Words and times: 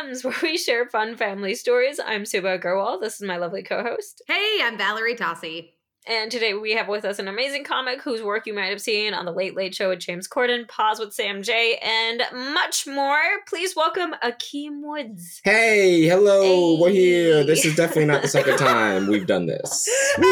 Where 0.22 0.34
we 0.42 0.56
share 0.56 0.86
fun 0.86 1.16
family 1.16 1.54
stories. 1.54 2.00
I'm 2.00 2.24
Subhah 2.24 2.58
Agarwal. 2.58 3.00
This 3.00 3.14
is 3.16 3.22
my 3.22 3.36
lovely 3.36 3.62
co 3.62 3.82
host. 3.82 4.22
Hey, 4.26 4.60
I'm 4.62 4.78
Valerie 4.78 5.14
Tosi. 5.14 5.72
And 6.10 6.28
today 6.28 6.54
we 6.54 6.72
have 6.72 6.88
with 6.88 7.04
us 7.04 7.20
an 7.20 7.28
amazing 7.28 7.62
comic 7.62 8.02
whose 8.02 8.20
work 8.20 8.44
you 8.44 8.52
might 8.52 8.70
have 8.70 8.80
seen 8.80 9.14
on 9.14 9.26
The 9.26 9.30
Late 9.30 9.54
Late 9.54 9.76
Show 9.76 9.90
with 9.90 10.00
James 10.00 10.26
Corden, 10.26 10.66
Pause 10.66 10.98
with 10.98 11.14
Sam 11.14 11.40
Jay, 11.40 11.78
and 11.80 12.24
much 12.52 12.84
more. 12.84 13.20
Please 13.46 13.76
welcome 13.76 14.16
Akeem 14.20 14.82
Woods. 14.82 15.40
Hey, 15.44 16.08
hello, 16.08 16.42
Hey. 16.42 16.78
we're 16.80 16.90
here. 16.90 17.44
This 17.44 17.64
is 17.64 17.76
definitely 17.76 18.06
not 18.06 18.22
the 18.22 18.28
second 18.28 18.56
time 18.58 19.06
we've 19.06 19.28
done 19.28 19.46
this. 19.46 19.88
A 20.18 20.22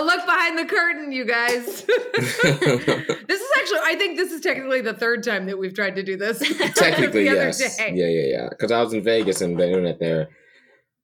look 0.00 0.24
behind 0.24 0.56
the 0.56 0.66
curtain, 0.68 1.10
you 1.10 1.24
guys. 1.24 1.64
this 1.86 2.38
is 2.38 3.50
actually, 3.58 3.80
I 3.82 3.96
think 3.98 4.16
this 4.16 4.30
is 4.30 4.42
technically 4.42 4.80
the 4.80 4.94
third 4.94 5.24
time 5.24 5.46
that 5.46 5.58
we've 5.58 5.74
tried 5.74 5.96
to 5.96 6.04
do 6.04 6.16
this. 6.16 6.38
Technically, 6.76 7.24
the 7.24 7.30
other 7.30 7.46
yes. 7.46 7.76
day. 7.78 7.92
Yeah, 7.96 8.06
yeah, 8.06 8.26
yeah. 8.42 8.48
Because 8.48 8.70
I 8.70 8.80
was 8.80 8.92
in 8.92 9.02
Vegas 9.02 9.40
and 9.40 9.58
the 9.58 9.66
internet 9.66 9.98
there, 9.98 10.28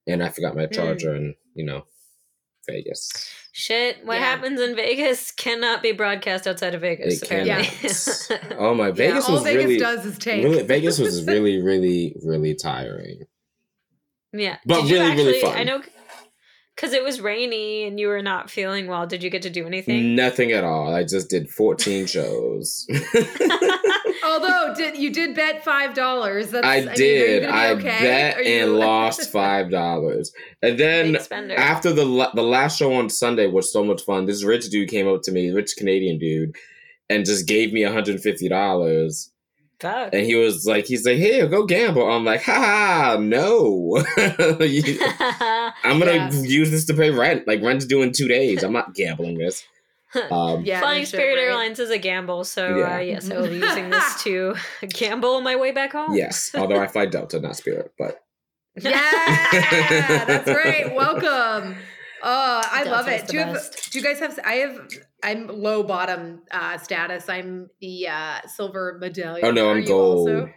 and 0.06 0.22
I 0.22 0.28
forgot 0.28 0.54
my 0.54 0.66
mm. 0.66 0.72
charger, 0.72 1.12
and 1.12 1.34
you 1.56 1.64
know, 1.64 1.86
Vegas. 2.66 3.10
Shit, 3.52 4.04
what 4.06 4.14
Yeah. 4.14 4.20
happens 4.20 4.60
in 4.60 4.74
Vegas 4.76 5.30
cannot 5.32 5.82
be 5.82 5.92
broadcast 5.92 6.46
outside 6.46 6.74
of 6.74 6.80
Vegas. 6.80 7.20
It 7.22 7.26
apparently. 7.26 7.64
cannot. 7.64 8.56
Oh 8.58 8.74
my, 8.74 8.90
Vegas 8.90 8.98
Yeah, 8.98 9.08
Vegas 9.14 9.28
all 9.28 9.34
was 9.34 9.42
Vegas 9.44 9.64
really, 9.64 9.78
does 9.78 10.06
is 10.06 10.18
take. 10.18 10.44
really. 10.44 10.62
Vegas 10.62 10.98
was 10.98 11.24
really, 11.26 11.60
really, 11.62 12.16
really 12.24 12.54
tiring. 12.54 13.24
yeah. 14.32 14.56
But 14.64 14.82
Did 14.82 14.90
you 14.90 15.00
really, 15.00 15.16
really 15.16 15.40
fun. 15.40 15.56
I 15.58 15.64
know 15.64 15.82
because 16.74 16.94
it 16.94 17.04
was 17.04 17.20
rainy 17.20 17.84
and 17.86 18.00
you 18.00 18.08
were 18.08 18.22
not 18.22 18.50
feeling 18.50 18.86
well. 18.86 19.06
Did 19.06 19.22
you 19.22 19.28
get 19.28 19.42
to 19.42 19.50
do 19.50 19.66
anything? 19.66 20.14
Nothing 20.16 20.52
at 20.52 20.64
all. 20.64 20.94
I 20.94 21.04
just 21.04 21.28
did 21.28 21.50
14 21.50 22.06
shows. 22.06 22.86
Although, 24.24 24.74
did 24.76 24.96
you 24.98 25.12
did 25.12 25.34
bet 25.34 25.64
five 25.64 25.94
dollars? 25.94 26.50
That's 26.50 26.66
I 26.66 26.80
mean, 26.80 26.88
are 26.88 26.90
you 26.92 26.96
did. 26.96 27.42
gonna 27.44 27.54
I 27.56 27.70
okay? 27.72 27.82
bet 28.00 28.44
you- 28.44 28.52
and 28.52 28.78
lost 28.78 29.30
five 29.30 29.70
dollars. 29.70 30.32
And 30.62 30.78
then 30.78 31.16
after 31.56 31.92
the 31.92 32.04
the 32.34 32.42
last 32.42 32.78
show 32.78 32.92
on 32.94 33.08
Sunday 33.10 33.46
was 33.46 33.72
so 33.72 33.82
much 33.84 34.02
fun. 34.02 34.26
This 34.26 34.44
rich 34.44 34.68
dude 34.70 34.88
came 34.88 35.08
up 35.08 35.22
to 35.22 35.32
me, 35.32 35.50
rich 35.50 35.74
Canadian 35.76 36.18
dude, 36.18 36.54
and 37.10 37.24
just 37.26 37.46
gave 37.46 37.72
me 37.72 37.82
hundred 37.82 38.14
and 38.14 38.22
fifty 38.22 38.48
dollars. 38.48 39.28
Fuck. 39.80 40.14
And 40.14 40.24
he 40.24 40.36
was 40.36 40.64
like, 40.64 40.86
he's 40.86 41.04
like, 41.04 41.16
here, 41.16 41.48
go 41.48 41.66
gamble. 41.66 42.08
I'm 42.08 42.24
like, 42.24 42.42
ha 42.44 42.54
ha, 42.54 43.16
no. 43.20 44.00
You- 44.60 44.98
I'm 45.84 45.98
gonna 45.98 46.12
Yeah. 46.12 46.30
use 46.42 46.70
this 46.70 46.84
to 46.86 46.94
pay 46.94 47.10
rent. 47.10 47.48
Like 47.48 47.60
rent's 47.62 47.84
due 47.84 48.02
in 48.02 48.12
two 48.12 48.28
days. 48.28 48.62
I'm 48.62 48.72
not 48.72 48.94
gambling 48.94 49.38
this. 49.38 49.64
Um, 50.30 50.64
Yeah, 50.64 50.80
Flying 50.80 51.00
no 51.00 51.04
shit, 51.04 51.08
Spirit 51.14 51.36
right? 51.36 51.44
Airlines 51.44 51.78
is 51.78 51.90
a 51.90 51.98
gamble, 51.98 52.44
so 52.44 52.76
Yeah. 52.76 52.96
uh, 52.96 52.98
yes, 52.98 53.30
I 53.30 53.36
will 53.38 53.48
be 53.48 53.56
using 53.56 53.90
this 53.90 54.22
to 54.24 54.54
gamble 54.88 55.36
on 55.36 55.44
my 55.44 55.56
way 55.56 55.72
back 55.72 55.92
home. 55.92 56.14
Yes, 56.14 56.50
although 56.54 56.78
I 56.80 56.86
fly 56.86 57.06
Delta, 57.06 57.40
not 57.40 57.56
Spirit, 57.56 57.92
but 57.98 58.22
Yeah, 58.76 60.24
that's 60.26 60.48
right. 60.48 60.94
Welcome. 60.94 61.76
Oh, 62.22 62.62
I 62.70 62.84
love 62.84 63.08
it. 63.08 63.26
Do 63.26 63.36
you, 63.36 63.42
have, 63.42 63.58
do 63.90 63.98
you 63.98 64.04
guys 64.04 64.20
have? 64.20 64.38
I 64.44 64.54
have. 64.54 64.88
I'm 65.24 65.48
low 65.48 65.82
bottom 65.82 66.42
uh, 66.50 66.78
status. 66.78 67.28
I'm 67.28 67.68
the 67.80 68.08
uh, 68.08 68.40
silver 68.46 68.96
medallion. 69.00 69.44
oh 69.46 69.50
no, 69.50 69.68
Are 69.68 69.74
I'm 69.74 69.82
you 69.82 69.88
gold. 69.88 70.48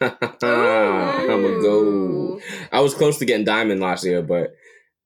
I'm 0.00 1.44
a 1.44 1.60
gold. 1.62 2.42
I 2.72 2.80
was 2.80 2.94
close 2.94 3.18
to 3.18 3.24
getting 3.24 3.44
diamond 3.44 3.80
last 3.80 4.04
year, 4.04 4.22
but 4.22 4.54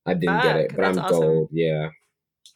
I 0.06 0.14
didn't 0.14 0.42
get 0.42 0.56
it. 0.56 0.72
But 0.76 0.84
I'm 0.86 0.98
awesome. 0.98 1.20
gold. 1.20 1.48
Yeah, 1.52 1.90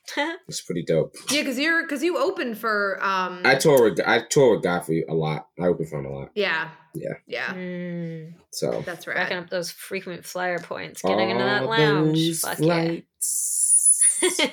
it's 0.49 0.61
pretty 0.61 0.83
dope. 0.85 1.15
Yeah, 1.31 1.43
because 1.43 1.59
you're 1.59 1.83
because 1.83 2.03
you 2.03 2.19
opened 2.19 2.59
for. 2.59 2.99
um 3.03 3.41
I 3.45 3.55
tour 3.55 3.85
with 3.91 4.01
I 4.07 4.23
tour 4.29 4.55
with 4.55 4.63
Godfrey 4.63 5.05
a 5.09 5.15
lot. 5.15 5.49
I 5.61 5.67
open 5.67 5.87
for 5.87 5.99
him 6.01 6.07
a 6.07 6.11
lot. 6.11 6.31
Yeah. 6.35 6.71
Yeah. 6.95 7.15
Yeah. 7.27 7.55
Mm, 7.55 8.35
So 8.51 8.83
That's 8.85 9.07
right. 9.07 9.17
racking 9.17 9.37
right. 9.39 9.45
up 9.45 9.51
those 9.51 9.71
frequent 9.71 10.25
flyer 10.27 10.59
points, 10.59 11.01
getting 11.03 11.31
into 11.31 11.45
that 11.45 11.65
lounge. 11.67 12.17
those 12.19 12.41
Fuck 12.41 12.59
flights. 12.59 14.21
yeah. 14.39 14.47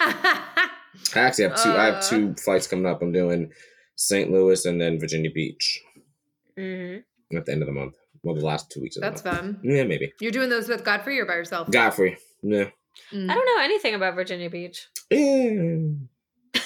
I 1.14 1.20
actually 1.20 1.44
have 1.48 1.62
two. 1.62 1.70
I 1.72 1.84
have 1.86 1.94
Uh. 1.96 2.00
two 2.02 2.34
flights 2.36 2.66
coming 2.66 2.86
up. 2.86 3.02
I'm 3.02 3.12
doing 3.12 3.50
St. 3.96 4.30
Louis 4.30 4.64
and 4.64 4.80
then 4.80 4.98
Virginia 4.98 5.30
Beach 5.30 5.80
Mm-hmm. 6.58 7.36
at 7.36 7.46
the 7.46 7.52
end 7.52 7.62
of 7.62 7.66
the 7.66 7.72
month. 7.72 7.94
Well, 8.22 8.34
the 8.36 8.44
last 8.46 8.70
two 8.70 8.80
weeks 8.80 8.96
of 8.96 9.02
the 9.02 9.10
That's 9.10 9.24
month. 9.24 9.38
fun. 9.38 9.60
Yeah, 9.64 9.82
maybe 9.84 10.12
You're 10.20 10.30
doing 10.32 10.48
those 10.50 10.68
with 10.68 10.84
Godfrey 10.84 11.18
or 11.20 11.26
by 11.26 11.34
yourself? 11.34 11.70
Godfrey. 11.70 12.16
Yeah. 12.42 12.70
Mm. 13.12 13.30
I 13.30 13.34
don't 13.34 13.46
know 13.46 13.62
anything 13.62 13.94
about 13.94 14.14
Virginia 14.14 14.50
Beach. 14.50 14.88
Yeah. 15.10 15.90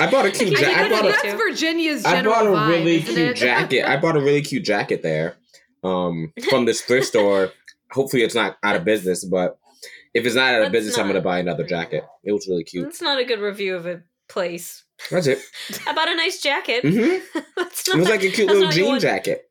I 0.00 0.10
bought 0.10 0.26
a 0.26 0.30
cute. 0.30 0.56
I 0.56 0.60
Ja- 0.60 0.66
think 0.66 0.78
I 0.78 0.84
I 0.84 0.88
bought 0.90 1.04
a, 1.06 1.12
too. 1.12 1.18
that's 1.22 1.34
Virginia's 1.40 2.04
I 2.04 2.22
bought 2.22 2.46
a 2.46 2.50
vibe, 2.50 2.68
really 2.68 3.00
cute 3.02 3.36
jacket. 3.36 3.84
I 3.88 3.96
bought 3.96 4.16
a 4.16 4.20
really 4.20 4.42
cute 4.42 4.64
jacket 4.64 5.02
there, 5.02 5.36
um, 5.82 6.32
from 6.50 6.64
this 6.66 6.82
thrift 6.82 7.06
store. 7.06 7.50
Hopefully, 7.92 8.22
it's 8.22 8.34
not 8.34 8.58
out 8.62 8.76
of 8.76 8.84
business, 8.84 9.24
but 9.24 9.58
if 10.12 10.26
it's 10.26 10.34
not 10.34 10.48
out 10.54 10.56
of 10.56 10.60
That's 10.64 10.72
business, 10.72 10.98
I'm 10.98 11.06
gonna 11.06 11.20
buy 11.22 11.38
another 11.38 11.64
jacket. 11.64 12.04
It 12.24 12.32
was 12.32 12.46
really 12.46 12.64
cute. 12.64 12.86
It's 12.88 13.00
not 13.00 13.18
a 13.18 13.24
good 13.24 13.40
review 13.40 13.74
of 13.76 13.86
a 13.86 14.02
place. 14.28 14.84
That's 15.10 15.26
it. 15.26 15.38
I 15.86 15.94
bought 15.94 16.08
a 16.08 16.16
nice 16.16 16.42
jacket. 16.42 16.82
hmm 16.82 17.40
that's 17.56 17.88
It 17.88 17.96
was 17.96 18.08
like 18.08 18.22
a 18.22 18.30
cute 18.30 18.48
little 18.48 18.62
not 18.62 18.68
what 18.68 18.76
you 18.76 18.84
jean 18.84 19.00
jacket. 19.00 19.50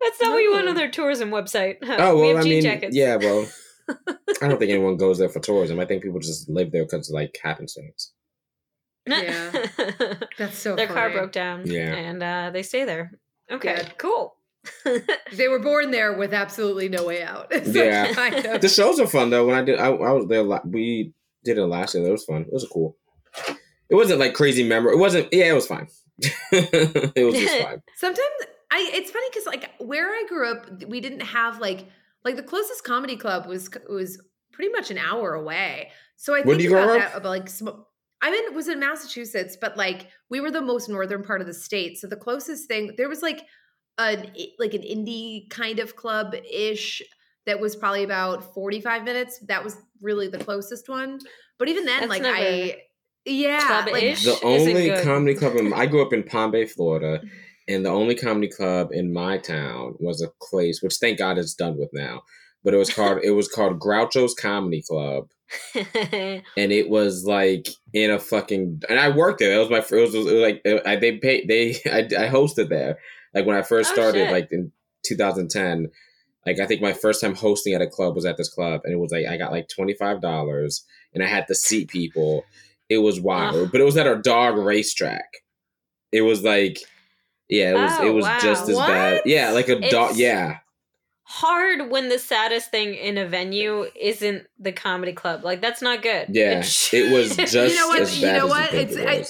That's 0.00 0.20
not 0.22 0.32
what 0.32 0.38
you 0.38 0.52
want 0.52 0.68
on 0.68 0.74
their 0.74 0.90
tourism 0.90 1.30
website. 1.30 1.76
Oh 1.82 2.14
we 2.16 2.20
well, 2.22 2.28
have 2.30 2.38
I 2.38 2.42
jean 2.42 2.50
mean, 2.52 2.62
jackets. 2.62 2.96
yeah, 2.96 3.16
well, 3.16 3.46
I 3.88 4.48
don't 4.48 4.58
think 4.58 4.70
anyone 4.70 4.96
goes 4.96 5.18
there 5.18 5.28
for 5.28 5.40
tourism. 5.40 5.80
I 5.80 5.86
think 5.86 6.02
people 6.02 6.20
just 6.20 6.48
live 6.48 6.72
there 6.72 6.84
because 6.84 7.10
like 7.10 7.38
happenstance. 7.42 8.12
Yeah. 9.06 9.66
That's 10.38 10.58
so 10.58 10.76
Their 10.76 10.86
car 10.86 11.10
broke 11.10 11.32
down. 11.32 11.66
Yeah. 11.66 11.94
And 11.94 12.22
uh, 12.22 12.50
they 12.52 12.62
stay 12.62 12.84
there. 12.84 13.12
Okay, 13.50 13.76
Good. 13.76 13.98
cool. 13.98 14.36
They 15.32 15.48
were 15.48 15.58
born 15.58 15.90
there 15.90 16.12
with 16.12 16.34
absolutely 16.34 16.88
no 16.88 17.04
way 17.04 17.22
out. 17.22 17.50
Yeah. 17.66 18.12
kind 18.12 18.44
of- 18.46 18.60
The 18.60 18.68
shows 18.68 19.00
are 19.00 19.06
fun 19.06 19.30
though. 19.30 19.46
When 19.46 19.56
I 19.56 19.62
did, 19.62 19.78
I, 19.78 19.86
I 19.88 20.12
was 20.12 20.26
there. 20.28 20.42
la- 20.42 20.60
We 20.64 21.12
did 21.44 21.56
it 21.58 21.64
last 21.66 21.94
year. 21.94 22.04
That 22.04 22.10
was 22.12 22.24
fun. 22.24 22.42
It 22.42 22.52
was 22.52 22.66
cool. 22.70 22.96
It 23.88 23.94
wasn't 23.94 24.20
like 24.20 24.34
crazy 24.34 24.62
memorable. 24.62 24.98
It 24.98 25.00
wasn't. 25.00 25.28
Yeah, 25.32 25.46
it 25.46 25.54
was 25.54 25.66
fine. 25.66 25.88
it 26.52 27.24
was 27.24 27.34
just 27.34 27.58
fine. 27.62 27.80
Sometimes 27.96 28.28
I 28.70 28.90
it's 28.94 29.10
funny 29.10 29.26
because 29.30 29.46
like 29.46 29.70
where 29.78 30.08
I 30.10 30.24
grew 30.28 30.50
up, 30.50 30.84
we 30.86 31.00
didn't 31.00 31.20
have 31.20 31.58
like 31.60 31.86
like 32.24 32.36
the 32.36 32.42
closest 32.42 32.84
comedy 32.84 33.16
club 33.16 33.46
was 33.46 33.70
was 33.88 34.20
pretty 34.52 34.72
much 34.72 34.90
an 34.90 34.98
hour 34.98 35.34
away. 35.34 35.90
So 36.16 36.34
I 36.34 36.42
think 36.42 36.58
do 36.58 36.64
you 36.64 36.76
about 36.76 36.98
that 36.98 37.16
about 37.16 37.28
like 37.28 37.48
sm- 37.48 37.68
I 38.22 38.30
mean 38.30 38.54
was 38.54 38.68
in 38.68 38.78
Massachusetts, 38.80 39.56
but 39.60 39.76
like 39.76 40.08
we 40.28 40.40
were 40.40 40.50
the 40.50 40.60
most 40.60 40.88
northern 40.88 41.22
part 41.22 41.40
of 41.40 41.46
the 41.46 41.54
state. 41.54 41.98
So 41.98 42.06
the 42.06 42.16
closest 42.16 42.68
thing 42.68 42.94
there 42.96 43.08
was 43.08 43.22
like 43.22 43.42
an 43.98 44.30
i- 44.38 44.52
like 44.58 44.74
an 44.74 44.82
indie 44.82 45.48
kind 45.50 45.78
of 45.78 45.96
club 45.96 46.34
ish 46.50 47.02
that 47.46 47.58
was 47.58 47.74
probably 47.74 48.04
about 48.04 48.54
45 48.54 49.04
minutes. 49.04 49.38
That 49.48 49.64
was 49.64 49.76
really 50.02 50.28
the 50.28 50.38
closest 50.38 50.88
one. 50.88 51.20
But 51.58 51.68
even 51.68 51.84
then, 51.84 52.00
That's 52.00 52.10
like 52.10 52.22
never 52.22 52.36
I 52.36 52.76
yeah, 53.26 53.84
like. 53.90 54.18
The 54.18 54.38
only 54.42 54.90
comedy 55.02 55.34
club 55.34 55.56
in, 55.56 55.72
I 55.72 55.86
grew 55.86 56.02
up 56.02 56.12
in 56.12 56.22
Palm 56.22 56.50
Bay, 56.50 56.64
Florida, 56.66 57.22
and 57.70 57.86
the 57.86 57.90
only 57.90 58.16
comedy 58.16 58.48
club 58.48 58.90
in 58.92 59.12
my 59.12 59.38
town 59.38 59.94
was 60.00 60.20
a 60.20 60.32
place 60.42 60.82
which 60.82 60.96
thank 60.96 61.18
God 61.18 61.38
it's 61.38 61.54
done 61.54 61.78
with 61.78 61.90
now. 61.92 62.22
But 62.64 62.74
it 62.74 62.78
was 62.78 62.92
called 62.92 63.20
it 63.22 63.30
was 63.30 63.48
called 63.48 63.78
Groucho's 63.78 64.34
Comedy 64.34 64.82
Club, 64.82 65.28
and 65.74 66.42
it 66.72 66.90
was 66.90 67.24
like 67.24 67.68
in 67.94 68.10
a 68.10 68.18
fucking 68.18 68.82
and 68.88 68.98
I 68.98 69.08
worked 69.08 69.38
there. 69.38 69.54
That 69.54 69.60
was 69.60 69.70
my 69.70 69.78
it 69.96 70.00
was, 70.00 70.14
it 70.14 70.18
was 70.18 70.26
like 70.26 70.62
I, 70.86 70.96
they 70.96 71.16
paid 71.16 71.48
they 71.48 71.76
I, 71.90 72.00
I 72.00 72.28
hosted 72.28 72.68
there 72.68 72.98
like 73.34 73.46
when 73.46 73.56
I 73.56 73.62
first 73.62 73.92
Oh, 73.92 73.94
started 73.94 74.30
like 74.30 74.48
in 74.50 74.72
2010. 75.06 75.88
Like 76.46 76.58
I 76.58 76.66
think 76.66 76.80
my 76.80 76.92
first 76.92 77.20
time 77.20 77.34
hosting 77.34 77.74
at 77.74 77.82
a 77.82 77.86
club 77.86 78.14
was 78.14 78.24
at 78.24 78.36
this 78.36 78.48
club, 78.48 78.80
and 78.84 78.92
it 78.92 78.98
was 78.98 79.12
like 79.12 79.26
I 79.26 79.36
got 79.36 79.52
like 79.52 79.68
twenty 79.68 79.94
five 79.94 80.20
dollars, 80.20 80.84
and 81.14 81.22
I 81.22 81.26
had 81.26 81.46
to 81.48 81.54
seat 81.54 81.88
people. 81.88 82.44
It 82.88 82.98
was 82.98 83.20
wild, 83.20 83.54
Ugh. 83.56 83.68
but 83.70 83.80
it 83.80 83.84
was 83.84 83.96
at 83.96 84.06
a 84.06 84.16
dog 84.16 84.56
racetrack. 84.56 85.28
It 86.12 86.22
was 86.22 86.42
like, 86.42 86.78
yeah, 87.50 87.70
it 87.70 87.74
was 87.74 87.92
Oh, 87.98 88.06
it 88.06 88.14
was 88.14 88.24
wow. 88.24 88.38
just 88.40 88.68
as 88.68 88.76
bad. 88.76 89.22
Yeah, 89.26 89.50
like 89.50 89.68
a 89.68 89.78
dog. 89.90 90.16
Yeah, 90.16 90.58
Hard 91.24 91.90
when 91.90 92.08
the 92.08 92.18
saddest 92.18 92.70
thing 92.72 92.94
in 92.94 93.16
a 93.16 93.24
venue 93.26 93.86
isn't 94.00 94.46
the 94.58 94.72
comedy 94.72 95.12
club. 95.12 95.44
Like 95.44 95.60
that's 95.60 95.80
not 95.82 96.02
good. 96.02 96.26
yeah. 96.30 96.60
It 96.60 96.92
It 96.92 97.12
was 97.12 97.36
just 97.52 97.54
know 97.76 97.88
what? 97.88 98.00
as 98.00 98.16
You 98.18 98.26
bad 98.26 98.38
know 98.38 98.44
as 98.46 98.50
what? 98.50 98.72
you 98.72 98.78
It's- 98.80 98.96
it 98.96 99.06
I- 99.06 99.24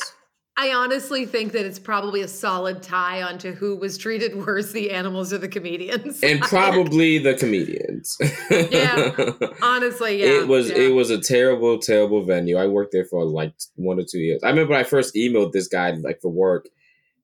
I 0.56 0.74
honestly 0.74 1.24
think 1.24 1.52
that 1.52 1.64
it's 1.64 1.78
probably 1.78 2.20
a 2.20 2.28
solid 2.28 2.82
tie 2.82 3.22
onto 3.22 3.52
who 3.52 3.76
was 3.76 3.96
treated 3.96 4.36
worse, 4.46 4.72
the 4.72 4.90
animals 4.90 5.32
or 5.32 5.38
the 5.38 5.48
comedians. 5.48 6.20
and 6.22 6.38
probably 6.42 7.16
the 7.16 7.32
comedians. 7.34 8.18
Yeah. 8.50 9.30
honestly, 9.62 10.20
yeah. 10.20 10.40
it 10.40 10.48
was 10.48 10.68
yeah. 10.68 10.76
it 10.78 10.88
was 10.94 11.08
a 11.08 11.18
terrible, 11.18 11.78
terrible 11.78 12.24
venue. 12.24 12.56
I 12.58 12.66
worked 12.66 12.92
there 12.92 13.06
for 13.06 13.24
like 13.24 13.54
one 13.76 13.98
or 13.98 14.04
two 14.04 14.18
years. 14.18 14.42
I 14.42 14.50
remember 14.50 14.74
I 14.74 14.82
first 14.82 15.14
emailed 15.14 15.52
this 15.52 15.66
guy 15.68 15.92
like 15.92 16.20
for 16.20 16.28
work, 16.30 16.68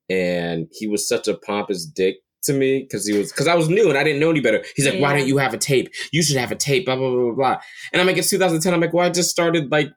and 0.08 0.68
he 0.72 0.86
was 0.86 1.08
such 1.08 1.28
a 1.28 1.34
pompous 1.34 1.84
dick 1.86 2.16
to 2.44 2.52
me 2.52 2.80
because 2.82 3.06
he 3.06 3.16
was 3.16 3.32
because 3.32 3.48
I 3.48 3.54
was 3.54 3.68
new 3.68 3.88
and 3.88 3.98
I 3.98 4.04
didn't 4.04 4.20
know 4.20 4.30
any 4.30 4.40
better. 4.40 4.64
He's 4.76 4.86
like, 4.86 5.00
"Why 5.00 5.16
don't 5.16 5.26
you 5.26 5.38
have 5.38 5.52
a 5.54 5.58
tape? 5.58 5.92
You 6.12 6.22
should 6.22 6.36
have 6.36 6.52
a 6.52 6.56
tape." 6.56 6.86
Blah 6.86 6.96
blah 6.96 7.10
blah 7.10 7.24
blah. 7.24 7.34
blah. 7.34 7.60
And 7.92 8.00
I'm 8.00 8.06
like, 8.06 8.16
"It's 8.16 8.30
2010." 8.30 8.72
I'm 8.72 8.80
like, 8.80 8.92
"Well, 8.92 9.06
I 9.06 9.10
just 9.10 9.30
started 9.30 9.70
like." 9.70 9.90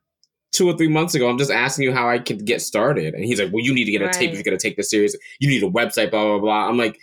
Two 0.51 0.67
or 0.67 0.75
three 0.75 0.88
months 0.88 1.13
ago, 1.13 1.29
I'm 1.29 1.38
just 1.38 1.51
asking 1.51 1.83
you 1.83 1.94
how 1.94 2.09
I 2.09 2.17
could 2.17 2.44
get 2.44 2.59
started, 2.59 3.13
and 3.13 3.23
he's 3.23 3.39
like, 3.39 3.53
"Well, 3.53 3.63
you 3.63 3.71
need 3.71 3.85
to 3.85 3.91
get 3.91 4.01
a 4.01 4.09
tape 4.09 4.31
if 4.31 4.35
you're 4.35 4.44
gonna 4.44 4.57
take 4.57 4.77
this 4.77 4.89
serious. 4.89 5.15
You 5.39 5.47
need 5.47 5.61
a 5.61 5.69
website, 5.69 6.09
blah 6.09 6.25
blah 6.25 6.39
blah." 6.39 6.67
I'm 6.67 6.75
like, 6.75 6.97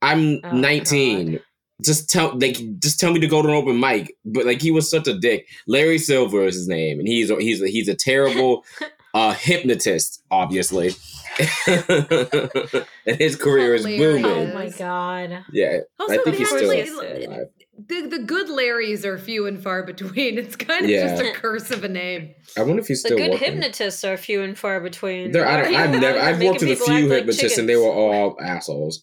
I'm 0.00 0.38
Oh, 0.44 0.52
19. 0.52 1.40
Just 1.84 2.08
tell 2.08 2.38
like 2.38 2.56
just 2.78 3.00
tell 3.00 3.12
me 3.12 3.18
to 3.18 3.26
go 3.26 3.42
to 3.42 3.48
an 3.48 3.54
open 3.54 3.80
mic. 3.80 4.14
But 4.24 4.46
like 4.46 4.62
he 4.62 4.70
was 4.70 4.88
such 4.88 5.08
a 5.08 5.18
dick. 5.18 5.48
Larry 5.66 5.98
Silver 5.98 6.44
is 6.44 6.54
his 6.54 6.68
name, 6.68 7.00
and 7.00 7.08
he's 7.08 7.28
he's 7.28 7.60
he's 7.60 7.88
a 7.88 7.94
terrible 7.96 8.64
uh 9.14 9.32
hypnotist, 9.32 10.22
obviously. 10.30 10.90
and 11.66 13.16
his 13.18 13.36
career 13.36 13.74
is 13.74 13.84
booming. 13.84 14.24
Oh 14.24 14.46
my 14.54 14.68
god. 14.70 15.44
Yeah, 15.52 15.78
Also, 15.98 16.14
I 16.14 16.18
think 16.18 16.36
he's 16.36 16.48
still 16.48 16.70
apparently, 16.70 17.24
alive. 17.24 17.46
the, 17.76 18.02
the 18.06 18.18
good 18.20 18.46
Larrys 18.48 19.04
are 19.04 19.18
few 19.18 19.46
and 19.46 19.60
far 19.60 19.82
between. 19.84 20.38
It's 20.38 20.54
kind 20.56 20.84
of 20.84 20.90
Yeah. 20.90 21.08
just 21.16 21.22
a 21.22 21.32
curse 21.32 21.70
of 21.72 21.82
a 21.82 21.88
name. 21.88 22.34
I 22.56 22.62
wonder 22.62 22.80
if 22.82 22.86
he's 22.88 23.02
The 23.02 23.08
still 23.08 23.18
good 23.18 23.30
working. 23.32 23.52
hypnotists 23.52 24.04
are 24.04 24.16
few 24.16 24.42
and 24.42 24.56
far 24.56 24.80
between. 24.80 25.32
There, 25.32 25.46
I 25.46 25.62
don't, 25.62 25.74
I've 25.74 26.00
never. 26.00 26.18
I've 26.20 26.40
worked 26.42 26.60
with 26.60 26.70
a 26.70 26.76
few 26.76 26.94
act 26.94 27.08
like 27.08 27.18
hypnotists, 27.24 27.58
and 27.58 27.68
they 27.68 27.76
were 27.76 27.90
all 27.92 28.36
assholes. 28.40 29.02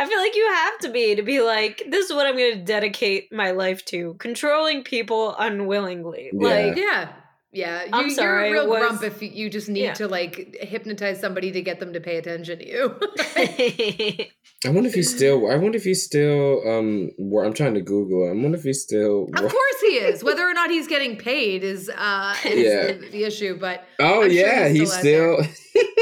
I 0.00 0.06
feel 0.06 0.18
like 0.18 0.36
you 0.36 0.46
have 0.46 0.78
to 0.80 0.90
be 0.90 1.16
to 1.16 1.22
be 1.22 1.40
like, 1.40 1.82
this 1.88 2.08
is 2.08 2.14
what 2.14 2.26
I'm 2.26 2.36
going 2.36 2.54
to 2.58 2.62
dedicate 2.64 3.32
my 3.32 3.50
life 3.50 3.84
to: 3.86 4.14
controlling 4.18 4.84
people 4.84 5.34
unwillingly. 5.38 6.30
Yeah. 6.32 6.48
Like, 6.48 6.76
Yeah. 6.76 7.12
Yeah. 7.52 7.84
You, 7.84 7.90
I'm 7.94 8.10
sorry, 8.10 8.50
You're 8.50 8.58
a 8.58 8.60
real 8.62 8.70
was- 8.70 8.80
grump 8.98 9.02
if 9.04 9.22
you- 9.22 9.30
you 9.32 9.48
just 9.50 9.68
need 9.68 9.82
Yeah. 9.84 9.94
to 9.94 10.06
like 10.08 10.56
hypnotize 10.60 11.18
somebody 11.20 11.50
to 11.52 11.62
get 11.62 11.80
them 11.80 11.92
to 11.94 12.00
pay 12.00 12.16
attention 12.18 12.58
to 12.58 12.66
you. 12.68 12.94
I 14.66 14.70
wonder 14.70 14.88
if 14.88 14.94
he's 14.94 15.14
still. 15.14 15.50
I 15.50 15.56
wonder 15.56 15.76
if 15.76 15.84
he's 15.84 16.04
still. 16.04 16.62
Um, 16.68 17.10
wor- 17.16 17.44
I'm 17.44 17.54
trying 17.54 17.74
to 17.74 17.80
Google. 17.80 18.28
I 18.28 18.32
wonder 18.32 18.58
if 18.58 18.64
he's 18.64 18.82
still. 18.82 19.28
of 19.34 19.40
course 19.50 19.80
he 19.80 19.94
is. 19.96 20.22
Whether 20.24 20.42
or 20.46 20.52
not 20.52 20.68
he's 20.70 20.88
getting 20.88 21.16
paid 21.16 21.62
is 21.64 21.88
uh 21.88 22.34
is 22.44 22.64
Yeah. 22.64 22.92
the, 22.92 23.08
the 23.10 23.24
issue. 23.24 23.56
But 23.58 23.84
Oh 23.98 24.24
I'm 24.24 24.30
yeah, 24.30 24.68
he's 24.68 24.80
he's 24.80 24.92
still 24.92 25.42
still. 25.42 25.84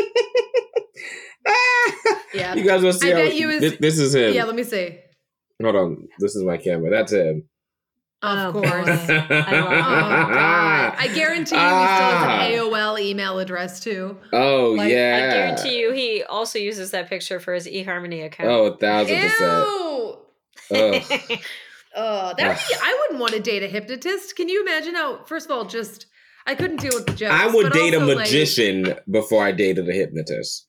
yeah. 2.35 2.55
You 2.55 2.65
guys 2.65 2.83
will 2.83 2.93
see. 2.93 3.13
I 3.13 3.17
how, 3.17 3.25
bet 3.25 3.35
you 3.37 3.51
is- 3.51 3.61
this, 3.61 3.77
this 3.79 3.99
is 3.99 4.15
him. 4.15 4.35
Yeah, 4.35 4.45
let 4.45 4.55
me 4.57 4.65
see. 4.65 4.99
Hold 5.63 5.77
on. 5.77 6.09
This 6.19 6.35
is 6.37 6.43
my 6.43 6.57
camera. 6.59 6.91
That's 6.91 7.13
him. 7.13 7.45
Of 8.27 8.57
Oh, 8.57 8.61
course. 8.61 9.07
boy. 9.07 9.27
Oh 9.31 9.69
god. 9.71 10.95
I 10.99 11.09
guarantee 11.15 11.55
you 11.55 11.61
he 11.61 11.67
still 11.69 11.79
Ah. 11.79 12.39
has 12.41 12.53
an 12.53 12.59
AOL 12.59 12.99
email 13.01 13.39
address 13.39 13.81
too. 13.81 14.19
Oh 14.33 14.73
like, 14.73 14.91
yeah. 14.91 15.17
I 15.31 15.33
guarantee 15.35 15.79
you, 15.79 15.93
he 15.93 16.23
also 16.25 16.59
uses 16.59 16.91
that 16.91 17.09
picture 17.09 17.39
for 17.41 17.55
his 17.55 17.67
eHarmony 17.67 18.25
account. 18.25 18.49
Oh, 18.51 18.65
a 18.67 18.77
thousand 18.77 19.17
Ew. 19.17 19.23
percent. 19.23 21.21
Ugh. 21.31 21.39
Oh, 21.99 22.35
that 22.37 22.49
would 22.49 22.59
be, 22.69 22.75
I 22.83 22.99
wouldn't 23.01 23.21
want 23.21 23.33
to 23.33 23.41
date 23.41 23.63
a 23.63 23.69
hypnotist. 23.69 24.37
Can 24.37 24.51
you 24.51 24.61
imagine 24.61 24.95
how? 24.95 25.25
First 25.25 25.47
of 25.47 25.53
all, 25.53 25.65
just 25.65 26.05
I 26.47 26.55
couldn't 26.55 26.79
deal 26.83 26.91
with 26.95 27.07
the 27.07 27.15
jokes. 27.15 27.33
I 27.33 27.47
would 27.47 27.71
but 27.71 27.73
date 27.73 27.95
a 27.95 28.01
also, 28.01 28.09
like, 28.15 28.19
magician 28.27 28.95
before 29.11 29.43
I 29.43 29.53
dated 29.53 29.89
a 29.89 29.93
hypnotist. 29.95 30.67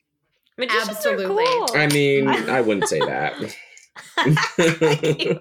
Magicians 0.57 0.87
Absolutely. 0.87 1.25
are 1.25 1.67
cool. 1.67 1.67
I 1.75 1.87
mean, 1.87 2.29
I 2.49 2.61
wouldn't 2.61 2.87
say 2.87 2.99
that. 2.99 3.33
I 4.17 5.39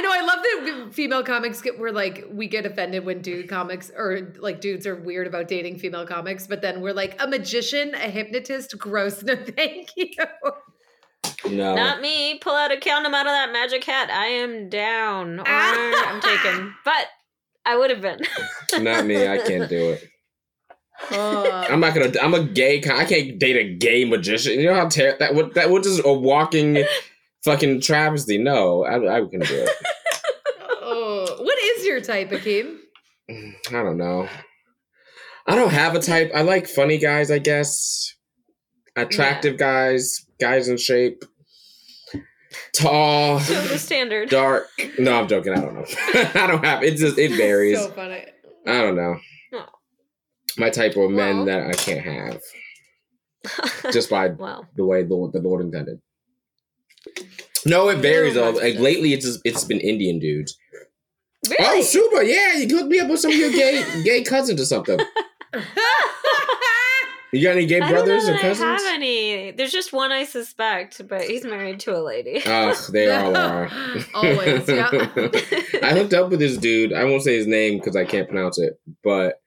know. 0.00 0.12
I 0.12 0.20
love 0.20 0.38
that 0.42 0.88
female 0.92 1.22
comics 1.22 1.60
get 1.60 1.78
we're 1.78 1.90
like 1.90 2.26
we 2.30 2.46
get 2.46 2.66
offended 2.66 3.04
when 3.04 3.22
dude 3.22 3.48
comics 3.48 3.90
or 3.96 4.32
like 4.38 4.60
dudes 4.60 4.86
are 4.86 4.96
weird 4.96 5.26
about 5.26 5.48
dating 5.48 5.78
female 5.78 6.06
comics, 6.06 6.46
but 6.46 6.62
then 6.62 6.80
we're 6.80 6.92
like 6.92 7.20
a 7.22 7.26
magician, 7.26 7.94
a 7.94 8.10
hypnotist, 8.10 8.78
gross. 8.78 9.22
No, 9.22 9.36
thank 9.56 9.90
you. 9.96 10.08
no. 11.50 11.74
Not 11.74 12.00
me. 12.00 12.38
Pull 12.38 12.54
out 12.54 12.72
a 12.72 12.78
count 12.78 13.04
them 13.04 13.14
out 13.14 13.26
of 13.26 13.32
that 13.32 13.52
magic 13.52 13.84
hat. 13.84 14.10
I 14.10 14.26
am 14.26 14.68
down. 14.68 15.40
Or 15.40 15.44
I'm 15.46 16.20
taken. 16.20 16.74
But 16.84 17.06
I 17.64 17.76
would 17.76 17.90
have 17.90 18.00
been. 18.00 18.20
Not 18.82 19.04
me. 19.04 19.28
I 19.28 19.38
can't 19.38 19.68
do 19.68 19.90
it. 19.90 20.08
Uh, 21.12 21.66
I'm 21.70 21.80
not 21.80 21.94
gonna. 21.94 22.12
I'm 22.20 22.34
a 22.34 22.42
gay. 22.42 22.78
I 22.78 23.04
can't 23.04 23.38
date 23.38 23.56
a 23.56 23.74
gay 23.76 24.04
magician. 24.04 24.58
You 24.60 24.66
know 24.66 24.74
how 24.74 24.88
ter- 24.88 25.16
that 25.18 25.34
would 25.34 25.54
that 25.54 25.70
would 25.70 25.82
just 25.84 26.02
a 26.04 26.12
walking 26.12 26.84
fucking 27.44 27.80
travesty. 27.80 28.36
No, 28.38 28.84
I, 28.84 29.16
I 29.18 29.20
couldn't 29.20 29.46
do 29.46 29.54
it. 29.54 29.70
oh, 30.82 31.36
what 31.40 31.58
is 31.62 31.86
your 31.86 32.00
type, 32.00 32.30
Akeem? 32.30 32.76
I 33.30 33.72
don't 33.72 33.96
know. 33.98 34.28
I 35.46 35.54
don't 35.54 35.70
have 35.72 35.94
a 35.94 36.00
type. 36.00 36.30
I 36.34 36.42
like 36.42 36.66
funny 36.66 36.98
guys, 36.98 37.30
I 37.30 37.38
guess. 37.38 38.14
Attractive 38.96 39.56
guys, 39.56 40.26
guys 40.40 40.68
in 40.68 40.76
shape, 40.76 41.22
tall, 42.74 43.38
So 43.40 43.54
the 43.68 43.78
standard. 43.78 44.28
dark. 44.28 44.66
No, 44.98 45.20
I'm 45.20 45.28
joking. 45.28 45.52
I 45.52 45.60
don't 45.60 45.74
know. 45.74 45.84
I 46.34 46.46
don't 46.46 46.64
have. 46.64 46.82
It 46.82 46.96
just 46.96 47.16
it 47.18 47.30
varies. 47.36 47.78
So 47.78 47.90
funny. 47.92 48.24
I 48.66 48.80
don't 48.80 48.96
know. 48.96 49.16
Oh. 50.58 50.60
My 50.60 50.70
type 50.70 50.96
are 50.96 51.08
men 51.08 51.36
Well. 51.36 51.44
that 51.46 51.66
I 51.68 51.72
can't 51.72 52.00
have 52.00 52.40
just 53.92 54.10
by 54.10 54.28
well, 54.28 54.66
the 54.76 54.84
way 54.84 55.02
the, 55.02 55.30
the 55.32 55.40
Lord 55.40 55.62
intended. 55.62 56.00
No, 57.64 57.88
it 57.88 57.98
varies 57.98 58.34
though. 58.34 58.50
Like 58.50 58.78
lately, 58.78 59.12
it's 59.12 59.24
just, 59.24 59.40
it's 59.44 59.64
been 59.64 59.80
Indian 59.80 60.18
dudes. 60.18 60.56
really? 61.48 61.56
Oh, 61.80 61.82
super! 61.82 62.22
Yeah, 62.22 62.54
you 62.56 62.66
can 62.68 62.78
hook 62.78 62.88
me 62.88 62.98
up 63.00 63.08
with 63.08 63.20
some 63.20 63.30
of 63.30 63.36
your 63.36 63.50
gay 63.50 63.84
gay 64.04 64.22
cousins 64.24 64.60
or 64.60 64.64
something. 64.64 64.98
You 67.32 67.42
got 67.42 67.56
any 67.56 67.66
gay 67.66 67.76
I 67.80 67.80
don't 67.80 67.90
know 67.90 67.94
brothers 68.04 68.24
or 68.28 68.32
that 68.32 68.38
I 68.38 68.40
cousins? 68.42 68.82
have 68.82 68.94
any. 68.94 69.50
There's 69.52 69.70
just 69.72 69.92
one 69.92 70.12
I 70.12 70.24
suspect, 70.24 71.06
but 71.08 71.22
he's 71.22 71.44
married 71.44 71.78
to 71.80 71.96
a 71.96 72.00
lady. 72.00 72.42
Ugh, 72.44 72.76
they 72.90 73.10
all 73.14 73.36
are. 73.36 73.70
Always, 74.14 74.66
yeah. 74.68 74.88
I 75.82 75.92
hooked 75.94 76.14
up 76.14 76.30
with 76.30 76.38
this 76.40 76.56
dude. 76.56 76.92
I 76.92 77.04
won't 77.04 77.22
say 77.22 77.36
his 77.36 77.46
name 77.46 77.78
because 77.78 77.96
I 77.96 78.04
can't 78.04 78.28
pronounce 78.28 78.58
it, 78.58 78.80
but 79.04 79.40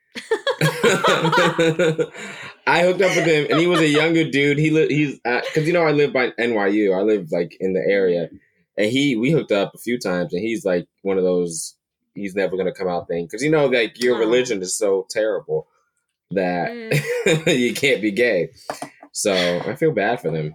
I 2.67 2.83
hooked 2.83 3.01
up 3.01 3.15
with 3.15 3.25
him, 3.25 3.47
and 3.49 3.59
he 3.59 3.67
was 3.67 3.79
a 3.79 3.87
younger 3.87 4.29
dude. 4.29 4.57
He 4.57 4.69
li- 4.69 4.93
he's 4.93 5.19
because 5.19 5.67
you 5.67 5.73
know 5.73 5.83
I 5.83 5.91
live 5.91 6.13
by 6.13 6.31
NYU. 6.31 6.97
I 6.97 7.01
live 7.01 7.31
like 7.31 7.57
in 7.59 7.73
the 7.73 7.79
area, 7.81 8.29
and 8.77 8.87
he 8.91 9.15
we 9.15 9.31
hooked 9.31 9.51
up 9.51 9.73
a 9.73 9.77
few 9.79 9.97
times, 9.99 10.33
and 10.33 10.41
he's 10.41 10.63
like 10.65 10.87
one 11.01 11.17
of 11.17 11.23
those 11.23 11.75
he's 12.13 12.35
never 12.35 12.57
gonna 12.57 12.73
come 12.73 12.87
out 12.89 13.07
thing 13.07 13.25
because 13.25 13.41
you 13.43 13.49
know 13.49 13.67
like 13.67 14.01
your 14.03 14.19
religion 14.19 14.61
is 14.61 14.75
so 14.77 15.07
terrible 15.09 15.67
that 16.31 16.69
Mm. 16.71 17.57
you 17.59 17.73
can't 17.73 18.01
be 18.01 18.11
gay. 18.11 18.49
So 19.11 19.33
I 19.65 19.75
feel 19.75 19.91
bad 19.91 20.21
for 20.21 20.31
them. 20.31 20.53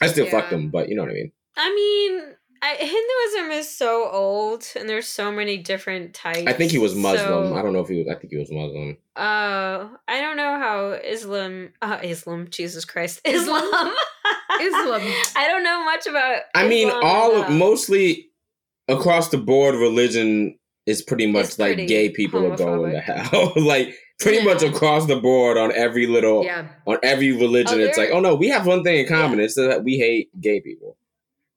I 0.00 0.08
still 0.08 0.26
fuck 0.26 0.44
Yeah. 0.44 0.50
them, 0.50 0.70
but 0.70 0.88
you 0.88 0.96
know 0.96 1.02
what 1.02 1.10
I 1.10 1.14
mean. 1.14 1.32
I 1.56 1.74
mean, 1.74 2.34
I, 2.62 2.74
Hinduism 3.34 3.52
is 3.58 3.70
so 3.70 4.08
old, 4.10 4.64
and 4.78 4.88
there's 4.88 5.06
so 5.06 5.30
many 5.32 5.58
different 5.58 6.14
types. 6.14 6.42
I 6.46 6.52
think 6.52 6.70
he 6.72 6.78
was 6.78 6.94
Muslim. 6.94 7.48
so- 7.48 7.54
I 7.54 7.62
don't 7.62 7.72
know 7.72 7.80
if 7.80 7.88
he 7.88 7.98
was. 7.98 8.08
I 8.08 8.18
think 8.18 8.32
he 8.32 8.38
was 8.38 8.50
Muslim. 8.50 8.96
Uh, 9.16 9.88
I 10.06 10.20
don't 10.20 10.36
know 10.36 10.58
how 10.58 10.90
Islam, 11.04 11.72
uh, 11.82 11.98
Islam, 12.02 12.48
Jesus 12.50 12.84
Christ, 12.84 13.20
Islam? 13.24 13.62
Islam, 13.62 13.92
Islam. 14.60 15.00
I 15.36 15.46
don't 15.48 15.62
know 15.64 15.84
much 15.84 16.06
about. 16.06 16.40
I 16.54 16.66
mean, 16.68 16.88
Islam 16.88 17.02
all 17.04 17.36
of, 17.42 17.50
mostly 17.50 18.28
across 18.88 19.28
the 19.30 19.38
board, 19.38 19.74
religion 19.74 20.58
is 20.86 21.02
pretty 21.02 21.26
much 21.26 21.44
It's 21.46 21.58
like 21.58 21.74
pretty 21.74 21.86
gay 21.86 22.08
people 22.10 22.50
are 22.50 22.56
going 22.56 22.92
to 22.92 23.00
hell. 23.00 23.52
like 23.56 23.94
pretty 24.20 24.42
much 24.44 24.62
across 24.62 25.06
the 25.06 25.16
board 25.16 25.58
on 25.58 25.70
every 25.72 26.06
little 26.06 26.42
Yeah. 26.44 26.68
on 26.86 26.98
every 27.02 27.32
religion. 27.32 27.78
Oh, 27.80 27.84
it's 27.84 27.98
like, 27.98 28.08
oh 28.10 28.20
no, 28.20 28.34
we 28.34 28.48
have 28.48 28.66
one 28.66 28.82
thing 28.82 28.98
in 29.00 29.06
common. 29.06 29.38
It's 29.38 29.54
that 29.56 29.84
we 29.84 29.98
hate 29.98 30.28
gay 30.40 30.60
people. 30.60 30.96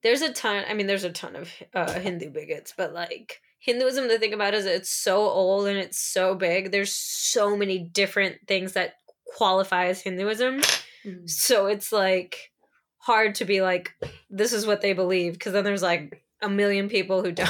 There's 0.03 0.22
a 0.22 0.34
ton. 0.34 0.63
I 0.67 0.74
mean, 0.74 0.88
there's 0.88 1.03
a 1.03 1.12
ton 1.12 1.36
of 1.36 1.50
uh, 1.74 1.93
Hindu 2.00 2.29
bigots, 2.31 2.74
but 2.75 2.93
like 2.93 3.39
Hinduism, 3.60 4.08
the 4.08 4.17
thing 4.17 4.34
about 4.34 4.53
it 4.53 4.58
is 4.58 4.65
it's 4.65 4.89
so 4.91 5.17
old 5.17 5.67
and 5.67 5.77
it's 5.77 6.00
so 6.00 6.34
big. 6.36 6.72
There's 6.72 6.93
so 6.93 7.55
many 7.55 7.79
different 7.79 8.38
things 8.48 8.74
that 8.74 8.96
qualify 9.36 9.88
as 9.88 10.01
Hinduism. 10.01 10.62
Mm. 11.05 11.29
So 11.29 11.67
it's 11.67 11.91
like 11.91 12.51
hard 12.98 13.36
to 13.36 13.46
be 13.46 13.62
like, 13.62 13.91
this 14.29 14.53
is 14.53 14.65
what 14.65 14.81
they 14.81 14.93
believe, 14.93 15.34
because 15.34 15.53
then 15.53 15.63
there's 15.63 15.84
like 15.84 16.24
a 16.41 16.50
million 16.50 16.89
people 16.89 17.22
who 17.24 17.31
don't. 17.31 17.50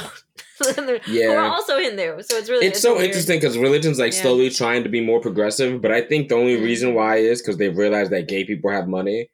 Then 0.76 0.86
there- 0.86 0.98
Who 1.00 1.30
are 1.32 1.44
also 1.44 1.78
Hindu. 1.78 2.22
So 2.22 2.36
it's 2.36 2.48
really 2.48 2.66
It's 2.66 2.80
so 2.80 2.92
weird- 2.92 3.06
interesting 3.06 3.38
because 3.40 3.58
religion's 3.58 3.98
like 3.98 4.12
Yeah. 4.12 4.22
slowly 4.22 4.48
trying 4.48 4.84
to 4.84 4.88
be 4.88 5.00
more 5.00 5.18
progressive, 5.20 5.80
but 5.82 5.90
I 5.90 6.02
think 6.02 6.28
the 6.28 6.36
only 6.36 6.56
reason 6.56 6.90
Mhm. 6.90 6.94
why 6.94 7.16
is 7.16 7.42
because 7.42 7.56
they've 7.56 7.76
realized 7.76 8.12
that 8.12 8.28
gay 8.28 8.44
people 8.44 8.70
have 8.70 8.86
money. 8.86 9.28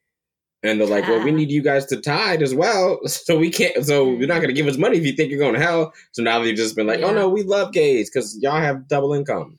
And 0.65 0.81
they're 0.81 0.89
like, 0.89 1.07
well, 1.07 1.23
we 1.23 1.31
need 1.31 1.51
you 1.53 1.63
guys 1.63 1.87
to 1.87 2.01
tide 2.01 2.43
as 2.43 2.53
well. 2.55 2.99
So 3.07 3.39
we 3.39 3.51
can't, 3.51 3.85
so 3.87 4.11
you're 4.11 4.27
not 4.27 4.37
going 4.37 4.49
to 4.49 4.53
give 4.55 4.67
us 4.67 4.77
money 4.77 4.97
if 4.99 5.05
you 5.05 5.13
think 5.13 5.31
you're 5.31 5.39
going 5.39 5.55
to 5.55 5.61
hell. 5.61 5.93
So 6.13 6.23
now 6.23 6.41
they've 6.41 6.57
just 6.57 6.75
been 6.75 6.87
like, 6.87 7.01
oh 7.03 7.13
no, 7.13 7.29
we 7.29 7.43
love 7.45 7.73
gays 7.73 8.11
because 8.11 8.37
y'all 8.43 8.61
have 8.61 8.89
double 8.89 9.13
income. 9.15 9.59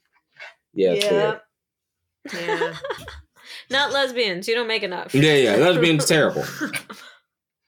Yeah, 0.73 0.91
weird. 0.91 1.39
Yeah. 2.33 2.73
Not 3.69 3.91
lesbians. 3.93 4.47
You 4.47 4.55
don't 4.55 4.67
make 4.67 4.83
enough. 4.83 5.13
Yeah, 5.15 5.35
yeah, 5.35 5.55
lesbian's 5.55 6.05
terrible. 6.07 6.43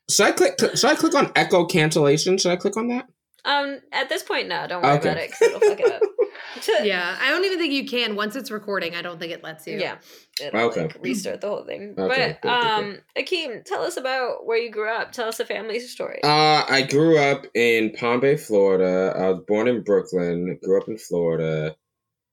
Should 0.09 0.25
I 0.25 0.31
click? 0.33 0.59
Should 0.59 0.85
I 0.85 0.95
click 0.95 1.15
on 1.15 1.31
echo 1.35 1.65
cancellation? 1.65 2.38
Should 2.38 2.51
I 2.51 2.55
click 2.57 2.75
on 2.75 2.88
that? 2.89 3.07
Um, 3.45 3.79
at 3.91 4.09
this 4.09 4.23
point, 4.23 4.47
no, 4.50 4.67
don't 4.67 4.83
worry 4.83 4.97
Okay. 4.97 5.09
about 5.09 5.21
it. 5.23 5.31
'cause 5.31 5.41
it'll 5.41 5.59
fuck 5.61 5.79
it 5.79 5.91
up. 5.91 6.01
yeah. 6.83 7.17
I 7.21 7.29
don't 7.29 7.45
even 7.45 7.57
think 7.60 7.74
you 7.74 7.86
can. 7.86 8.15
Once 8.15 8.36
it's 8.36 8.51
recording, 8.51 8.95
I 8.95 9.01
don't 9.01 9.19
think 9.19 9.31
it 9.31 9.43
lets 9.43 9.67
you. 9.67 9.77
Yeah. 9.79 9.98
It'll, 10.41 10.60
Okay. 10.62 10.83
like, 10.83 10.98
restart 11.01 11.41
the 11.41 11.48
whole 11.48 11.63
thing. 11.63 11.93
Okay, 11.98 12.38
but 12.41 12.50
um, 12.50 12.98
Akeem, 13.17 13.63
tell 13.63 13.83
us 13.83 13.98
about 13.98 14.45
where 14.45 14.57
you 14.57 14.71
grew 14.71 14.89
up. 14.89 15.12
Tell 15.12 15.27
us 15.27 15.39
a 15.39 15.45
family 15.45 15.79
story. 15.79 16.19
Uh, 16.24 16.63
I 16.67 16.81
grew 16.89 17.17
up 17.17 17.45
in 17.53 17.91
Palm 17.93 18.19
Bay, 18.19 18.38
Florida. 18.38 19.13
I 19.17 19.29
was 19.29 19.43
born 19.48 19.67
in 19.67 19.83
Brooklyn. 19.83 20.57
Grew 20.63 20.81
up 20.81 20.88
in 20.88 20.98
Florida. 20.98 21.75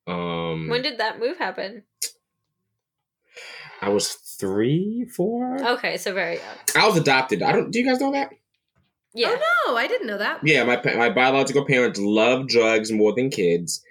Um, 0.07 0.69
when 0.69 0.83
did 0.83 0.99
that 0.99 1.19
move 1.21 1.37
happen? 1.39 1.83
I 3.81 3.91
was 3.91 4.13
three, 4.15 5.07
four. 5.15 5.59
Okay, 5.75 5.97
so 5.99 6.13
very 6.15 6.37
young. 6.37 6.83
I 6.83 6.87
was 6.89 6.97
adopted. 6.97 7.43
I 7.43 7.53
don't. 7.53 7.71
Do 7.71 7.79
you 7.79 7.85
guys 7.85 8.01
know 8.01 8.13
that? 8.13 8.31
Yeah. 9.15 9.29
Oh 9.37 9.67
no, 9.73 9.77
I 9.77 9.87
didn't 9.87 10.07
know 10.07 10.19
that. 10.19 10.41
Yeah, 10.45 10.65
my 10.65 10.81
my 10.97 11.11
biological 11.11 11.65
parents 11.65 11.99
love 12.01 12.49
drugs 12.49 12.91
more 12.91 13.15
than 13.15 13.31
kids, 13.31 13.83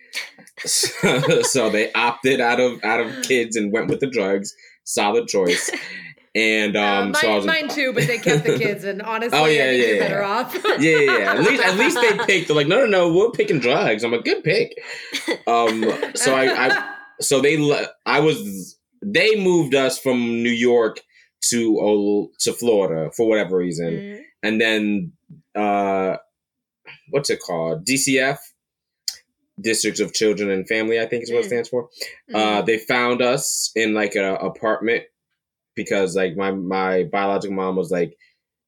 so, 0.59 1.41
so 1.43 1.69
they 1.69 1.91
opted 1.93 2.39
out 2.41 2.59
of 2.59 2.83
out 2.83 2.99
of 2.99 3.23
kids 3.23 3.55
and 3.55 3.71
went 3.71 3.89
with 3.89 3.99
the 3.99 4.09
drugs. 4.09 4.53
Solid 4.83 5.27
choice. 5.27 5.69
And 6.35 6.75
Uh, 6.77 6.81
um, 6.83 7.11
mine, 7.11 7.15
so 7.15 7.31
I 7.31 7.35
was 7.35 7.45
mine 7.45 7.67
too, 7.67 7.93
but 7.93 8.05
they 8.05 8.19
kept 8.19 8.43
the 8.45 8.57
kids, 8.59 8.83
and 8.83 9.01
honestly, 9.01 9.37
Oh, 9.41 9.45
yeah, 9.45 9.71
yeah, 9.71 9.93
yeah. 9.93 9.99
better 9.99 10.23
off. 10.23 10.53
yeah, 10.53 10.75
yeah, 10.79 10.99
yeah. 11.17 11.31
At 11.33 11.39
least, 11.39 11.63
at 11.63 11.77
least 11.77 11.99
they 11.99 12.17
picked. 12.25 12.47
They're 12.47 12.55
like, 12.55 12.67
no, 12.67 12.79
no, 12.81 12.85
no, 12.85 13.11
we're 13.13 13.31
picking 13.31 13.59
drugs. 13.59 14.03
I'm 14.03 14.13
a 14.13 14.21
good 14.21 14.43
pick. 14.43 14.77
Um, 15.47 15.83
so 16.13 16.35
I, 16.35 16.67
I, 16.67 16.93
so 17.21 17.41
they, 17.41 17.57
I 18.05 18.19
was, 18.19 18.77
they 19.03 19.35
moved 19.43 19.73
us 19.73 19.97
from 19.97 20.19
New 20.43 20.51
York 20.51 20.99
to 21.49 21.79
oh, 21.81 22.29
to 22.41 22.53
Florida 22.53 23.09
for 23.15 23.27
whatever 23.27 23.57
reason, 23.57 23.93
Mm. 23.93 24.21
and 24.43 24.61
then, 24.61 25.13
uh, 25.55 26.17
what's 27.09 27.29
it 27.31 27.39
called? 27.41 27.83
DCF, 27.85 28.37
Districts 29.59 29.99
of 29.99 30.13
Children 30.13 30.49
and 30.51 30.67
Family, 30.67 30.99
I 30.99 31.05
think 31.07 31.23
is 31.23 31.31
what 31.31 31.39
it 31.39 31.45
Mm. 31.45 31.47
stands 31.47 31.69
for. 31.69 31.85
Mm-hmm. 32.29 32.35
Uh, 32.35 32.61
they 32.61 32.77
found 32.77 33.21
us 33.21 33.71
in 33.75 33.93
like 33.93 34.15
a 34.15 34.35
apartment 34.35 35.03
because 35.75 36.15
like 36.15 36.35
my 36.35 36.51
my 36.51 37.03
biological 37.03 37.55
mom 37.55 37.75
was 37.75 37.91
like 37.91 38.15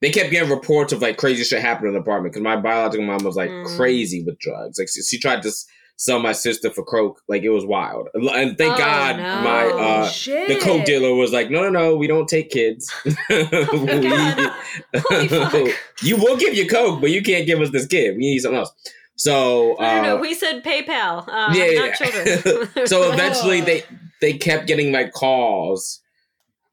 they 0.02 0.10
kept 0.10 0.32
getting 0.32 0.50
reports 0.50 0.94
of 0.94 1.02
like 1.02 1.18
crazy 1.18 1.44
shit 1.44 1.62
happening 1.62 1.90
in 1.90 1.94
the 1.96 2.00
apartment 2.00 2.34
because 2.34 2.44
my 2.44 2.56
biological 2.56 3.06
mom 3.06 3.24
was 3.24 3.36
like 3.36 3.50
Mm. 3.50 3.78
crazy 3.78 4.24
with 4.24 4.40
drugs. 4.40 4.80
Like 4.80 4.88
she, 4.90 5.02
she 5.02 5.20
tried 5.20 5.42
to 5.44 5.52
sell 5.98 6.20
my 6.20 6.32
sister 6.32 6.70
for 6.72 6.84
coke. 6.86 7.22
Like 7.28 7.44
it 7.44 7.50
was 7.50 7.66
wild. 7.66 8.08
And 8.14 8.58
thank 8.58 8.74
Oh, 8.76 8.78
God 8.78 9.18
no. 9.18 9.42
my 9.42 9.64
Oh, 9.66 9.78
uh 10.04 10.08
shit. 10.08 10.48
the 10.48 10.56
coke 10.60 10.86
dealer 10.86 11.14
was 11.14 11.34
like, 11.34 11.52
no, 11.52 11.64
no, 11.64 11.70
no, 11.70 11.96
we 11.98 12.08
don't 12.08 12.28
take 12.30 12.50
kids. 12.50 12.90
Holy 13.30 15.28
fuck. 15.28 15.68
you 16.02 16.16
will 16.18 16.38
give 16.38 16.54
you 16.56 16.68
coke, 16.68 17.02
but 17.02 17.12
you 17.12 17.22
can't 17.22 17.46
give 17.46 17.60
us 17.62 17.70
this 17.72 17.86
kid. 17.88 18.14
We 18.16 18.22
need 18.22 18.40
something 18.40 18.60
else. 18.60 18.72
So 19.20 19.76
No, 19.80 19.96
no, 19.98 20.02
no. 20.04 20.18
uh, 20.18 20.22
We 20.22 20.34
said 20.34 20.64
PayPal. 20.64 21.28
Uh, 21.28 21.54
yeah, 21.54 21.80
not 21.80 21.90
yeah. 21.90 21.94
children. 21.94 22.88
so 22.88 23.12
eventually 23.14 23.62
Oh. 23.62 23.66
they 23.66 23.84
they 24.22 24.34
kept 24.38 24.66
getting 24.68 24.92
like 24.94 25.12
calls 25.12 26.02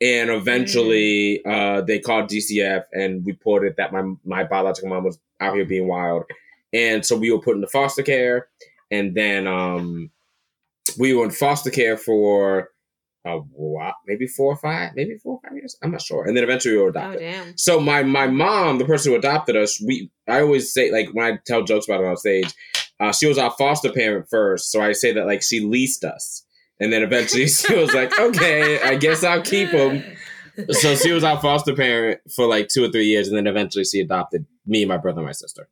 and 0.00 0.30
eventually 0.30 1.44
uh 1.44 1.80
they 1.80 1.98
called 1.98 2.28
DCF 2.30 2.84
and 2.92 3.26
reported 3.26 3.74
that 3.76 3.92
my 3.92 4.02
my 4.24 4.44
biological 4.44 4.88
mom 4.90 5.04
was 5.04 5.18
out 5.40 5.54
here 5.54 5.64
being 5.64 5.88
wild 5.88 6.24
and 6.72 7.04
so 7.04 7.16
we 7.16 7.30
were 7.32 7.40
put 7.40 7.56
into 7.56 7.66
foster 7.68 8.02
care 8.02 8.46
and 8.90 9.14
then 9.14 9.46
um 9.46 10.10
we 10.98 11.14
were 11.14 11.24
in 11.24 11.30
foster 11.30 11.70
care 11.70 11.96
for 11.96 12.70
a 13.26 13.38
while, 13.38 13.94
maybe 14.06 14.26
four 14.26 14.52
or 14.52 14.56
five 14.56 14.92
maybe 14.94 15.16
four 15.22 15.34
or 15.34 15.40
five 15.48 15.56
years 15.56 15.76
i'm 15.82 15.90
not 15.90 16.00
sure 16.00 16.26
and 16.26 16.36
then 16.36 16.44
eventually 16.44 16.76
we 16.76 16.82
were 16.82 16.88
adopted. 16.88 17.20
oh 17.20 17.24
damn. 17.24 17.58
so 17.58 17.80
my 17.80 18.02
my 18.02 18.26
mom, 18.26 18.78
the 18.78 18.84
person 18.84 19.12
who 19.12 19.18
adopted 19.18 19.56
us, 19.56 19.82
we 19.84 20.10
I 20.28 20.40
always 20.40 20.72
say 20.72 20.90
like 20.90 21.08
when 21.12 21.26
I 21.26 21.38
tell 21.46 21.62
jokes 21.62 21.86
about 21.86 22.00
it 22.00 22.06
on 22.06 22.16
stage, 22.16 22.52
uh, 23.00 23.12
she 23.12 23.26
was 23.26 23.38
our 23.38 23.50
foster 23.52 23.92
parent 23.92 24.26
first. 24.30 24.72
So 24.72 24.80
I 24.80 24.92
say 24.92 25.12
that 25.12 25.26
like 25.26 25.42
she 25.42 25.60
leased 25.60 26.04
us, 26.04 26.44
and 26.80 26.92
then 26.92 27.02
eventually 27.02 27.48
she 27.48 27.74
was 27.74 27.92
like, 27.94 28.18
okay, 28.20 28.80
I 28.80 28.96
guess 28.96 29.24
I'll 29.24 29.42
keep 29.42 29.70
them. 29.70 30.02
So 30.70 30.94
she 30.96 31.12
was 31.12 31.22
our 31.22 31.40
foster 31.40 31.74
parent 31.74 32.20
for 32.34 32.46
like 32.46 32.68
two 32.68 32.84
or 32.84 32.88
three 32.90 33.06
years, 33.06 33.28
and 33.28 33.36
then 33.36 33.46
eventually 33.46 33.84
she 33.84 34.00
adopted 34.00 34.46
me, 34.66 34.84
my 34.84 34.96
brother, 34.96 35.18
and 35.18 35.26
my 35.26 35.32
sister. 35.32 35.68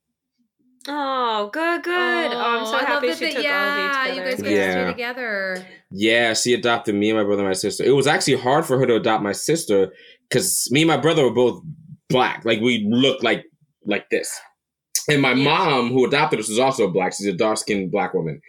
Oh, 0.87 1.49
good, 1.53 1.83
good. 1.83 1.93
Oh, 2.33 2.61
I'm 2.61 2.67
so 2.67 2.73
I 2.73 2.79
love 2.81 2.87
happy 2.87 3.07
that 3.09 3.19
she 3.19 3.25
that- 3.27 3.35
took 3.37 3.45
yeah, 3.45 4.05
all 4.07 4.11
of 4.11 4.17
you 4.17 4.23
together. 4.23 4.23
you 4.23 4.25
guys 4.25 4.37
together. 4.37 4.43
get 4.43 4.45
to 4.45 4.55
Yeah. 4.55 4.83
stay 4.83 4.93
together. 4.93 5.67
Yeah, 5.91 6.35
she 6.35 6.55
adopted 6.55 6.95
me, 6.95 7.11
and 7.11 7.19
my 7.19 7.25
brother, 7.25 7.41
and 7.43 7.49
my 7.49 7.55
sister. 7.55 7.85
It 7.85 7.91
was 7.93 8.07
actually 8.07 8.37
hard 8.37 8.67
for 8.67 8.79
her 8.79 8.87
to 8.87 8.97
adopt 8.97 9.23
my 9.23 9.33
sister 9.33 9.93
because 10.29 10.69
me 10.71 10.83
and 10.83 10.89
my 10.89 10.97
brother 10.99 11.25
were 11.25 11.33
both 11.33 11.63
black. 12.11 12.45
Like 12.45 12.61
we 12.61 12.87
look 12.89 13.23
like 13.23 13.45
like 13.87 14.09
this. 14.11 14.39
And 15.09 15.21
my 15.23 15.33
Yeah. 15.33 15.45
mom, 15.45 15.89
who 15.91 16.07
adopted 16.07 16.41
us, 16.41 16.49
was 16.49 16.59
also 16.59 16.89
black. 16.91 17.13
She's 17.15 17.27
a 17.27 17.33
dark 17.33 17.59
skinned 17.59 17.91
black 17.91 18.15
woman. 18.15 18.41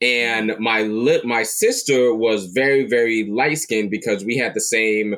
And 0.00 0.54
my 0.58 0.82
lit 0.82 1.24
my 1.24 1.42
sister 1.42 2.14
was 2.14 2.46
very, 2.54 2.84
very 2.86 3.24
light 3.30 3.58
skinned 3.58 3.90
because 3.90 4.24
we 4.24 4.36
had 4.36 4.54
the 4.54 4.60
same 4.60 5.16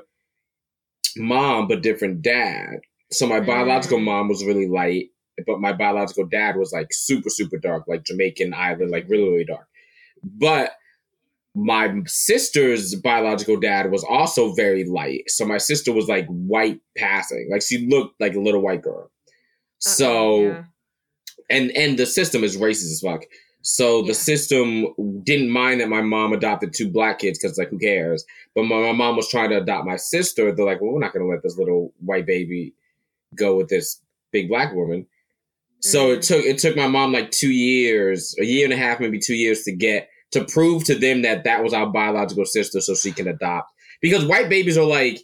mom 1.17 1.67
but 1.69 1.83
different 1.83 2.23
dad. 2.23 2.81
So 3.11 3.27
my 3.27 3.41
biological 3.41 3.99
Mm. 3.99 4.05
mom 4.05 4.29
was 4.29 4.45
really 4.45 4.69
light, 4.69 5.09
but 5.47 5.61
my 5.61 5.73
biological 5.73 6.27
dad 6.27 6.57
was 6.57 6.73
like 6.73 6.89
super, 6.93 7.31
super 7.31 7.59
dark, 7.59 7.85
like 7.89 8.05
Jamaican 8.05 8.55
island, 8.55 8.91
like 8.91 9.09
really, 9.09 9.29
really 9.29 9.45
dark. 9.45 9.67
But 10.23 10.73
my 11.55 12.03
sister's 12.07 12.95
biological 12.95 13.59
dad 13.59 13.91
was 13.91 14.05
also 14.05 14.53
very 14.55 14.85
light. 14.85 15.29
So 15.31 15.45
my 15.45 15.59
sister 15.59 15.93
was 15.93 16.09
like 16.09 16.27
white 16.27 16.81
passing. 16.97 17.49
Like 17.51 17.63
she 17.63 17.87
looked 17.89 18.21
like 18.21 18.35
a 18.35 18.41
little 18.41 18.61
white 18.63 18.83
girl. 18.83 19.11
So 19.79 20.43
Yeah. 20.43 20.65
and 21.51 21.71
and 21.77 21.99
the 21.99 22.07
system 22.07 22.45
is 22.45 22.57
racist 22.57 22.93
as 22.93 23.01
fuck. 23.05 23.25
So 23.63 24.03
the 24.03 24.15
system 24.15 24.87
didn't 25.25 25.51
mind 25.51 25.81
that 25.81 25.89
my 25.89 26.01
mom 26.01 26.33
adopted 26.33 26.73
two 26.73 26.89
black 26.91 27.19
kids 27.19 27.39
because 27.39 27.59
like 27.59 27.71
who 27.71 27.79
cares? 27.79 28.25
But 28.55 28.65
my, 28.65 28.77
my 28.77 28.93
mom 28.93 29.17
was 29.17 29.29
trying 29.29 29.51
to 29.51 29.59
adopt 29.59 29.87
my 29.87 29.97
sister. 29.97 30.53
They're 30.55 30.65
like, 30.65 30.81
well, 30.81 30.93
we're 30.93 31.01
not 31.01 31.13
gonna 31.13 31.27
let 31.27 31.43
this 31.43 31.59
little 31.59 31.93
white 32.01 32.27
baby 32.27 32.75
go 33.35 33.57
with 33.57 33.69
this 33.69 34.01
big 34.33 34.49
black 34.49 34.75
woman. 34.75 35.07
So 35.81 36.11
it 36.13 36.21
Mm. 36.21 36.27
took 36.27 36.45
it 36.45 36.59
took 36.59 36.77
my 36.77 36.89
mom 36.89 37.13
like 37.13 37.31
two 37.31 37.51
years, 37.53 38.35
a 38.41 38.45
year 38.45 38.65
and 38.65 38.73
a 38.73 38.77
half, 38.77 39.01
maybe 39.01 39.19
two 39.19 39.35
years 39.37 39.63
to 39.63 39.73
get 39.73 40.09
to 40.33 40.45
prove 40.45 40.85
to 40.85 40.95
them 40.95 41.23
that 41.23 41.45
that 41.45 41.63
was 41.63 41.73
our 41.73 41.87
biological 41.87 42.45
sister, 42.45 42.81
so 42.81 42.95
she 42.95 43.13
can 43.13 43.29
adopt. 43.29 43.71
Because 44.03 44.25
white 44.25 44.49
babies 44.49 44.77
are 44.77 44.85
like 44.85 45.23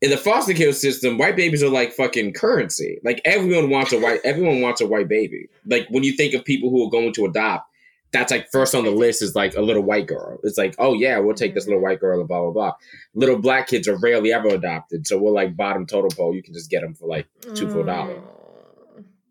in 0.00 0.10
the 0.10 0.16
foster 0.16 0.54
care 0.54 0.72
system, 0.72 1.18
white 1.18 1.34
babies 1.36 1.62
are 1.62 1.68
like 1.70 1.92
fucking 1.92 2.32
currency. 2.32 3.00
Like 3.02 3.20
everyone 3.24 3.68
wants 3.70 3.92
a 3.92 3.98
white, 3.98 4.20
everyone 4.24 4.60
wants 4.60 4.80
a 4.80 4.86
white 4.86 5.08
baby. 5.08 5.48
Like 5.66 5.86
when 5.90 6.04
you 6.04 6.12
think 6.12 6.34
of 6.34 6.44
people 6.44 6.70
who 6.70 6.86
are 6.86 6.90
going 6.90 7.12
to 7.14 7.24
adopt, 7.24 7.64
that's 8.12 8.30
like 8.30 8.48
first 8.52 8.74
on 8.74 8.84
the 8.84 8.90
list 8.90 9.22
is 9.22 9.34
like 9.34 9.54
a 9.56 9.60
little 9.60 9.82
white 9.82 10.06
girl. 10.06 10.38
It's 10.44 10.56
like, 10.56 10.74
oh 10.78 10.94
yeah, 10.94 11.18
we'll 11.18 11.34
take 11.34 11.54
this 11.54 11.66
little 11.66 11.82
white 11.82 11.98
girl 12.00 12.20
and 12.20 12.28
blah 12.28 12.40
blah 12.42 12.50
blah. 12.52 12.72
Little 13.14 13.38
black 13.38 13.66
kids 13.68 13.88
are 13.88 13.98
rarely 13.98 14.32
ever 14.32 14.48
adopted, 14.48 15.06
so 15.06 15.18
we're 15.18 15.32
like 15.32 15.56
bottom 15.56 15.84
total 15.84 16.10
pole. 16.10 16.34
You 16.34 16.42
can 16.42 16.54
just 16.54 16.70
get 16.70 16.82
them 16.82 16.94
for 16.94 17.06
like 17.08 17.26
two 17.54 17.68
for 17.68 17.80
a 17.80 17.84
dollar. 17.86 18.20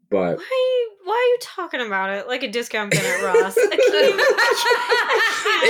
But 0.10 0.38
Why 0.38 0.44
are 0.44 0.68
you 0.70 0.92
why 1.04 1.14
are 1.14 1.30
you 1.32 1.38
talking 1.42 1.80
about 1.86 2.10
it 2.10 2.28
like 2.28 2.44
a 2.44 2.52
discount 2.52 2.92
bin 2.92 3.00
at 3.00 3.24
Ross? 3.24 3.56
It 3.56 3.80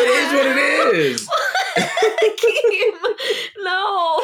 is 0.09 0.33
what 0.33 0.45
it 0.47 0.97
is. 0.97 1.27
Akeem, 1.77 2.93
no. 3.63 4.19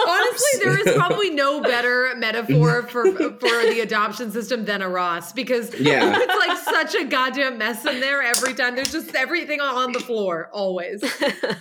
Honestly, 0.08 0.60
there 0.62 0.78
is 0.88 0.94
probably 0.96 1.30
no 1.30 1.60
better 1.60 2.14
metaphor 2.16 2.82
for 2.90 3.04
for 3.12 3.62
the 3.66 3.80
adoption 3.82 4.30
system 4.30 4.64
than 4.64 4.80
a 4.82 4.88
Ross 4.88 5.32
because 5.32 5.74
Yeah. 5.78 6.16
it's 6.18 6.34
like 6.46 6.56
such 6.58 6.94
a 7.00 7.04
goddamn 7.04 7.58
mess 7.58 7.84
in 7.84 8.00
there 8.00 8.22
every 8.22 8.54
time. 8.54 8.74
There's 8.74 8.92
just 8.92 9.14
everything 9.14 9.60
on 9.60 9.92
the 9.92 10.00
floor 10.00 10.48
always. 10.52 11.02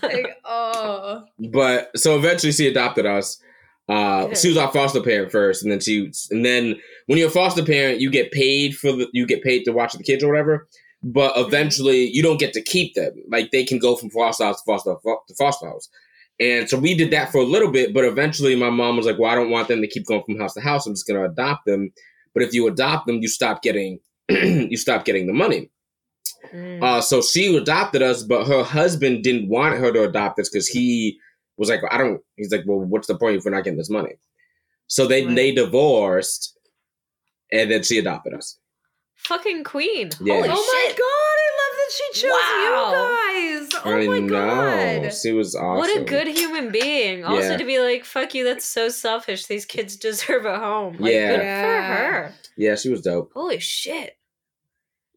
Like, 0.02 0.38
oh, 0.46 1.24
But 1.40 1.92
so 1.98 2.16
eventually 2.18 2.54
she 2.54 2.68
adopted 2.68 3.06
us. 3.06 3.42
Uh, 3.90 4.34
she 4.36 4.50
was 4.50 4.58
our 4.58 4.72
foster 4.72 5.02
parent 5.02 5.32
first, 5.32 5.64
and 5.64 5.72
then 5.72 5.80
she, 5.80 6.12
and 6.30 6.46
then 6.46 6.76
when 7.06 7.18
you're 7.18 7.30
a 7.30 7.32
foster 7.32 7.64
parent, 7.64 8.02
you 8.02 8.12
get 8.12 8.32
paid 8.32 8.76
for 8.76 8.92
the, 8.92 9.08
you 9.14 9.26
get 9.26 9.42
paid 9.44 9.64
to 9.64 9.72
watch 9.72 9.94
the 9.94 10.04
kids 10.04 10.24
or 10.24 10.30
whatever. 10.32 10.68
But 11.04 11.36
Mm-hmm. 11.36 11.48
eventually, 11.48 12.10
you 12.12 12.22
don't 12.22 12.40
get 12.40 12.54
to 12.54 12.62
keep 12.62 12.96
them. 12.96 13.12
Like 13.30 13.52
they 13.52 13.64
can 13.64 13.80
go 13.80 13.96
from 13.96 14.10
foster 14.10 14.46
house 14.46 14.62
to 14.62 14.66
foster 14.66 14.96
to 15.06 15.36
foster 15.38 15.68
house. 15.68 15.90
And 16.40 16.70
so 16.70 16.78
we 16.78 16.96
did 16.96 17.12
that 17.12 17.32
for 17.32 17.40
a 17.40 17.46
little 17.46 17.72
bit, 17.72 17.94
but 17.94 18.04
eventually 18.04 18.56
my 18.56 18.70
mom 18.70 18.98
was 18.98 19.06
like, 19.06 19.18
"Well, 19.18 19.32
I 19.32 19.36
don't 19.36 19.50
want 19.50 19.68
them 19.68 19.82
to 19.82 19.88
keep 19.88 20.06
going 20.06 20.24
from 20.24 20.38
house 20.40 20.54
to 20.56 20.62
house. 20.62 20.86
I'm 20.86 20.94
just 20.94 21.08
going 21.08 21.20
to 21.20 21.30
adopt 21.30 21.66
them." 21.66 21.92
But 22.34 22.44
if 22.44 22.54
you 22.54 22.68
adopt 22.68 23.08
them, 23.08 23.20
you 23.22 23.28
stop 23.28 23.62
getting 23.62 24.00
you 24.30 24.78
stop 24.78 25.06
getting 25.06 25.28
the 25.28 25.34
money. 25.34 25.70
Mm. 26.54 26.84
Uh, 26.84 27.02
so 27.02 27.22
she 27.22 27.56
adopted 27.56 28.02
us, 28.02 28.24
but 28.24 28.48
her 28.48 28.64
husband 28.64 29.24
didn't 29.24 29.50
want 29.50 29.78
her 29.78 29.92
to 29.92 30.04
adopt 30.04 30.40
us 30.40 30.50
because 30.50 30.68
he 30.68 31.20
was 31.58 31.70
like, 31.70 31.82
I 31.92 31.98
don't. 31.98 32.22
He's 32.36 32.52
like, 32.52 32.64
well, 32.66 32.80
what's 32.80 33.08
the 33.08 33.18
point 33.18 33.36
if 33.38 33.46
we're 33.46 33.52
not 33.52 33.64
getting 33.64 33.78
this 33.78 33.90
money? 33.90 34.14
So 34.88 35.06
they 35.08 35.26
Right. 35.26 35.36
they 35.36 35.52
divorced, 35.54 36.58
and 37.52 37.70
then 37.72 37.84
she 37.84 37.98
adopted 38.00 38.34
us. 38.34 38.60
Fucking 39.16 39.64
queen. 39.64 40.10
Yeah. 40.22 40.36
Holy 40.36 40.50
oh 40.50 40.52
my 40.52 40.94
god! 40.96 41.38
I 41.44 41.50
love 41.60 41.78
that 41.78 41.92
she 41.92 42.22
chose 42.22 42.32
Wow. 42.32 43.40
you 43.40 43.70
guys. 43.70 43.82
Oh 43.84 43.92
I 43.92 44.08
my 44.08 44.20
know 44.20 45.02
god! 45.04 45.14
she 45.14 45.32
was 45.34 45.56
awesome. 45.56 45.78
What 45.78 45.98
a 45.98 46.04
good 46.04 46.28
human 46.28 46.72
being. 46.72 47.26
Also 47.26 47.50
Yeah. 47.52 47.58
to 47.58 47.66
be 47.66 47.80
like, 47.80 48.06
fuck 48.06 48.34
you, 48.36 48.44
that's 48.44 48.66
so 48.66 48.90
selfish. 48.90 49.48
These 49.48 49.66
kids 49.66 49.96
deserve 50.08 50.46
a 50.46 50.60
home. 50.60 50.98
Like, 51.00 51.14
Yeah. 51.14 51.30
good 51.32 51.40
for 51.40 51.82
her. 51.94 52.34
Yeah, 52.58 52.76
she 52.76 52.90
was 52.90 53.02
dope. 53.02 53.32
Holy 53.34 53.60
shit. 53.60 54.17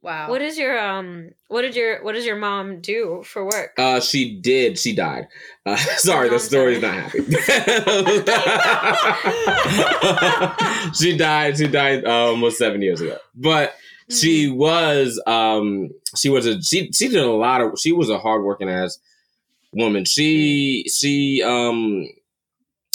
Wow. 0.02 0.30
What 0.30 0.40
is 0.40 0.56
your 0.56 0.78
um 0.78 1.30
what 1.48 1.60
did 1.62 1.76
your 1.76 2.02
what 2.02 2.14
does 2.14 2.24
your 2.24 2.36
mom 2.36 2.80
do 2.80 3.22
for 3.26 3.44
work? 3.44 3.72
Uh, 3.78 4.00
she 4.00 4.34
did. 4.40 4.78
She 4.78 4.94
died. 4.94 5.28
Uh, 5.66 5.76
sorry, 5.98 6.28
the 6.30 6.36
I'm 6.36 6.40
story's 6.40 6.80
sorry. 6.80 6.96
not 6.96 7.10
happy. 7.10 7.20
she 10.94 11.16
died. 11.16 11.58
She 11.58 11.66
died 11.68 12.04
uh, 12.06 12.10
almost 12.28 12.56
seven 12.58 12.80
years 12.82 13.00
ago. 13.00 13.18
But 13.34 13.74
she 14.08 14.46
Mm. 14.48 14.56
was 14.56 15.22
um 15.26 15.90
she 16.16 16.28
was 16.30 16.46
a 16.46 16.60
she 16.62 16.90
she 16.92 17.08
did 17.08 17.22
a 17.22 17.30
lot 17.30 17.60
of 17.60 17.78
she 17.78 17.92
was 17.92 18.08
a 18.10 18.18
hardworking 18.18 18.68
ass 18.68 18.98
woman. 19.72 20.04
She 20.04 20.84
she 20.88 21.42
um 21.44 22.08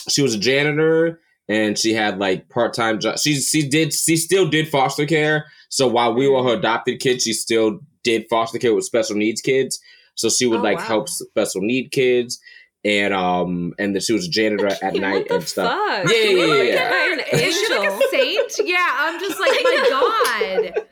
she 0.09 0.21
was 0.21 0.33
a 0.33 0.37
janitor 0.39 1.21
and 1.47 1.77
she 1.77 1.93
had 1.93 2.17
like 2.19 2.49
part 2.49 2.73
time 2.73 2.99
job. 2.99 3.19
She 3.19 3.35
she 3.35 3.67
did 3.69 3.93
she 3.93 4.17
still 4.17 4.49
did 4.49 4.67
foster 4.67 5.05
care. 5.05 5.45
So 5.69 5.87
while 5.87 6.13
we 6.13 6.27
were 6.27 6.43
her 6.43 6.53
adopted 6.57 6.99
kids, 6.99 7.23
she 7.23 7.33
still 7.33 7.79
did 8.03 8.25
foster 8.29 8.59
care 8.59 8.73
with 8.73 8.85
special 8.85 9.15
needs 9.15 9.41
kids. 9.41 9.79
So 10.15 10.29
she 10.29 10.45
would 10.47 10.59
Oh, 10.59 10.63
like 10.63 10.77
wow. 10.77 10.83
help 10.85 11.09
special 11.09 11.61
need 11.61 11.91
kids, 11.91 12.39
and 12.85 13.13
um 13.13 13.73
and 13.79 13.93
then 13.95 14.01
she 14.01 14.13
was 14.13 14.27
a 14.27 14.29
janitor 14.29 14.67
at 14.67 14.81
What 14.81 14.95
night 15.01 15.27
the 15.27 15.35
and 15.35 15.43
stuff. 15.47 15.71
fuck? 15.71 16.13
Yeah, 16.13 16.21
You 16.29 16.37
yeah, 16.53 16.61
yeah, 16.63 16.75
at 16.75 17.11
An- 17.11 17.19
an 17.33 17.39
Is 17.39 17.59
she 17.59 17.73
like 17.75 17.89
a 17.89 17.99
saint? 18.11 18.53
Yeah, 18.63 18.87
I'm 18.91 19.19
just 19.19 19.39
like, 19.39 19.59
my 19.63 19.87
God. 20.71 20.83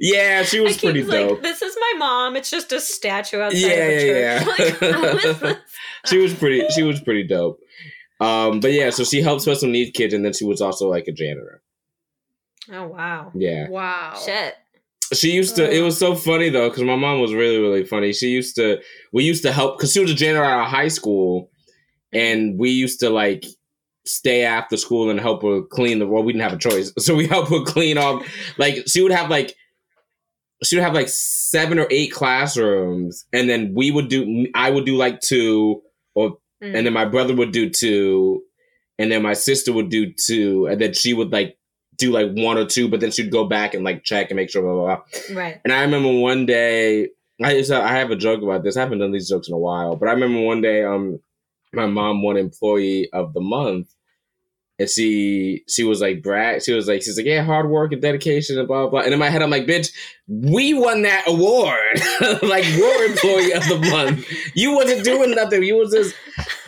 Yeah, 0.00 0.42
she 0.42 0.60
was 0.60 0.76
I 0.76 0.80
pretty 0.80 1.02
keep 1.02 1.10
like, 1.10 1.28
dope. 1.28 1.42
this 1.42 1.62
is 1.62 1.76
my 1.78 1.94
mom. 1.98 2.36
It's 2.36 2.50
just 2.50 2.72
a 2.72 2.80
statue 2.80 3.40
outside 3.40 3.58
Yeah, 3.58 3.68
of 3.68 3.88
a 3.88 4.06
yeah, 4.06 4.44
church. 4.44 4.78
yeah. 4.80 4.88
Like, 4.88 4.92
how 4.94 5.16
is 5.28 5.38
this? 5.40 5.56
she 6.06 6.18
was 6.18 6.34
pretty 6.34 6.66
she 6.74 6.82
was 6.82 7.00
pretty 7.00 7.22
dope. 7.24 7.60
Um, 8.20 8.60
but 8.60 8.72
yeah, 8.72 8.90
so 8.90 9.04
she 9.04 9.20
helped 9.20 9.42
special 9.42 9.68
needs 9.68 9.90
kids, 9.92 10.14
and 10.14 10.24
then 10.24 10.32
she 10.32 10.44
was 10.44 10.60
also 10.60 10.88
like 10.88 11.06
a 11.08 11.12
janitor. 11.12 11.62
Oh 12.70 12.86
wow. 12.86 13.32
Yeah, 13.34 13.68
Wow. 13.68 14.14
Shit. 14.24 14.54
she 15.12 15.32
used 15.32 15.56
to. 15.56 15.70
It 15.70 15.80
was 15.82 15.98
so 15.98 16.14
funny 16.14 16.48
though, 16.48 16.68
because 16.68 16.84
my 16.84 16.96
mom 16.96 17.20
was 17.20 17.32
really 17.34 17.58
really 17.58 17.84
funny. 17.84 18.12
She 18.12 18.28
used 18.28 18.56
to. 18.56 18.80
We 19.12 19.24
used 19.24 19.42
to 19.42 19.52
help 19.52 19.78
because 19.78 19.92
she 19.92 20.00
was 20.00 20.10
a 20.10 20.14
janitor 20.14 20.44
at 20.44 20.52
our 20.52 20.64
high 20.66 20.88
school, 20.88 21.50
and 22.12 22.58
we 22.58 22.70
used 22.70 23.00
to 23.00 23.10
like 23.10 23.44
stay 24.04 24.44
after 24.44 24.76
school 24.76 25.10
and 25.10 25.18
help 25.20 25.42
her 25.42 25.62
clean 25.62 25.98
the. 25.98 26.06
Well, 26.06 26.22
we 26.22 26.32
didn't 26.32 26.42
have 26.48 26.52
a 26.54 26.58
choice, 26.70 26.92
so 26.98 27.14
we 27.14 27.26
helped 27.26 27.50
her 27.50 27.64
clean 27.64 27.98
up. 27.98 28.22
Like 28.58 28.84
she 28.86 29.02
would 29.02 29.12
have 29.12 29.28
like. 29.30 29.54
She 30.64 30.76
would 30.76 30.84
have 30.84 30.94
like 30.94 31.08
seven 31.08 31.80
or 31.80 31.88
eight 31.90 32.12
classrooms, 32.12 33.26
and 33.32 33.48
then 33.48 33.72
we 33.74 33.90
would 33.90 34.08
do. 34.08 34.46
I 34.54 34.70
would 34.70 34.86
do 34.86 34.96
like 34.96 35.20
two, 35.20 35.82
or 36.14 36.38
Mm. 36.62 36.76
and 36.76 36.86
then 36.86 36.92
my 36.92 37.04
brother 37.04 37.34
would 37.34 37.50
do 37.50 37.68
two, 37.68 38.40
and 38.96 39.10
then 39.10 39.20
my 39.20 39.32
sister 39.32 39.72
would 39.72 39.88
do 39.88 40.12
two, 40.12 40.66
and 40.66 40.80
then 40.80 40.92
she 40.92 41.12
would 41.12 41.32
like 41.32 41.56
do 41.96 42.10
like 42.10 42.30
one 42.32 42.58
or 42.58 42.66
two, 42.66 42.88
but 42.88 43.00
then 43.00 43.10
she'd 43.10 43.30
go 43.30 43.44
back 43.44 43.74
and 43.74 43.84
like 43.84 44.04
check 44.04 44.30
and 44.30 44.36
make 44.36 44.50
sure. 44.50 44.62
Blah 44.62 44.72
blah 44.72 44.96
blah. 44.96 45.36
right. 45.36 45.60
And 45.64 45.72
I 45.72 45.82
remember 45.82 46.12
one 46.12 46.46
day, 46.46 47.10
I 47.42 47.62
I 47.70 47.92
have 47.96 48.10
a 48.10 48.16
joke 48.16 48.42
about 48.42 48.62
this. 48.62 48.76
I 48.76 48.80
haven't 48.80 48.98
done 48.98 49.12
these 49.12 49.28
jokes 49.28 49.48
in 49.48 49.54
a 49.54 49.58
while, 49.58 49.96
but 49.96 50.08
I 50.08 50.12
remember 50.12 50.40
one 50.40 50.60
day, 50.60 50.84
um, 50.84 51.20
my 51.72 51.86
mom 51.86 52.22
won 52.22 52.36
employee 52.36 53.10
of 53.12 53.32
the 53.34 53.40
month, 53.40 53.94
and 54.78 54.88
she 54.88 55.64
she 55.68 55.84
was 55.84 56.00
like 56.00 56.22
brag. 56.22 56.62
She 56.62 56.72
was 56.72 56.88
like 56.88 57.02
she's 57.02 57.16
like 57.16 57.26
yeah, 57.26 57.44
hard 57.44 57.68
work 57.68 57.92
and 57.92 58.02
dedication 58.02 58.58
and 58.58 58.68
blah 58.68 58.88
blah. 58.88 59.00
And 59.00 59.12
in 59.12 59.18
my 59.18 59.30
head, 59.30 59.42
I'm 59.42 59.50
like, 59.50 59.66
bitch, 59.66 59.92
we 60.28 60.74
won 60.74 61.02
that 61.02 61.24
award, 61.26 62.00
like 62.42 62.64
we're 62.76 63.04
employee 63.06 63.52
of 63.52 63.68
the 63.68 63.78
month. 63.90 64.26
You 64.54 64.74
wasn't 64.74 65.04
doing 65.04 65.34
nothing. 65.34 65.62
You 65.62 65.76
was 65.76 65.92
just, 65.92 66.14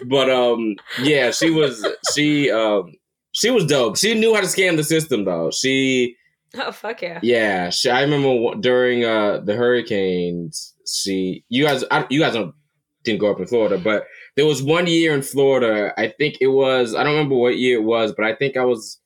but 0.06 0.30
um, 0.30 0.76
yeah, 1.02 1.30
she 1.30 1.50
was 1.50 1.86
she 2.14 2.50
um 2.50 2.92
she 3.34 3.50
was 3.50 3.66
dope. 3.66 3.96
She 3.98 4.14
knew 4.14 4.34
how 4.34 4.40
to 4.40 4.46
scam 4.46 4.76
the 4.76 4.84
system 4.84 5.24
though. 5.24 5.50
She 5.50 6.16
Oh 6.56 6.72
fuck 6.72 7.02
yeah. 7.02 7.18
yeah, 7.22 7.70
she, 7.70 7.90
I 7.90 8.02
remember 8.02 8.54
during 8.60 9.04
uh 9.04 9.40
the 9.40 9.54
hurricanes. 9.54 10.72
She, 10.86 11.44
you 11.48 11.64
guys, 11.64 11.84
I, 11.90 12.06
you 12.10 12.20
guys 12.20 12.34
don't 12.34 12.54
didn't 13.02 13.20
grow 13.20 13.32
up 13.32 13.40
in 13.40 13.46
Florida, 13.46 13.78
but 13.78 14.06
there 14.36 14.46
was 14.46 14.62
one 14.62 14.86
year 14.86 15.14
in 15.14 15.22
Florida. 15.22 15.92
I 15.98 16.08
think 16.08 16.36
it 16.40 16.48
was. 16.48 16.94
I 16.94 17.02
don't 17.02 17.14
remember 17.14 17.36
what 17.36 17.56
year 17.56 17.78
it 17.78 17.84
was, 17.84 18.12
but 18.12 18.24
I 18.24 18.34
think 18.34 18.56
I 18.56 18.64
was. 18.64 19.00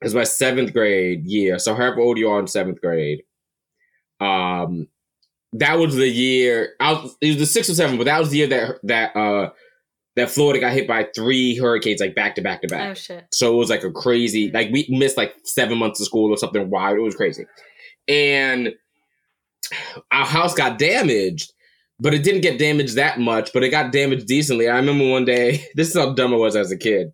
It 0.00 0.06
was 0.06 0.14
my 0.14 0.24
seventh 0.24 0.72
grade 0.72 1.24
year. 1.26 1.58
So 1.58 1.74
however 1.74 2.00
old 2.00 2.18
you 2.18 2.28
are 2.28 2.40
in 2.40 2.48
seventh 2.48 2.80
grade, 2.80 3.22
um, 4.20 4.88
that 5.52 5.78
was 5.78 5.94
the 5.94 6.08
year. 6.08 6.74
I 6.80 6.92
was, 6.92 7.16
it 7.20 7.28
was 7.28 7.36
the 7.38 7.46
sixth 7.46 7.70
or 7.70 7.74
seventh, 7.74 7.98
but 7.98 8.04
that 8.04 8.18
was 8.18 8.30
the 8.30 8.38
year 8.38 8.46
that 8.48 8.78
that 8.82 9.16
uh 9.16 9.50
that 10.16 10.30
Florida 10.30 10.60
got 10.60 10.72
hit 10.72 10.86
by 10.86 11.08
three 11.14 11.56
hurricanes 11.56 12.00
like 12.00 12.14
back 12.14 12.34
to 12.34 12.42
back 12.42 12.62
to 12.62 12.68
back. 12.68 12.90
Oh 12.90 12.94
shit. 12.94 13.26
So 13.32 13.52
it 13.52 13.56
was 13.56 13.70
like 13.70 13.82
a 13.82 13.90
crazy, 13.90 14.50
like 14.50 14.70
we 14.70 14.86
missed 14.90 15.16
like 15.16 15.34
seven 15.44 15.78
months 15.78 16.00
of 16.00 16.06
school 16.06 16.32
or 16.32 16.36
something 16.36 16.68
wild. 16.68 16.98
It 16.98 17.02
was 17.02 17.16
crazy. 17.16 17.46
And 18.08 18.74
our 20.10 20.26
house 20.26 20.54
got 20.54 20.78
damaged, 20.78 21.52
but 21.98 22.12
it 22.12 22.22
didn't 22.22 22.42
get 22.42 22.58
damaged 22.58 22.96
that 22.96 23.20
much, 23.20 23.52
but 23.52 23.64
it 23.64 23.70
got 23.70 23.92
damaged 23.92 24.26
decently. 24.26 24.68
I 24.68 24.76
remember 24.76 25.08
one 25.08 25.24
day, 25.24 25.66
this 25.74 25.88
is 25.88 25.96
how 25.96 26.12
dumb 26.12 26.34
I 26.34 26.36
was 26.36 26.56
as 26.56 26.70
a 26.70 26.76
kid. 26.76 27.12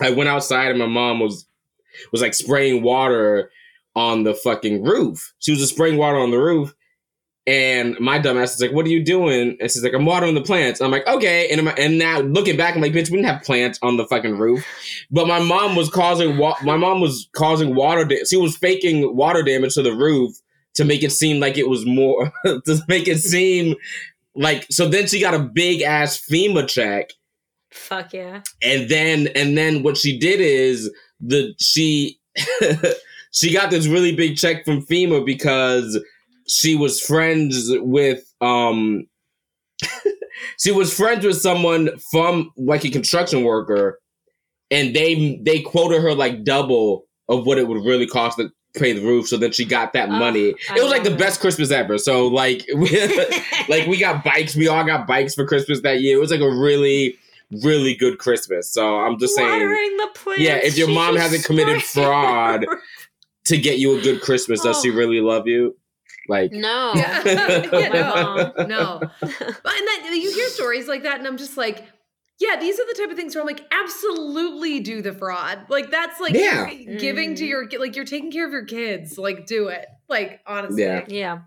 I 0.00 0.10
went 0.10 0.28
outside 0.28 0.70
and 0.70 0.78
my 0.78 0.86
mom 0.86 1.18
was 1.18 1.46
was 2.12 2.22
like 2.22 2.34
spraying 2.34 2.82
water 2.82 3.50
on 3.96 4.22
the 4.22 4.34
fucking 4.34 4.84
roof. 4.84 5.34
She 5.40 5.50
was 5.50 5.58
just 5.58 5.74
spraying 5.74 5.96
water 5.96 6.18
on 6.18 6.30
the 6.30 6.38
roof. 6.38 6.72
And 7.48 7.98
my 7.98 8.18
dumbass 8.18 8.54
is 8.54 8.60
like, 8.60 8.72
"What 8.72 8.84
are 8.84 8.90
you 8.90 9.02
doing?" 9.02 9.56
And 9.58 9.70
she's 9.70 9.82
like, 9.82 9.94
"I'm 9.94 10.04
watering 10.04 10.34
the 10.34 10.42
plants." 10.42 10.82
I'm 10.82 10.90
like, 10.90 11.06
"Okay." 11.06 11.48
And 11.50 11.66
I'm, 11.66 11.74
and 11.78 11.98
now 11.98 12.20
looking 12.20 12.58
back, 12.58 12.74
I'm 12.76 12.82
like, 12.82 12.92
"Bitch, 12.92 13.10
we 13.10 13.16
didn't 13.16 13.24
have 13.24 13.42
plants 13.42 13.78
on 13.80 13.96
the 13.96 14.04
fucking 14.06 14.36
roof." 14.36 14.66
But 15.10 15.26
my 15.26 15.38
mom 15.40 15.74
was 15.74 15.88
causing 15.88 16.36
wa- 16.36 16.58
my 16.62 16.76
mom 16.76 17.00
was 17.00 17.28
causing 17.34 17.74
water. 17.74 18.04
Da- 18.04 18.24
she 18.28 18.36
was 18.36 18.54
faking 18.54 19.16
water 19.16 19.42
damage 19.42 19.74
to 19.74 19.82
the 19.82 19.92
roof 19.94 20.36
to 20.74 20.84
make 20.84 21.02
it 21.02 21.10
seem 21.10 21.40
like 21.40 21.56
it 21.56 21.70
was 21.70 21.86
more 21.86 22.30
to 22.44 22.78
make 22.86 23.08
it 23.08 23.18
seem 23.18 23.76
like. 24.34 24.66
So 24.70 24.86
then 24.86 25.06
she 25.06 25.18
got 25.18 25.32
a 25.32 25.38
big 25.38 25.80
ass 25.80 26.22
FEMA 26.30 26.68
check, 26.68 27.12
Fuck 27.72 28.12
yeah. 28.12 28.42
and 28.62 28.90
then 28.90 29.28
and 29.34 29.56
then 29.56 29.82
what 29.82 29.96
she 29.96 30.18
did 30.18 30.40
is 30.40 30.90
the 31.18 31.54
she 31.58 32.20
she 33.32 33.52
got 33.54 33.70
this 33.70 33.86
really 33.86 34.14
big 34.14 34.36
check 34.36 34.66
from 34.66 34.84
FEMA 34.84 35.24
because 35.24 35.98
she 36.48 36.74
was 36.74 37.00
friends 37.00 37.68
with 37.70 38.24
um 38.40 39.06
she 40.58 40.70
was 40.72 40.92
friends 40.94 41.24
with 41.24 41.40
someone 41.40 41.90
from 42.10 42.50
like 42.56 42.84
a 42.84 42.90
construction 42.90 43.44
worker 43.44 43.98
and 44.70 44.94
they 44.94 45.40
they 45.42 45.60
quoted 45.60 46.00
her 46.02 46.14
like 46.14 46.44
double 46.44 47.06
of 47.28 47.46
what 47.46 47.58
it 47.58 47.68
would 47.68 47.84
really 47.84 48.06
cost 48.06 48.38
to 48.38 48.50
pay 48.74 48.92
the 48.92 49.00
roof 49.04 49.26
so 49.26 49.36
then 49.36 49.50
she 49.52 49.64
got 49.64 49.92
that 49.92 50.08
Oh, 50.08 50.12
money 50.12 50.54
I 50.70 50.76
it 50.78 50.82
was 50.82 50.90
like 50.90 51.02
the 51.04 51.10
love 51.10 51.18
best 51.18 51.40
christmas 51.40 51.70
ever 51.70 51.98
so 51.98 52.26
like 52.28 52.64
like 53.68 53.86
we 53.86 53.98
got 53.98 54.22
bikes 54.24 54.54
we 54.54 54.68
all 54.68 54.84
got 54.84 55.06
bikes 55.06 55.34
for 55.34 55.46
christmas 55.46 55.80
that 55.82 56.00
year 56.00 56.16
it 56.16 56.20
was 56.20 56.30
like 56.30 56.40
a 56.40 56.48
really 56.50 57.16
really 57.62 57.94
good 57.94 58.18
christmas 58.18 58.72
so 58.72 59.00
i'm 59.00 59.18
just 59.18 59.34
saying 59.34 59.48
Watering 59.48 59.96
the 59.96 60.08
plants. 60.14 60.42
Yeah, 60.42 60.56
if 60.56 60.76
your 60.76 60.88
mom 60.88 61.16
hasn't 61.16 61.44
committed 61.44 61.82
fraud, 61.82 62.66
to 63.46 63.56
get 63.56 63.78
you 63.78 63.98
a 63.98 64.02
good 64.02 64.20
christmas 64.20 64.60
does 64.60 64.80
she 64.82 64.90
Oh. 64.90 64.94
really 64.94 65.20
love 65.22 65.46
you 65.46 65.74
like 66.28 66.52
No. 66.52 66.92
Yeah. 66.96 67.22
My 67.72 67.88
mom. 68.54 68.68
no. 68.68 69.00
But 69.20 69.30
and 69.76 69.88
then 69.88 70.14
you 70.20 70.32
hear 70.32 70.48
stories 70.48 70.86
like 70.88 71.02
that, 71.04 71.18
and 71.18 71.26
I'm 71.26 71.36
just 71.36 71.56
like, 71.56 71.84
yeah, 72.40 72.56
these 72.60 72.78
are 72.78 72.86
the 72.86 72.94
type 72.98 73.10
of 73.10 73.16
things 73.16 73.34
where 73.34 73.42
I'm 73.42 73.46
like, 73.48 73.64
absolutely 73.72 74.80
do 74.80 75.02
the 75.02 75.12
fraud. 75.12 75.66
Like 75.68 75.90
that's 75.90 76.20
like 76.20 76.34
Yeah. 76.34 76.68
you're 76.70 76.98
giving 76.98 77.34
to 77.36 77.44
Mhm. 77.44 77.48
your 77.48 77.80
like 77.80 77.96
you're 77.96 78.04
taking 78.04 78.30
care 78.30 78.46
of 78.46 78.52
your 78.52 78.64
kids. 78.64 79.18
Like 79.18 79.46
do 79.46 79.68
it. 79.68 79.86
Like 80.08 80.40
honestly. 80.46 80.82
Yeah. 80.84 81.04
Yeah. 81.08 81.38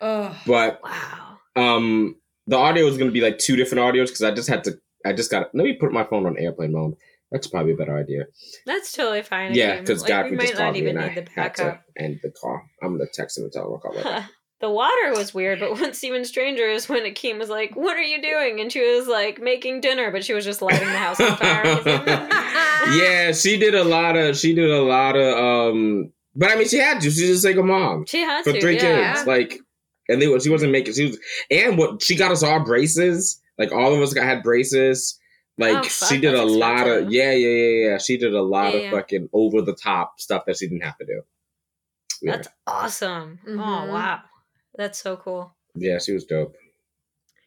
Ugh. 0.00 0.34
but 0.46 0.80
Wow. 0.82 1.38
um 1.56 2.16
the 2.46 2.56
audio 2.56 2.86
is 2.86 2.96
going 2.96 3.08
to 3.10 3.12
be 3.12 3.20
like 3.20 3.38
two 3.38 3.56
different 3.56 3.82
audios 3.82 4.06
because 4.06 4.22
i 4.22 4.30
just 4.30 4.48
had 4.48 4.62
to 4.64 4.78
i 5.04 5.12
just 5.12 5.28
got 5.30 5.52
let 5.54 5.64
me 5.64 5.72
put 5.72 5.92
my 5.92 6.04
phone 6.04 6.24
on 6.26 6.38
airplane 6.38 6.70
mode 6.72 6.94
that's 7.32 7.46
probably 7.46 7.72
a 7.72 7.76
better 7.76 7.96
idea 7.96 8.24
That's 8.66 8.92
totally 8.92 9.22
fine. 9.22 9.54
yeah 9.54 9.80
because 9.80 10.02
Like, 10.02 10.08
we 10.08 10.12
godfrey 10.14 10.36
might 10.36 10.42
just 10.48 10.56
called 10.56 10.72
me 10.74 10.78
even 10.80 10.96
and 10.96 11.04
i 11.04 11.14
need 11.14 11.26
the 11.26 11.40
had 11.40 11.54
to 11.56 11.80
end 11.98 12.20
the 12.22 12.30
call 12.30 12.60
i'm 12.82 12.96
going 12.96 13.06
to 13.06 13.12
text 13.12 13.38
him 13.38 13.44
and 13.44 13.52
tell 13.52 13.64
him 13.66 13.72
i'll 13.72 13.78
call 13.78 13.94
back 14.02 14.24
the 14.60 14.70
water 14.70 15.10
was 15.14 15.34
weird, 15.34 15.60
but 15.60 15.72
what's 15.72 16.02
even 16.02 16.24
stranger 16.24 16.66
is 16.66 16.88
when 16.88 17.02
Akeem 17.02 17.38
was 17.38 17.50
like, 17.50 17.76
"What 17.76 17.94
are 17.98 18.02
you 18.02 18.22
doing?" 18.22 18.58
and 18.58 18.72
she 18.72 18.80
was 18.80 19.06
like, 19.06 19.38
"Making 19.38 19.82
dinner," 19.82 20.10
but 20.10 20.24
she 20.24 20.32
was 20.32 20.46
just 20.46 20.62
lighting 20.62 20.88
the 20.88 20.96
house 20.96 21.20
on 21.20 21.36
fire. 21.36 21.64
Like, 21.74 21.82
mm, 21.84 22.04
mm, 22.06 22.28
mm, 22.30 22.98
yeah 23.02 23.32
she 23.32 23.58
did 23.58 23.74
a 23.74 23.84
lot 23.84 24.16
of 24.16 24.34
she 24.38 24.54
did 24.54 24.70
a 24.70 24.80
lot 24.80 25.14
of 25.14 25.36
um 25.74 26.10
but 26.34 26.50
i 26.50 26.56
mean 26.56 26.66
she 26.68 26.78
had 26.78 27.02
to 27.02 27.10
she's 27.10 27.28
just 27.28 27.44
like 27.44 27.56
a 27.56 27.62
mom 27.62 28.06
She 28.06 28.22
had 28.22 28.44
for 28.44 28.52
to. 28.54 28.60
three 28.62 28.76
yeah. 28.76 29.12
kids. 29.12 29.26
Like, 29.26 29.58
and 30.08 30.22
they 30.22 30.38
she 30.38 30.48
wasn't 30.48 30.72
making. 30.72 30.94
She 30.94 31.08
was, 31.08 31.18
and 31.50 31.76
what 31.76 32.02
she 32.02 32.16
got 32.16 32.32
us 32.32 32.42
all 32.42 32.64
braces. 32.64 33.38
Like 33.58 33.72
all 33.72 33.94
of 33.94 34.00
us 34.00 34.14
got 34.14 34.24
had 34.24 34.42
braces. 34.42 35.18
Like 35.58 35.76
Oh, 35.78 35.82
she 35.82 35.88
fuck, 35.90 36.20
did 36.20 36.34
a 36.34 36.38
that's 36.38 36.50
lot 36.52 36.86
of 36.88 37.10
yeah 37.12 37.32
yeah 37.32 37.48
yeah 37.48 37.88
yeah. 37.90 37.98
She 37.98 38.16
did 38.18 38.34
a 38.34 38.42
lot 38.42 38.72
Yeah, 38.72 38.76
of 38.78 38.82
yeah. 38.84 38.90
fucking 38.90 39.28
over 39.32 39.62
the 39.62 39.74
top 39.74 40.20
stuff 40.20 40.44
that 40.46 40.58
she 40.58 40.66
didn't 40.68 40.82
have 40.84 40.98
to 40.98 41.06
do. 41.06 41.22
Yeah, 42.22 42.32
That's 42.36 42.48
awesome. 42.66 43.38
Oh 43.46 43.50
Mhm. 43.50 43.88
wow, 43.88 44.20
that's 44.76 44.98
so 44.98 45.16
cool. 45.16 45.54
yeah, 45.74 45.98
she 45.98 46.12
was 46.12 46.24
dope. 46.24 46.56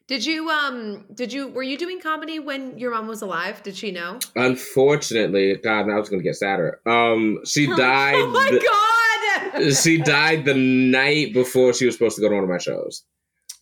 Did 0.07 0.25
you 0.25 0.49
um 0.49 1.05
did 1.13 1.31
you 1.31 1.47
were 1.49 1.61
you 1.61 1.77
doing 1.77 1.99
comedy 2.01 2.39
when 2.39 2.77
your 2.79 2.91
mom 2.91 3.07
was 3.07 3.21
alive? 3.21 3.61
Did 3.61 3.75
she 3.75 3.91
know? 3.91 4.17
Unfortunately, 4.35 5.55
God, 5.57 5.85
now 5.87 5.99
it's 5.99 6.09
gonna 6.09 6.23
get 6.23 6.35
sadder. 6.35 6.79
Um, 6.87 7.39
she 7.45 7.67
died. 7.75 8.15
oh 8.15 8.27
my 8.27 8.49
the- 8.51 8.59
god. 8.59 9.73
she 9.75 9.97
died 9.99 10.45
the 10.45 10.53
night 10.55 11.33
before 11.33 11.73
she 11.73 11.85
was 11.85 11.95
supposed 11.95 12.15
to 12.15 12.21
go 12.21 12.29
to 12.29 12.35
one 12.35 12.43
of 12.43 12.49
my 12.49 12.57
shows. 12.57 13.03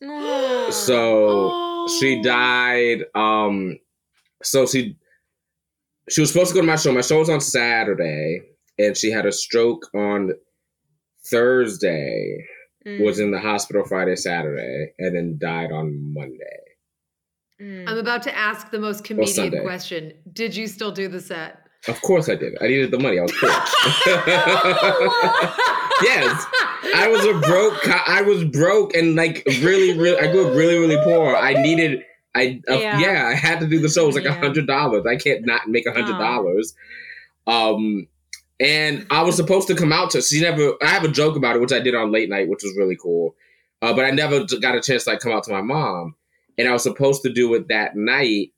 Oh. 0.03 0.69
So 0.71 1.88
she 1.99 2.19
Oh. 2.19 2.23
died 2.23 3.05
um 3.15 3.77
so 4.43 4.65
she 4.65 4.95
she 6.10 6.21
was 6.21 6.32
supposed 6.32 6.50
to 6.50 6.56
go 6.56 6.62
to 6.62 6.67
my 6.67 6.76
show 6.76 6.91
my 6.91 7.02
show 7.02 7.19
was 7.19 7.30
on 7.30 7.41
saturday 7.41 8.41
and 8.80 8.95
she 8.95 9.12
had 9.12 9.26
a 9.26 9.32
stroke 9.32 9.86
on 9.95 10.32
thursday 11.30 12.45
Mm. 12.86 13.04
was 13.04 13.19
in 13.19 13.32
the 13.32 13.39
hospital 13.39 13.84
friday 13.86 14.15
saturday 14.15 14.93
and 15.00 15.15
then 15.15 15.38
died 15.39 15.71
on 15.71 16.13
monday 16.13 16.60
Mm. 17.60 17.89
I'm 17.89 17.97
about 17.97 18.21
to 18.23 18.38
ask 18.38 18.69
the 18.69 18.78
most 18.78 19.04
comedian 19.04 19.34
Sunday. 19.36 19.62
question. 19.63 20.13
Did 20.32 20.56
you 20.56 20.67
still 20.67 20.91
do 20.91 21.08
the 21.08 21.19
set? 21.19 21.58
Of 21.88 22.00
course 22.04 22.30
I 22.30 22.36
did. 22.36 22.56
I 22.62 22.67
needed 22.67 22.91
the 22.91 23.00
money. 23.00 23.17
I 23.17 23.23
was 23.23 23.32
poor. 23.39 23.50
yes, 26.04 26.45
I 26.95 27.08
was 27.08 27.26
a 27.26 27.34
broke. 27.47 27.82
co- 27.82 28.04
I 28.06 28.21
was 28.21 28.43
broke 28.45 28.95
and 28.95 29.15
like 29.15 29.43
really, 29.62 29.97
really. 29.97 30.19
I 30.19 30.32
grew 30.32 30.47
up 30.47 30.56
really, 30.56 30.78
really 30.78 31.02
poor. 31.04 31.36
I 31.36 31.54
needed. 31.54 32.02
I 32.35 32.61
uh, 32.69 32.75
Yeah. 32.75 32.99
yeah. 32.99 33.27
I 33.27 33.33
had 33.35 33.59
to 33.61 33.67
do 33.67 33.79
the 33.79 33.89
show. 33.89 34.03
It 34.03 34.07
was 34.07 34.15
like 34.15 34.25
a 34.25 34.29
Yeah. 34.29 34.39
hundred 34.39 34.67
dollars. 34.67 35.05
I 35.05 35.15
can't 35.15 35.45
not 35.45 35.67
make 35.67 35.85
a 35.85 35.91
hundred 35.91 36.15
Aw. 36.15 36.19
dollars. 36.19 36.75
Um, 37.45 38.07
and 38.59 39.05
I 39.09 39.23
was 39.23 39.35
supposed 39.35 39.67
to 39.69 39.75
come 39.75 39.93
out 39.93 40.11
to. 40.11 40.21
She 40.21 40.41
never. 40.41 40.73
I 40.81 40.87
have 40.87 41.03
a 41.03 41.07
joke 41.09 41.35
about 41.35 41.55
it, 41.55 41.59
which 41.61 41.71
I 41.71 41.79
did 41.79 41.95
on 41.95 42.11
late 42.11 42.29
night, 42.29 42.47
which 42.49 42.63
was 42.63 42.75
really 42.77 42.95
cool. 42.95 43.35
Uh, 43.81 43.93
but 43.93 44.05
I 44.05 44.11
never 44.11 44.43
got 44.61 44.75
a 44.75 44.81
chance 44.81 45.03
to 45.03 45.11
like 45.11 45.19
come 45.19 45.31
out 45.31 45.43
to 45.43 45.51
my 45.51 45.61
mom, 45.61 46.15
and 46.57 46.67
I 46.67 46.71
was 46.73 46.83
supposed 46.83 47.21
to 47.23 47.31
do 47.31 47.53
it 47.53 47.67
that 47.67 47.95
night. 47.95 48.51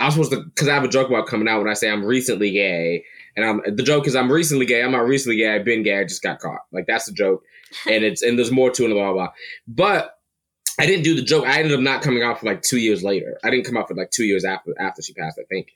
I 0.00 0.04
was 0.06 0.14
supposed 0.14 0.32
to 0.32 0.42
because 0.44 0.68
I 0.68 0.74
have 0.74 0.84
a 0.84 0.88
joke 0.88 1.08
about 1.08 1.26
coming 1.26 1.48
out 1.48 1.58
when 1.58 1.68
I 1.68 1.74
say 1.74 1.90
I'm 1.90 2.04
recently 2.04 2.50
gay, 2.50 3.04
and 3.36 3.44
I'm 3.44 3.62
the 3.74 3.82
joke 3.82 4.06
is 4.06 4.14
I'm 4.14 4.30
recently 4.30 4.66
gay. 4.66 4.82
I'm 4.82 4.92
not 4.92 5.06
recently 5.06 5.38
gay. 5.38 5.54
I've 5.54 5.64
been 5.64 5.82
gay. 5.82 5.98
I 5.98 6.04
just 6.04 6.22
got 6.22 6.38
caught. 6.38 6.60
Like 6.70 6.86
that's 6.86 7.06
the 7.06 7.12
joke, 7.12 7.42
and 7.90 8.04
it's 8.04 8.22
and 8.22 8.38
there's 8.38 8.52
more 8.52 8.70
to 8.70 8.84
it. 8.84 8.88
Blah 8.88 9.02
blah 9.04 9.12
blah. 9.14 9.32
But 9.66 10.17
I 10.78 10.86
didn't 10.86 11.04
do 11.04 11.14
the 11.14 11.22
joke. 11.22 11.44
I 11.46 11.58
ended 11.58 11.72
up 11.72 11.80
not 11.80 12.02
coming 12.02 12.22
out 12.22 12.40
for 12.40 12.46
like 12.46 12.62
two 12.62 12.78
years 12.78 13.02
later. 13.02 13.38
I 13.42 13.50
didn't 13.50 13.66
come 13.66 13.76
out 13.76 13.88
for 13.88 13.94
like 13.94 14.10
two 14.10 14.24
years 14.24 14.44
after 14.44 14.74
after 14.80 15.02
she 15.02 15.12
passed. 15.12 15.38
I 15.38 15.44
think. 15.48 15.72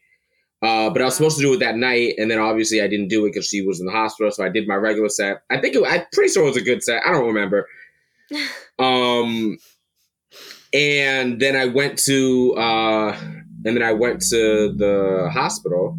Uh, 0.62 0.90
but 0.90 1.02
I 1.02 1.06
was 1.06 1.16
supposed 1.16 1.36
to 1.38 1.42
do 1.42 1.54
it 1.54 1.58
that 1.58 1.76
night, 1.76 2.14
and 2.18 2.30
then 2.30 2.38
obviously 2.38 2.80
I 2.80 2.86
didn't 2.86 3.08
do 3.08 3.26
it 3.26 3.30
because 3.30 3.48
she 3.48 3.62
was 3.62 3.80
in 3.80 3.86
the 3.86 3.92
hospital. 3.92 4.30
So 4.30 4.44
I 4.44 4.48
did 4.48 4.68
my 4.68 4.76
regular 4.76 5.08
set. 5.08 5.42
I 5.50 5.60
think 5.60 5.74
it, 5.74 5.82
I'm 5.84 6.06
pretty 6.12 6.32
sure 6.32 6.44
it 6.44 6.46
was 6.46 6.56
a 6.56 6.62
good 6.62 6.84
set. 6.84 7.02
I 7.04 7.10
don't 7.10 7.26
remember. 7.26 7.68
Um, 8.78 9.58
and 10.72 11.38
then 11.38 11.54
I 11.54 11.66
went 11.66 11.98
to, 12.04 12.54
uh, 12.54 13.12
and 13.64 13.76
then 13.76 13.82
I 13.82 13.92
went 13.92 14.22
to 14.30 14.72
the 14.72 15.30
hospital, 15.32 15.98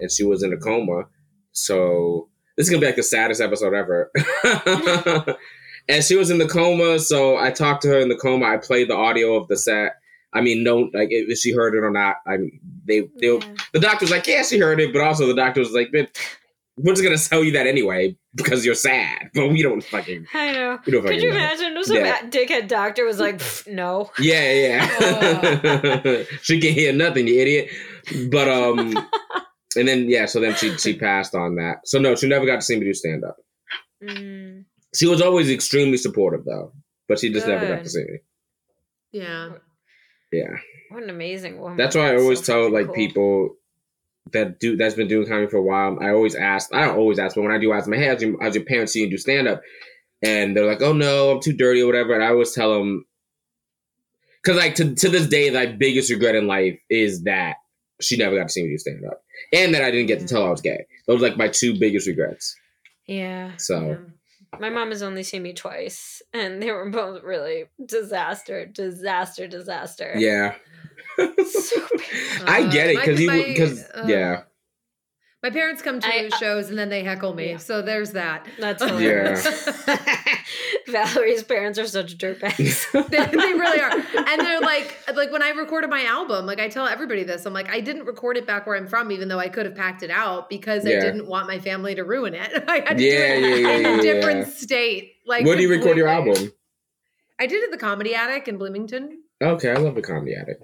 and 0.00 0.10
she 0.10 0.24
was 0.24 0.42
in 0.42 0.52
a 0.52 0.56
coma. 0.56 1.04
So 1.52 2.28
this 2.56 2.66
is 2.66 2.70
gonna 2.70 2.80
be 2.80 2.86
like 2.86 2.96
the 2.96 3.02
saddest 3.02 3.40
episode 3.40 3.74
ever. 3.74 4.10
and 5.88 6.02
she 6.04 6.16
was 6.16 6.30
in 6.30 6.38
the 6.38 6.48
coma, 6.48 6.98
so 6.98 7.36
I 7.36 7.50
talked 7.50 7.82
to 7.82 7.88
her 7.88 7.98
in 8.00 8.08
the 8.08 8.16
coma. 8.16 8.46
I 8.46 8.56
played 8.56 8.88
the 8.88 8.96
audio 8.96 9.34
of 9.36 9.48
the 9.48 9.56
set. 9.56 9.92
I 10.32 10.40
mean, 10.40 10.62
no, 10.64 10.90
like 10.92 11.08
if 11.10 11.38
she 11.38 11.52
heard 11.52 11.74
it 11.74 11.84
or 11.84 11.90
not. 11.90 12.16
I 12.26 12.36
mean, 12.38 12.58
they, 12.86 13.02
they, 13.20 13.28
Yeah. 13.32 13.54
the 13.72 13.80
doctor 13.80 14.04
was 14.04 14.10
like, 14.10 14.26
yeah, 14.26 14.42
she 14.42 14.58
heard 14.58 14.80
it, 14.80 14.92
but 14.92 15.00
also 15.02 15.26
the 15.26 15.34
doctor 15.34 15.60
was 15.60 15.70
like, 15.70 15.90
"Bitch, 15.92 16.08
we're 16.76 16.92
just 16.92 17.04
gonna 17.04 17.16
tell 17.18 17.44
you 17.44 17.52
that 17.52 17.66
anyway 17.68 18.16
because 18.34 18.64
you're 18.66 18.74
sad, 18.74 19.30
but 19.34 19.48
we 19.48 19.62
don't 19.62 19.84
fucking, 19.84 20.26
I 20.34 20.52
know. 20.52 20.78
we 20.84 20.92
don't 20.92 21.06
Could 21.06 21.22
you 21.22 21.28
know. 21.30 21.36
imagine 21.36 21.76
if 21.76 21.86
some 21.86 21.96
Yeah. 21.98 22.20
dickhead 22.28 22.66
doctor 22.66 23.04
was 23.04 23.20
like, 23.20 23.40
no. 23.68 24.10
Yeah, 24.18 24.52
yeah. 24.52 26.24
she 26.42 26.60
can 26.60 26.72
hear 26.72 26.92
nothing, 26.92 27.28
you 27.28 27.38
idiot. 27.40 27.68
But 28.30 28.48
um, 28.48 28.96
and 29.76 29.86
then 29.86 30.08
yeah, 30.08 30.26
so 30.26 30.40
then 30.40 30.54
she 30.56 30.76
she 30.78 30.96
passed 30.98 31.34
on 31.36 31.54
that. 31.56 31.86
So 31.86 32.00
no, 32.00 32.16
she 32.16 32.26
never 32.28 32.44
got 32.44 32.56
to 32.56 32.62
see 32.62 32.76
me 32.76 32.86
do 32.86 32.92
stand 32.94 33.22
up. 33.24 33.36
Mm. 34.02 34.64
She 34.94 35.06
was 35.06 35.20
always 35.20 35.50
extremely 35.50 35.96
supportive 35.96 36.44
though, 36.44 36.72
but 37.08 37.18
she 37.18 37.32
just 37.32 37.46
never 37.46 37.66
got 37.66 37.84
to 37.84 37.90
see 37.90 38.04
me. 38.04 38.18
Yeah. 39.12 39.50
Yeah, 40.32 40.50
What 40.90 41.04
an 41.04 41.10
amazing 41.10 41.60
woman. 41.60 41.76
that's 41.76 41.94
why 41.94 42.12
I 42.12 42.16
always 42.16 42.44
so 42.44 42.52
tell 42.62 42.72
like 42.72 42.86
cool. 42.86 42.94
people 42.96 43.56
that 44.32 44.58
do 44.58 44.76
that's 44.76 44.94
been 44.96 45.06
doing 45.06 45.28
comedy 45.28 45.46
for 45.48 45.58
a 45.58 45.62
while. 45.62 45.96
I 46.00 46.10
always 46.10 46.34
ask. 46.34 46.74
I 46.74 46.80
don't 46.84 46.96
always 46.96 47.20
ask, 47.20 47.36
but 47.36 47.42
when 47.42 47.52
I 47.52 47.58
do 47.58 47.72
ask 47.72 47.84
them, 47.84 47.94
hey, 47.94 48.08
how's 48.08 48.20
your, 48.20 48.42
how's 48.42 48.56
your 48.56 48.64
parents 48.64 48.92
see 48.92 49.00
you 49.02 49.10
do 49.10 49.16
stand 49.16 49.46
up? 49.46 49.62
And 50.22 50.56
they're 50.56 50.66
like, 50.66 50.82
oh 50.82 50.92
no, 50.92 51.30
I'm 51.30 51.40
too 51.40 51.52
dirty 51.52 51.82
or 51.82 51.86
whatever. 51.86 52.14
And 52.14 52.24
I 52.24 52.28
always 52.28 52.52
tell 52.52 52.74
them 52.76 53.04
because 54.42 54.56
like 54.58 54.74
to 54.76 54.94
to 54.96 55.08
this 55.08 55.28
day, 55.28 55.50
my 55.50 55.66
biggest 55.66 56.10
regret 56.10 56.34
in 56.34 56.48
life 56.48 56.78
is 56.90 57.22
that 57.24 57.56
she 58.00 58.16
never 58.16 58.36
got 58.36 58.48
to 58.48 58.52
see 58.52 58.64
me 58.64 58.70
do 58.70 58.78
stand 58.78 59.04
up, 59.06 59.22
and 59.52 59.72
that 59.74 59.84
I 59.84 59.92
didn't 59.92 60.06
get 60.08 60.18
to 60.18 60.26
tell 60.26 60.42
her 60.42 60.48
I 60.48 60.50
was 60.50 60.60
gay. 60.62 60.84
Those 61.06 61.22
are 61.22 61.28
like 61.28 61.36
my 61.36 61.48
two 61.48 61.78
biggest 61.78 62.08
regrets. 62.08 62.56
Yeah. 63.06 63.52
So 63.58 63.98
My 64.60 64.70
mom 64.70 64.90
has 64.90 65.02
only 65.02 65.22
seen 65.22 65.42
me 65.42 65.52
twice, 65.52 66.22
and 66.32 66.62
they 66.62 66.70
were 66.70 66.88
both 66.90 67.22
really 67.22 67.64
disaster, 67.84 68.66
disaster, 68.66 69.46
disaster. 69.48 70.14
yeah, 70.16 70.54
So. 71.16 71.26
I 72.46 72.68
get 72.70 72.90
it 72.90 72.94
my- 72.96 73.00
because 73.06 73.20
you 73.20 73.30
because 73.46 73.84
uh, 73.94 74.04
yeah 74.06 74.42
My 75.42 75.50
parents 75.50 75.82
come 75.82 76.00
to 76.00 76.06
I- 76.06 76.30
uh, 76.32 76.36
shows 76.36 76.70
and 76.70 76.78
then 76.78 76.88
they 76.88 77.02
heckle 77.04 77.34
me. 77.34 77.50
Yeah. 77.50 77.56
So 77.58 77.82
there's 77.82 78.12
that. 78.12 78.46
That's 78.58 78.82
Yeah. 79.00 79.34
hilarious. 80.94 81.14
Valerie's 81.14 81.42
parents 81.44 81.78
are 81.78 81.86
such 81.86 82.16
dirtbags. 82.16 82.90
they, 83.10 83.24
they 83.26 83.36
really 83.36 83.80
are. 83.80 83.90
And 83.90 84.40
they're 84.40 84.60
like, 84.72 84.98
like 85.14 85.32
when 85.32 85.42
I 85.42 85.50
recorded 85.50 85.90
my 85.90 86.04
album, 86.04 86.46
like 86.46 86.60
I 86.60 86.68
tell 86.68 86.86
everybody 86.86 87.24
this, 87.24 87.46
I'm 87.46 87.52
like, 87.52 87.68
I 87.68 87.80
didn't 87.80 88.04
record 88.04 88.36
it 88.36 88.46
back 88.46 88.66
where 88.66 88.76
I'm 88.76 88.86
from, 88.86 89.10
even 89.10 89.28
though 89.28 89.38
I 89.38 89.48
could 89.48 89.66
have 89.66 89.74
packed 89.74 90.02
it 90.02 90.10
out 90.10 90.48
because 90.48 90.86
I 90.86 90.90
didn't 90.90 91.26
want 91.26 91.46
my 91.46 91.58
family 91.58 91.94
to 91.94 92.04
ruin 92.04 92.34
it. 92.34 92.64
I 92.68 92.80
had 92.86 92.98
to 92.98 93.04
Yeah, 93.04 93.40
do 93.40 93.44
it 93.46 93.60
yeah, 93.60 93.68
yeah, 93.68 93.76
in 93.76 93.82
yeah, 93.82 93.98
a 93.98 94.02
different 94.02 94.46
yeah. 94.46 94.54
state. 94.54 95.12
Like, 95.26 95.44
Where 95.44 95.56
do 95.56 95.62
you 95.62 95.70
record 95.70 95.96
your 95.96 96.08
album? 96.08 96.52
I 97.38 97.46
did 97.46 97.62
it 97.62 97.66
at 97.66 97.70
the 97.72 97.78
Comedy 97.78 98.14
Attic 98.14 98.48
in 98.48 98.58
Bloomington. 98.58 99.22
Okay, 99.42 99.70
I 99.70 99.74
love 99.74 99.94
the 99.94 100.02
comedy 100.02 100.34
Attic. 100.34 100.60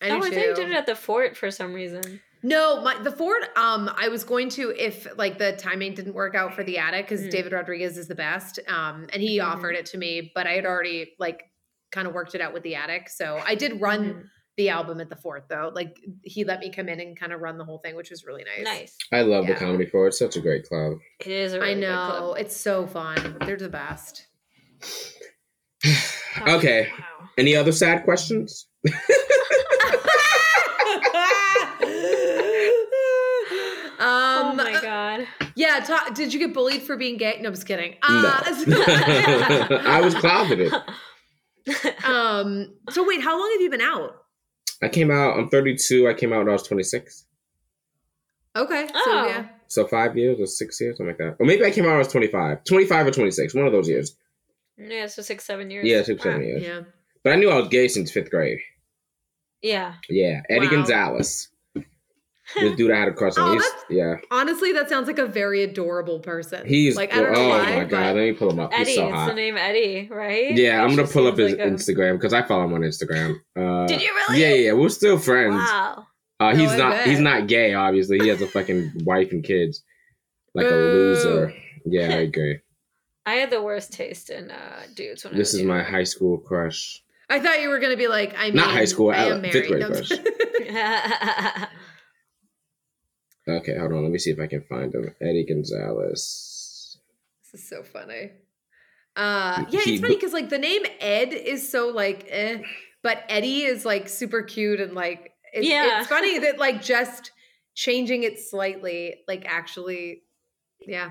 I 0.00 0.10
oh, 0.10 0.18
I 0.18 0.20
thought 0.20 0.32
you 0.32 0.54
did 0.54 0.70
it 0.70 0.76
at 0.76 0.86
the 0.86 0.94
fort 0.94 1.36
for 1.36 1.50
some 1.50 1.72
reason. 1.72 2.20
No, 2.46 2.82
my 2.82 3.02
the 3.02 3.10
Fort. 3.10 3.42
Um, 3.56 3.90
I 3.96 4.08
was 4.08 4.22
going 4.22 4.50
to 4.50 4.70
if 4.78 5.08
like 5.16 5.38
the 5.38 5.52
timing 5.56 5.94
didn't 5.94 6.12
work 6.12 6.34
out 6.34 6.54
for 6.54 6.62
the 6.62 6.76
attic 6.76 7.06
because 7.08 7.22
Mhm. 7.22 7.30
David 7.30 7.52
Rodriguez 7.52 7.96
is 7.96 8.06
the 8.06 8.14
best. 8.14 8.60
Um, 8.68 9.06
and 9.14 9.22
he 9.22 9.38
Mhm. 9.38 9.44
offered 9.46 9.74
it 9.76 9.86
to 9.86 9.98
me, 9.98 10.30
but 10.34 10.46
I 10.46 10.52
had 10.52 10.66
already 10.66 11.14
like 11.18 11.42
kind 11.90 12.06
of 12.06 12.12
worked 12.12 12.34
it 12.34 12.42
out 12.42 12.52
with 12.52 12.62
the 12.62 12.74
attic. 12.74 13.08
So 13.08 13.40
I 13.46 13.54
did 13.54 13.80
run 13.80 14.04
Mhm. 14.14 14.24
the 14.58 14.68
album 14.68 15.00
at 15.00 15.08
the 15.08 15.16
Fort 15.16 15.46
though. 15.48 15.72
Like 15.74 15.96
he 16.22 16.44
let 16.44 16.60
me 16.60 16.70
come 16.70 16.90
in 16.90 17.00
and 17.00 17.18
kind 17.18 17.32
of 17.32 17.40
run 17.40 17.56
the 17.56 17.64
whole 17.64 17.78
thing, 17.78 17.96
which 17.96 18.10
was 18.10 18.24
really 18.26 18.44
nice. 18.44 18.62
Nice. 18.64 18.96
I 19.10 19.22
love 19.22 19.48
Yeah. 19.48 19.54
the 19.54 19.60
Comedy 19.60 19.86
Fort 19.86 20.08
it's 20.08 20.18
such 20.18 20.36
a 20.36 20.40
great 20.40 20.68
club. 20.68 20.98
It 21.20 21.28
is 21.28 21.54
a 21.54 21.60
really 21.60 21.70
I 21.70 21.74
good 21.76 21.80
know 21.80 22.08
club. 22.18 22.36
it's 22.40 22.56
so 22.56 22.86
fun. 22.86 23.38
They're 23.46 23.56
the 23.56 23.68
best. 23.70 24.26
Okay. 26.48 26.90
wow. 26.98 27.28
Any 27.38 27.54
other 27.56 27.70
sad 27.72 28.02
questions? 28.04 28.66
oh 34.00 34.48
Um, 34.50 34.56
my 34.56 34.72
god. 34.82 35.26
Yeah. 35.56 35.80
Ta- 35.80 36.10
did 36.14 36.32
you 36.32 36.38
get 36.40 36.52
bullied 36.54 36.82
for 36.82 36.96
being 36.96 37.16
gay? 37.16 37.38
No, 37.40 37.48
I'm 37.48 37.54
just 37.54 37.66
kidding. 37.66 37.94
No. 38.08 38.28
Uh, 38.28 39.82
I 39.86 40.00
was 40.02 40.14
closeted. 40.14 40.72
um. 42.04 42.72
So 42.90 43.06
wait, 43.06 43.20
how 43.22 43.38
long 43.38 43.50
have 43.52 43.60
you 43.60 43.70
been 43.70 43.80
out? 43.80 44.16
I 44.82 44.88
came 44.88 45.10
out. 45.10 45.38
I'm 45.38 45.48
32. 45.48 46.08
I 46.08 46.14
came 46.14 46.32
out 46.32 46.38
when 46.40 46.48
I 46.48 46.52
was 46.52 46.64
26. 46.64 47.24
Okay. 48.56 48.86
So 48.88 48.94
Oh. 49.06 49.26
yeah. 49.26 49.48
So 49.68 49.86
five 49.86 50.16
years 50.16 50.38
or 50.40 50.46
six 50.46 50.80
years, 50.80 50.96
something 50.98 51.08
like 51.08 51.18
that. 51.18 51.36
Or 51.40 51.46
maybe 51.46 51.64
I 51.64 51.70
came 51.70 51.84
out 51.84 51.88
when 51.88 51.96
I 51.96 51.98
was 51.98 52.08
25. 52.08 52.64
25 52.64 53.06
or 53.06 53.10
26. 53.10 53.54
One 53.54 53.66
of 53.66 53.72
those 53.72 53.88
years. 53.88 54.14
Yeah, 54.76 55.06
so 55.06 55.22
six, 55.22 55.44
seven 55.44 55.70
years. 55.70 55.86
Yeah, 55.86 56.02
six, 56.02 56.24
Wow. 56.24 56.32
seven 56.32 56.46
years. 56.46 56.62
Yeah. 56.62 56.80
But 57.22 57.32
I 57.32 57.36
knew 57.36 57.50
I 57.50 57.56
was 57.58 57.68
gay 57.68 57.88
since 57.88 58.10
fifth 58.10 58.30
grade. 58.30 58.58
Yeah. 59.62 59.94
Yeah, 60.10 60.42
Eddie 60.50 60.66
Wow. 60.66 60.72
Gonzalez. 60.72 61.48
The 62.54 62.74
dude 62.76 62.90
I 62.90 62.98
had 62.98 63.08
a 63.08 63.12
crush 63.12 63.36
on. 63.38 63.58
Oh, 63.58 63.72
yeah, 63.90 64.16
Honestly, 64.30 64.72
that 64.72 64.88
sounds 64.88 65.06
like 65.06 65.18
a 65.18 65.26
very 65.26 65.62
adorable 65.62 66.18
person. 66.20 66.66
he's. 66.66 66.96
like 66.96 67.12
I 67.14 67.20
don't 67.22 67.32
know 67.32 67.40
oh 67.46 67.48
why, 67.50 67.76
my 67.76 67.84
god, 67.84 68.16
let 68.16 68.22
me 68.22 68.32
pull 68.32 68.50
him 68.50 68.60
up. 68.60 68.70
Eddie, 68.72 68.90
He's 68.90 68.96
so 68.96 69.08
it's 69.12 69.26
the 69.26 69.34
name 69.34 69.56
Eddie, 69.56 70.08
right? 70.10 70.54
Yeah, 70.54 70.82
I'm 70.82 70.94
gonna 70.94 71.08
pull 71.08 71.26
up 71.26 71.36
his 71.38 71.52
like 71.52 71.60
a- 71.60 71.70
Instagram 71.70 72.14
because 72.14 72.32
I 72.32 72.42
follow 72.42 72.64
him 72.64 72.74
on 72.74 72.80
Instagram. 72.82 73.36
Uh, 73.56 73.86
Did 73.86 74.02
you 74.02 74.12
really? 74.28 74.40
Yeah, 74.40 74.54
yeah, 74.54 74.72
we're 74.72 74.88
still 74.90 75.18
friends. 75.18 75.54
Wow. 75.56 76.06
Uh, 76.40 76.54
he's 76.54 76.70
I 76.72 76.76
not. 76.76 76.90
bet. 76.92 77.06
He's 77.06 77.20
not 77.20 77.46
gay. 77.46 77.74
Obviously, 77.74 78.18
he 78.18 78.28
has 78.28 78.42
a 78.42 78.46
fucking 78.46 78.92
wife 79.04 79.30
and 79.32 79.42
kids. 79.44 79.82
Like 80.54 80.66
a 80.66 80.70
loser. 80.70 81.54
Yeah, 81.86 82.08
I 82.08 82.20
agree. 82.28 82.60
I 83.26 83.34
had 83.34 83.50
the 83.50 83.62
worst 83.62 83.92
taste 83.92 84.28
in 84.30 84.50
uh, 84.50 84.82
dudes 84.94 85.24
when 85.24 85.34
I 85.34 85.36
This 85.36 85.54
is 85.54 85.62
my 85.62 85.82
high 85.82 86.04
school 86.04 86.38
crush. 86.38 87.02
I 87.30 87.40
thought 87.40 87.62
you 87.62 87.70
were 87.70 87.78
gonna 87.78 87.96
be 87.96 88.06
like, 88.06 88.34
I 88.36 88.46
mean, 88.46 88.56
Not 88.56 88.70
high 88.70 88.84
school, 88.84 89.10
I 89.10 89.30
uh, 89.30 89.36
am 89.36 89.42
fifth 89.42 89.70
married. 89.70 89.70
grade 89.70 89.80
No, 89.80 89.88
crush. 89.88 91.68
just- 93.46 93.58
Okay, 93.62 93.78
hold 93.78 93.92
on. 93.92 94.02
Let 94.02 94.10
me 94.12 94.18
see 94.18 94.30
if 94.30 94.38
I 94.40 94.46
can 94.46 94.62
find 94.62 94.94
him. 94.94 95.14
Eddie 95.20 95.44
Gonzalez. 95.46 96.98
this 97.52 97.62
is 97.62 97.68
so 97.68 97.82
funny. 97.82 98.30
Uh, 99.16 99.64
yeah, 99.70 99.80
He- 99.84 99.92
it's 99.94 100.00
funny 100.02 100.14
because 100.16 100.32
like 100.32 100.48
the 100.48 100.58
name 100.58 100.82
Ed 101.00 101.32
is 101.32 101.68
so 101.70 101.88
like, 101.88 102.26
eh, 102.28 102.62
but 103.02 103.22
Eddie 103.28 103.62
is 103.64 103.84
like 103.84 104.08
super 104.08 104.42
cute 104.42 104.80
and 104.80 104.92
like, 104.94 105.32
it's, 105.52 105.66
Yeah. 105.66 106.00
it's 106.00 106.08
funny 106.08 106.38
that 106.40 106.58
like 106.58 106.82
just 106.82 107.30
changing 107.74 108.22
it 108.24 108.38
slightly, 108.40 109.22
like 109.28 109.44
actually, 109.46 110.22
yeah. 110.80 111.10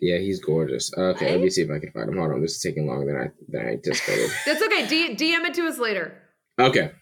Yeah, 0.00 0.18
he's 0.18 0.40
gorgeous. 0.40 0.92
Okay, 0.96 1.32
let 1.32 1.40
me 1.40 1.50
see 1.50 1.62
if 1.62 1.70
I 1.70 1.78
can 1.78 1.90
find 1.92 2.08
him. 2.08 2.16
Hold 2.16 2.32
on, 2.32 2.40
this 2.40 2.52
is 2.56 2.62
taking 2.62 2.86
longer 2.86 3.06
than 3.06 3.16
I 3.20 3.30
than 3.48 3.66
I 3.66 3.72
anticipated. 3.72 4.30
That's 4.46 4.62
okay. 4.62 4.86
D- 4.86 5.14
DM 5.16 5.44
it 5.46 5.54
to 5.54 5.66
us 5.66 5.78
later. 5.78 6.22
Okay. 6.58 6.92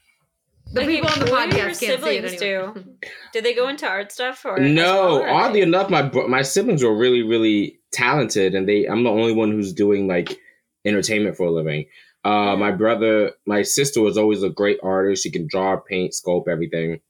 The 0.72 0.83
Okay, 0.83 0.96
people 0.96 1.09
on 1.11 1.18
the 1.20 1.31
what 1.31 1.50
do 1.50 1.57
podcast 1.57 1.59
your 1.59 1.66
can't 1.66 1.76
see 1.78 1.87
it 1.87 2.00
siblings 2.28 2.42
anyway. 2.42 2.72
do? 2.74 2.96
Did 3.33 3.44
they 3.44 3.54
go 3.54 3.68
into 3.68 3.87
art 3.88 4.12
stuff 4.12 4.44
or 4.44 4.59
No, 4.59 4.94
well, 4.94 5.22
or 5.22 5.28
oddly 5.28 5.61
enough, 5.62 5.88
my 5.90 6.02
my 6.28 6.42
siblings 6.42 6.83
were 6.83 6.94
really 6.96 7.22
really 7.22 7.78
talented, 7.92 8.54
and 8.54 8.68
they 8.68 8.87
I'm 8.87 9.02
the 9.04 9.11
only 9.11 9.33
one 9.33 9.50
who's 9.50 9.72
doing 9.72 10.07
like 10.07 10.38
entertainment 10.85 11.37
for 11.37 11.46
a 11.46 11.50
living. 11.50 11.87
Uh, 12.24 12.57
my 12.57 12.70
brother, 12.70 13.33
my 13.46 13.62
sister 13.62 14.00
was 14.02 14.18
always 14.18 14.42
a 14.42 14.50
great 14.50 14.78
artist. 14.83 15.22
She 15.22 15.31
can 15.31 15.46
draw, 15.46 15.76
paint, 15.78 16.12
sculpt, 16.12 16.48
everything. 16.48 17.00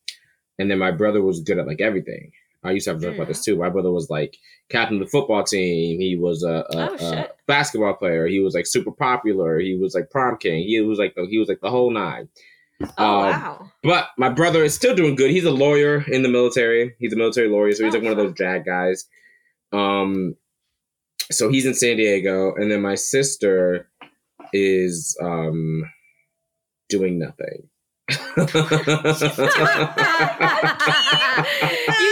And 0.59 0.71
then 0.71 0.79
my 0.79 0.91
brother 0.91 1.23
was 1.23 1.41
good 1.41 1.59
at 1.59 1.67
like 1.67 1.81
everything. 1.81 2.31
I 2.63 2.73
used 2.73 2.85
to 2.85 2.91
have 2.93 3.01
to 3.01 3.07
talk 3.07 3.15
about 3.17 3.29
this 3.29 3.45
too. 3.45 3.57
My 3.57 3.71
brother 3.71 3.91
was 3.91 4.11
like 4.11 4.37
captain 4.69 4.99
of 5.01 5.05
the 5.07 5.11
football 5.11 5.45
team. 5.45 5.99
He 6.01 6.17
was 6.17 6.43
a, 6.43 6.65
a, 6.71 6.91
Oh, 6.91 6.97
a 7.01 7.29
basketball 7.47 7.95
player. 7.95 8.27
He 8.27 8.41
was 8.41 8.55
like 8.55 8.67
super 8.67 8.91
popular. 8.93 9.59
He 9.59 9.77
was 9.77 9.95
like 9.95 10.11
prom 10.11 10.37
king. 10.37 10.65
He 10.65 10.81
was 10.81 10.99
like 10.99 11.15
the 11.15 11.27
he 11.29 11.39
was 11.39 11.49
like 11.49 11.61
the 11.61 11.71
whole 11.71 11.91
nine. 11.91 12.29
Oh 12.81 12.87
Um, 12.97 13.31
wow. 13.31 13.71
But 13.83 14.09
my 14.19 14.29
brother 14.29 14.63
is 14.65 14.75
still 14.75 14.95
doing 14.95 15.15
good. 15.17 15.31
He's 15.31 15.45
a 15.45 15.51
lawyer 15.51 16.05
in 16.09 16.23
the 16.23 16.29
military. 16.29 16.95
He's 16.99 17.13
a 17.13 17.17
military 17.17 17.49
lawyer, 17.49 17.73
so 17.73 17.85
he's 17.85 17.95
Oh, 17.95 17.99
like 17.99 18.05
one 18.09 18.13
of 18.13 18.19
those 18.19 18.35
JAG 18.35 18.65
guys. 18.65 19.07
Um, 19.73 20.37
so 21.31 21.49
he's 21.51 21.67
in 21.67 21.75
San 21.75 21.97
Diego, 21.97 22.55
and 22.55 22.71
then 22.71 22.81
my 22.83 22.95
sister 22.95 23.89
is 24.53 25.17
um 25.23 25.85
doing 26.89 27.19
nothing. 27.19 27.69
you 28.09 28.47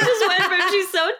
just 0.00 0.28
went 0.28 0.42
from 0.42 0.60
she's 0.70 0.90
so 0.90 1.10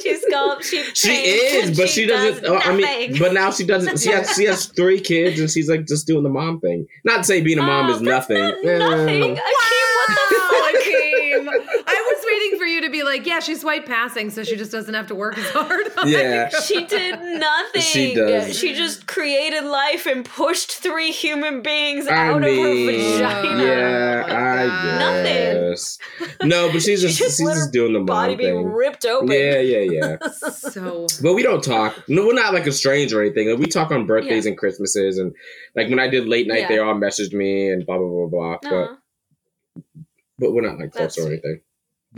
she 0.00 0.16
she 0.62 0.84
She 0.94 1.10
is, 1.12 1.76
but 1.78 1.88
she, 1.88 2.06
doesn't. 2.06 2.42
does 2.42 2.50
oh, 2.50 2.58
I 2.58 2.74
mean, 2.74 3.18
but 3.18 3.32
now 3.32 3.50
she 3.50 3.64
doesn't. 3.64 3.98
She 4.00 4.10
has 4.10 4.34
she 4.34 4.44
has 4.44 4.66
three 4.66 5.00
kids, 5.00 5.38
and 5.40 5.50
she's 5.50 5.68
like 5.68 5.86
just 5.86 6.06
doing 6.06 6.22
the 6.22 6.28
mom 6.30 6.60
thing. 6.60 6.86
Not 7.04 7.18
to 7.18 7.24
say 7.24 7.40
being 7.40 7.58
a 7.58 7.62
mom 7.62 7.86
Oh, 7.90 7.94
is 7.94 8.00
nothing. 8.02 8.38
not 8.38 8.62
nothing 8.62 9.34
the 9.34 9.40
Wow, 9.40 10.48
fuck? 10.50 10.74
Akeem. 10.74 11.48
I 11.86 12.12
was 12.14 12.24
waiting 12.30 12.58
for 12.58 12.64
you 12.66 12.80
to 12.82 12.90
be 12.90 13.02
like, 13.18 13.26
yeah, 13.26 13.40
she's 13.40 13.64
white 13.64 13.86
passing, 13.86 14.30
so 14.30 14.42
she 14.44 14.56
just 14.56 14.70
doesn't 14.72 14.94
have 14.94 15.06
to 15.08 15.14
work 15.14 15.36
as 15.36 15.48
hard. 15.50 15.86
Yeah. 16.06 16.48
She 16.48 16.84
did 16.86 17.20
nothing. 17.40 17.82
She 17.82 18.14
does. 18.14 18.58
She 18.58 18.74
just 18.74 19.06
created 19.06 19.64
life 19.64 20.06
and 20.06 20.24
pushed 20.24 20.72
three 20.72 21.10
human 21.10 21.62
beings 21.62 22.06
I 22.06 22.28
out 22.28 22.40
mean, 22.42 22.58
of 22.58 22.66
her 22.66 23.08
vagina. 23.18 23.64
yeah, 23.64 24.24
Oh 24.28 24.34
I 24.34 24.66
God. 24.66 24.98
Nothing. 24.98 26.48
No, 26.48 26.72
but 26.72 26.82
she's 26.82 27.00
She 27.00 27.06
just, 27.06 27.18
just 27.18 27.36
she's 27.38 27.48
just 27.48 27.72
doing 27.72 27.92
the 27.92 28.00
Body 28.00 28.32
mom 28.32 28.38
being 28.38 28.64
ripped 28.64 29.04
open. 29.04 29.28
Yeah, 29.30 29.58
yeah, 29.58 29.78
yeah. 30.20 30.28
so 30.52 31.06
But 31.22 31.34
we 31.34 31.42
don't 31.42 31.62
talk. 31.62 31.96
No, 32.08 32.26
we're 32.26 32.34
not 32.34 32.52
like 32.54 32.66
estranged 32.66 33.12
or 33.12 33.20
anything. 33.22 33.48
Like, 33.50 33.58
we 33.58 33.66
talk 33.66 33.90
on 33.90 34.06
birthdays 34.06 34.46
and 34.46 34.56
Christmases, 34.56 35.18
and 35.18 35.34
like 35.76 35.88
when 35.88 35.98
I 36.00 36.08
did 36.08 36.26
late 36.28 36.46
night, 36.46 36.60
Yeah. 36.62 36.68
they 36.68 36.78
all 36.78 36.94
messaged 36.94 37.32
me 37.32 37.70
and 37.70 37.84
blah 37.86 37.98
blah 37.98 38.08
blah 38.08 38.26
blah. 38.26 38.58
But 38.62 38.90
Aw. 38.90 38.96
but 40.38 40.52
we're 40.52 40.62
not 40.62 40.78
like 40.78 40.92
close 40.92 41.16
That's 41.16 41.18
or 41.18 41.28
anything. 41.28 41.60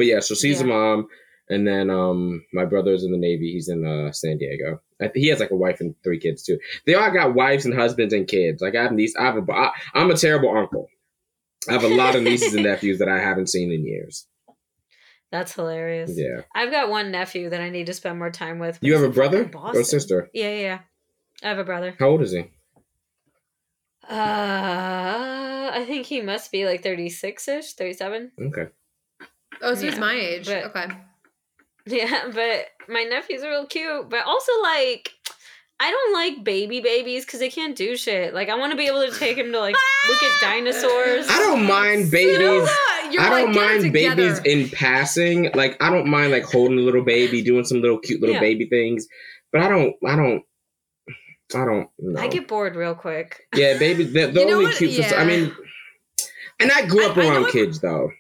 But 0.00 0.06
yeah, 0.06 0.20
so 0.20 0.34
she's 0.34 0.62
a 0.62 0.64
mom, 0.64 1.08
and 1.50 1.68
then 1.68 1.90
um 1.90 2.42
my 2.54 2.64
brother's 2.64 3.04
in 3.04 3.12
the 3.12 3.18
Navy. 3.18 3.52
He's 3.52 3.68
in 3.68 3.84
uh 3.84 4.12
San 4.12 4.38
Diego. 4.38 4.80
I 4.98 5.08
think 5.08 5.16
he 5.22 5.26
has 5.26 5.40
like 5.40 5.50
a 5.50 5.56
wife 5.56 5.82
and 5.82 5.94
three 6.02 6.18
kids 6.18 6.42
too. 6.42 6.58
They 6.86 6.94
all 6.94 7.10
got 7.10 7.34
wives 7.34 7.66
and 7.66 7.74
husbands 7.74 8.14
and 8.14 8.26
kids. 8.26 8.62
Like 8.62 8.74
I 8.74 8.84
have 8.84 8.96
these. 8.96 9.14
I 9.14 9.26
have 9.26 9.36
a. 9.36 9.52
I, 9.52 9.72
I'm 9.92 10.10
a 10.10 10.16
terrible 10.16 10.56
uncle. 10.56 10.88
I 11.68 11.72
have 11.72 11.84
a 11.84 11.88
lot 11.88 12.16
of 12.16 12.22
nieces 12.22 12.54
and 12.54 12.62
nephews 12.70 12.98
that 13.00 13.10
I 13.10 13.18
haven't 13.18 13.50
seen 13.50 13.70
in 13.70 13.84
years. 13.84 14.26
That's 15.30 15.52
hilarious. 15.52 16.12
Yeah. 16.14 16.44
I've 16.54 16.70
got 16.70 16.88
one 16.88 17.10
nephew 17.10 17.50
that 17.50 17.60
I 17.60 17.68
need 17.68 17.88
to 17.88 17.92
spend 17.92 18.18
more 18.18 18.30
time 18.30 18.58
with. 18.58 18.78
You 18.80 18.94
have 18.94 19.02
a 19.02 19.10
brother 19.10 19.50
or 19.54 19.84
sister? 19.84 20.30
Yeah, 20.32 20.48
yeah, 20.48 20.60
yeah. 20.60 20.78
I 21.42 21.48
have 21.48 21.58
a 21.58 21.64
brother. 21.64 21.94
How 21.98 22.08
old 22.08 22.22
is 22.22 22.32
he? 22.32 22.50
Uh, 24.08 25.70
I 25.74 25.84
think 25.86 26.06
he 26.06 26.22
must 26.22 26.50
be 26.50 26.64
like 26.64 26.82
36 26.82 27.48
ish, 27.48 27.74
37. 27.74 28.32
Okay. 28.46 28.68
Oh, 29.62 29.74
so 29.74 29.82
he's 29.86 29.98
my 29.98 30.14
age. 30.14 30.46
but- 30.46 30.64
okay. 30.66 30.86
Yeah, 31.86 32.30
but 32.32 32.66
my 32.88 33.02
nephew's 33.04 33.42
are 33.42 33.48
real 33.48 33.66
cute. 33.66 34.10
But 34.10 34.24
also, 34.26 34.52
like, 34.62 35.12
I 35.80 35.90
don't 35.90 36.12
like 36.12 36.44
baby 36.44 36.80
babies 36.80 37.24
because 37.24 37.40
they 37.40 37.48
can't 37.48 37.74
do 37.74 37.96
shit. 37.96 38.34
Like, 38.34 38.50
I 38.50 38.54
want 38.56 38.72
to 38.72 38.76
be 38.76 38.86
able 38.86 39.10
to 39.10 39.18
take 39.18 39.38
him 39.38 39.50
to, 39.50 39.58
like, 39.58 39.74
look 40.08 40.22
at 40.22 40.30
dinosaurs. 40.42 41.26
I 41.28 41.38
don't 41.38 41.64
mind 41.66 42.04
You 42.04 42.10
babies. 42.10 42.38
know 42.38 42.60
what? 42.60 43.12
You're 43.12 43.22
I 43.22 43.30
don't 43.30 43.54
like, 43.54 43.80
mind 43.80 43.92
babies 43.94 44.38
in 44.40 44.68
passing. 44.68 45.50
Like 45.54 45.82
I 45.82 45.90
don't 45.90 46.06
mind 46.06 46.30
like 46.32 46.44
holding 46.44 46.78
a 46.78 46.82
little 46.82 47.02
baby, 47.02 47.42
doing 47.42 47.64
some 47.64 47.80
little 47.80 47.98
cute 47.98 48.20
little 48.20 48.34
Yeah. 48.34 48.40
baby 48.40 48.66
things. 48.68 49.08
But 49.50 49.62
I 49.62 49.68
don't. 49.68 49.96
I 50.06 50.14
don't. 50.16 50.42
I 51.54 51.64
don't. 51.64 51.88
know. 51.98 52.20
I 52.20 52.28
get 52.28 52.46
bored 52.46 52.76
real 52.76 52.94
quick. 52.94 53.48
Yeah, 53.56 53.78
baby. 53.78 54.04
The, 54.04 54.26
the 54.26 54.40
You 54.40 54.46
know 54.46 54.52
only 54.52 54.66
what? 54.66 54.76
cute. 54.76 54.92
sister- 54.92 55.16
I 55.16 55.24
mean, 55.24 55.52
and 56.60 56.70
I 56.70 56.86
grew 56.86 57.04
up 57.06 57.16
I- 57.16 57.22
I 57.22 57.28
around 57.30 57.42
what- 57.44 57.52
kids 57.52 57.80
though. 57.80 58.10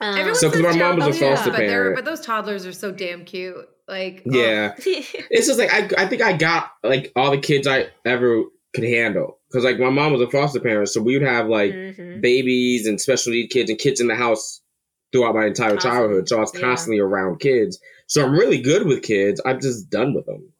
Um, 0.00 0.12
Everyone 0.16 0.34
So, 0.34 0.48
'cause 0.50 0.60
says 0.62 0.76
my 0.76 0.78
mom 0.78 0.96
was 0.98 1.16
a 1.16 1.20
foster 1.20 1.50
but 1.50 1.58
they're- 1.58 1.68
parent. 1.68 1.96
But 1.96 2.04
those 2.04 2.20
toddlers 2.20 2.64
are 2.66 2.72
so 2.72 2.90
damn 2.90 3.24
cute. 3.24 3.56
Like, 3.88 4.22
oh. 4.26 4.30
Yeah, 4.36 4.74
it's 4.78 5.46
just 5.46 5.58
like 5.58 5.72
I. 5.72 5.88
I 6.04 6.06
think 6.06 6.22
I 6.22 6.32
got 6.36 6.70
like 6.84 7.12
all 7.16 7.30
the 7.30 7.38
kids 7.38 7.66
I 7.66 7.88
ever 8.06 8.44
could 8.74 8.84
handle 8.84 9.40
because 9.50 9.64
like 9.64 9.78
my 9.80 9.90
mom 9.90 10.12
was 10.12 10.20
a 10.22 10.30
foster 10.30 10.60
parent, 10.60 10.88
so 10.88 11.02
we 11.02 11.18
would 11.18 11.26
have 11.26 11.48
like 11.48 11.72
Mhm. 11.72 12.20
babies 12.20 12.86
and 12.86 13.00
special 13.00 13.32
need 13.32 13.48
kids 13.48 13.68
and 13.68 13.78
kids 13.78 14.00
in 14.00 14.06
the 14.06 14.14
house 14.14 14.62
throughout 15.12 15.34
my 15.34 15.44
entire 15.46 15.70
Constantly. 15.72 15.98
childhood. 15.98 16.28
So 16.28 16.36
I 16.36 16.40
was 16.40 16.52
Yeah. 16.54 16.60
constantly 16.60 17.00
around 17.00 17.40
kids. 17.40 17.80
So 18.06 18.24
I'm 18.24 18.32
really 18.32 18.58
good 18.62 18.86
with 18.86 19.02
kids. 19.02 19.40
I'm 19.44 19.60
just 19.60 19.90
done 19.90 20.14
with 20.14 20.24
them. 20.26 20.52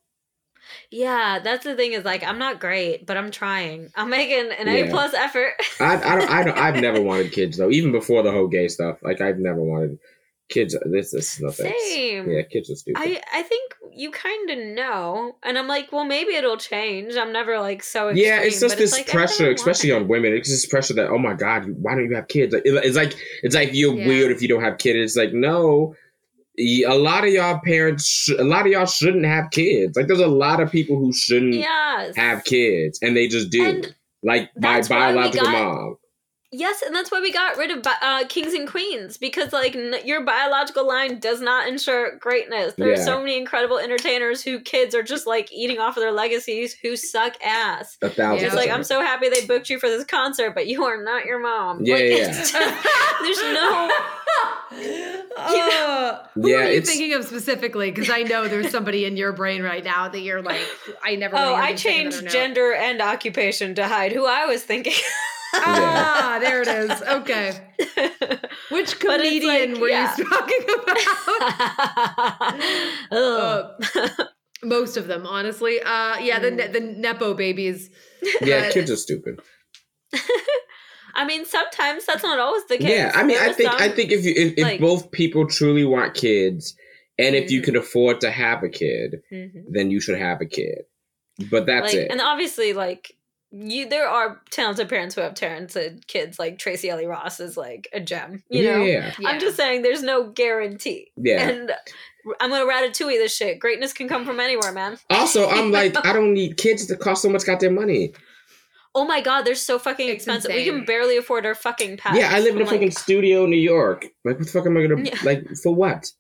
Yeah, 0.91 1.39
that's 1.39 1.65
the 1.65 1.77
thing 1.77 1.93
is 1.93 2.05
like 2.05 2.25
I'm 2.25 2.39
not 2.39 2.59
great, 2.61 3.07
but 3.07 3.17
I'm 3.17 3.31
trying. 3.31 3.91
I'm 3.95 4.11
making 4.11 4.51
an 4.59 4.67
Yeah. 4.67 4.87
A 4.87 4.91
plus 4.91 5.15
effort. 5.15 5.55
I, 5.79 5.95
I 5.97 6.17
don't. 6.19 6.31
I 6.31 6.43
don't. 6.43 6.59
I've 6.59 6.81
never 6.81 7.01
wanted 7.01 7.33
kids 7.33 7.59
though. 7.59 7.71
Even 7.71 7.93
before 7.93 8.23
the 8.23 8.33
whole 8.33 8.49
gay 8.49 8.67
stuff, 8.69 8.99
like 9.03 9.21
I've 9.21 9.39
never 9.39 9.63
wanted 9.63 9.99
kids. 10.49 10.77
This 10.87 11.13
this 11.13 11.35
is 11.35 11.41
nothing. 11.41 11.73
Same. 11.91 12.29
Yeah, 12.29 12.43
kids 12.43 12.71
are 12.71 12.75
stupid. 12.75 13.01
I 13.01 13.21
I 13.33 13.43
think 13.43 13.73
you 13.93 14.11
kind 14.11 14.51
of 14.51 14.59
know, 14.59 15.37
and 15.45 15.57
I'm 15.57 15.69
like, 15.69 15.93
well, 15.93 16.05
maybe 16.05 16.35
it'll 16.35 16.57
change. 16.57 17.15
I'm 17.17 17.33
never 17.33 17.61
like 17.61 17.85
so. 17.85 18.09
Extreme, 18.09 18.27
yeah, 18.27 18.41
it's 18.41 18.59
just 18.61 18.77
this 18.77 18.93
like, 18.93 19.07
pressure, 19.07 19.49
especially 19.53 19.93
on 19.93 20.09
women. 20.09 20.33
It's 20.33 20.49
just 20.49 20.71
pressure 20.71 20.95
that 20.95 21.09
oh 21.09 21.19
my 21.19 21.35
god, 21.35 21.67
why 21.81 21.95
don't 21.95 22.09
you 22.11 22.17
have 22.17 22.27
kids? 22.27 22.53
Like, 22.53 22.63
it- 22.65 22.85
It's 22.85 22.97
like 22.97 23.15
it's 23.45 23.55
like 23.55 23.71
you're 23.75 23.95
Yeah. 23.95 24.09
weird 24.09 24.33
if 24.33 24.43
you 24.43 24.49
don't 24.49 24.63
have 24.65 24.79
kids. 24.79 24.97
It's 24.99 25.17
like 25.17 25.33
no, 25.33 25.95
a 26.87 26.95
lot 26.95 27.25
of 27.25 27.31
y'all 27.31 27.61
parents, 27.65 28.05
sh- 28.07 28.33
a 28.39 28.45
lot 28.45 28.67
of 28.67 28.73
y'all 28.73 28.87
shouldn't 28.87 29.25
have 29.25 29.51
kids. 29.51 29.97
Like 29.97 30.07
there's 30.07 30.21
a 30.21 30.27
lot 30.27 30.61
of 30.61 30.71
people 30.71 30.97
who 30.99 31.13
shouldn't 31.13 31.55
Yes. 31.55 32.17
have 32.17 32.45
kids, 32.45 32.99
and 33.03 33.17
they 33.17 33.29
just 33.29 33.51
do. 33.51 33.65
And 33.65 33.95
like 34.23 34.51
my 34.57 34.75
that's 34.77 34.89
why 34.91 35.09
we 35.11 35.15
biological 35.17 35.47
got- 35.47 35.53
mom. 35.75 35.97
Yes, 36.53 36.83
and 36.83 36.93
that's 36.95 37.13
why 37.13 37.21
we 37.21 37.33
got 37.33 37.57
rid 37.57 37.71
of 37.71 37.83
bi- 37.83 37.95
uh, 38.03 38.25
kings 38.27 38.55
and 38.55 38.67
queens 38.67 39.17
because 39.17 39.53
like 39.53 39.77
n- 39.77 39.95
your 40.05 40.25
biological 40.25 40.85
line 40.87 41.21
does 41.21 41.41
not 41.41 41.69
ensure 41.69 42.17
greatness. 42.17 42.75
There 42.75 42.93
are 42.93 42.97
so 42.97 43.21
many 43.21 43.37
incredible 43.39 43.79
entertainers 43.79 44.43
who 44.43 44.59
kids 44.59 44.93
are 44.95 45.05
just 45.05 45.29
like 45.29 45.53
eating 45.53 45.79
off 45.79 45.97
of 45.97 46.01
their 46.03 46.11
legacies 46.11 46.75
who 46.75 46.97
suck 46.97 47.35
ass. 47.45 47.99
A 48.03 48.11
thousand. 48.11 48.47
It's 48.47 48.55
like. 48.57 48.69
I'm 48.71 48.83
so 48.83 49.01
happy 49.01 49.29
they 49.29 49.47
booked 49.47 49.71
you 49.71 49.79
for 49.79 49.89
this 49.89 50.05
concert, 50.05 50.51
but 50.55 50.67
you 50.67 50.83
are 50.85 51.01
not 51.03 51.25
your 51.25 51.39
mom. 51.39 51.85
Yeah, 51.85 51.95
Like, 51.95 52.05
yeah. 52.05 52.17
it's 52.31 52.51
just- 52.53 52.83
there's 53.23 53.55
no. 53.55 53.91
Uh, 55.37 56.19
who 56.35 56.49
Yeah, 56.49 56.57
are 56.59 56.71
you 56.71 56.81
thinking 56.83 57.13
of 57.15 57.25
specifically? 57.25 57.91
Because 57.91 58.09
I 58.11 58.23
know 58.23 58.47
there's 58.47 58.71
somebody 58.71 59.05
in 59.05 59.17
your 59.17 59.33
brain 59.33 59.63
right 59.63 59.83
now 59.83 60.09
that 60.09 60.21
you're 60.21 60.43
like, 60.43 60.61
I 61.03 61.17
never. 61.17 61.37
Oh, 61.37 61.55
I 61.55 61.73
to 61.73 61.79
think 61.79 62.07
of 62.09 62.15
it 62.15 62.19
or 62.19 62.21
changed 62.21 62.33
gender 62.33 62.73
and 62.73 63.01
occupation 63.01 63.75
to 63.77 63.89
hide 63.89 64.13
who 64.13 64.27
I 64.27 64.47
was 64.47 64.63
thinking. 64.63 64.93
Ah, 65.53 66.39
there 66.41 66.63
it 66.63 66.69
is. 66.69 67.03
Okay, 67.03 67.61
which 68.71 68.99
But 69.01 69.21
comedian 69.21 69.73
like, 69.73 69.81
were 69.81 69.89
yeah. 69.89 70.15
you 70.17 70.25
talking 70.29 70.63
about? 70.79 70.99
Uh, 73.11 73.73
most 74.63 74.97
of 74.97 75.07
them, 75.07 75.27
honestly. 75.27 75.81
Uh, 75.81 76.19
yeah, 76.19 76.39
the 76.39 76.51
ne- 76.51 76.69
the 76.69 76.81
nepo 76.81 77.35
babies. 77.35 77.91
yeah, 78.43 78.63
but- 78.65 78.73
kids 78.73 78.91
are 78.91 78.97
stupid. 78.97 79.41
I 81.15 81.25
mean, 81.27 81.45
sometimes 81.45 82.07
that's 82.07 82.23
not 82.23 82.39
always 82.39 82.65
the 82.67 82.79
case. 82.79 82.89
Yeah, 82.89 83.11
I 83.15 83.23
mean, 83.25 83.37
There 83.37 83.47
I 83.47 83.51
are 83.51 83.55
think 83.55 83.73
I 83.81 83.89
think 83.89 84.13
if 84.13 84.25
you 84.25 84.33
if, 84.37 84.53
if 84.57 84.63
like- 84.65 84.81
both 84.81 85.11
people 85.11 85.47
truly 85.47 85.85
want 85.85 86.15
kids, 86.15 86.75
and 87.19 87.35
if 87.35 87.51
you 87.51 87.61
Mhm. 87.61 87.65
can 87.65 87.77
afford 87.77 88.21
to 88.23 88.31
have 88.31 88.63
a 88.63 88.69
kid, 88.69 89.17
Mhm. 89.33 89.65
then 89.71 89.91
you 89.91 90.01
should 90.01 90.19
have 90.19 90.41
a 90.41 90.47
kid. 90.47 90.83
But 91.51 91.67
that's 91.67 91.93
like, 91.93 92.03
it. 92.05 92.11
and 92.11 92.21
obviously, 92.21 92.73
like 92.75 93.13
you, 93.53 93.89
there 93.89 94.09
are 94.09 94.41
talented 94.51 94.89
parents 94.89 95.15
who 95.15 95.21
have 95.23 95.35
talented 95.35 96.07
kids. 96.07 96.39
Like 96.39 96.59
Tracee 96.59 96.89
Ellis 96.91 97.07
Ross 97.07 97.41
is 97.41 97.57
like 97.57 97.89
a 97.93 98.01
gem. 98.01 98.43
You 98.49 98.63
yeah, 98.63 98.77
know, 98.77 98.85
yeah, 98.85 99.13
Yeah. 99.19 99.29
I'm 99.29 99.41
just 99.41 99.57
saying, 99.57 99.83
there's 99.83 100.03
no 100.03 100.31
guarantee. 100.31 101.11
yeah. 101.17 101.49
And 101.49 101.73
I'm 102.41 102.51
gonna 102.51 102.65
ratatouille 102.71 103.19
this 103.19 103.35
shit. 103.35 103.59
Greatness 103.59 103.93
can 103.93 104.09
come 104.09 104.25
from 104.25 104.41
anywhere, 104.41 104.73
man. 104.73 104.99
Also, 105.11 105.49
I'm 105.49 105.71
like, 105.73 105.97
I 106.07 106.13
don't 106.13 106.35
need 106.35 106.57
kids 106.59 106.87
to 106.87 106.97
cost 106.97 107.23
so 107.23 107.29
much 107.29 107.45
goddamn 107.47 107.75
money. 107.75 108.13
Oh 108.95 109.05
my 109.05 109.21
god, 109.21 109.43
they're 109.43 109.55
so 109.55 109.79
fucking 109.79 110.09
It's 110.09 110.17
expensive. 110.17 110.53
We 110.53 110.65
can 110.65 110.85
barely 110.85 111.17
afford 111.17 111.47
our 111.47 111.55
fucking 111.55 111.97
pets. 111.99 112.19
yeah, 112.19 112.31
I 112.33 112.41
live 112.41 112.57
in 112.57 112.63
a 112.63 112.65
I'm 112.65 112.67
fucking 112.71 112.89
like, 112.89 112.99
studio 112.99 113.45
in 113.45 113.51
New 113.51 113.57
York. 113.57 114.03
Like, 114.25 114.37
what 114.39 114.47
the 114.47 114.53
fuck 114.53 114.67
am 114.67 114.77
I 114.77 114.87
gonna 114.87 115.03
Yeah. 115.03 115.17
like 115.25 115.47
for 115.63 115.75
what? 115.75 116.11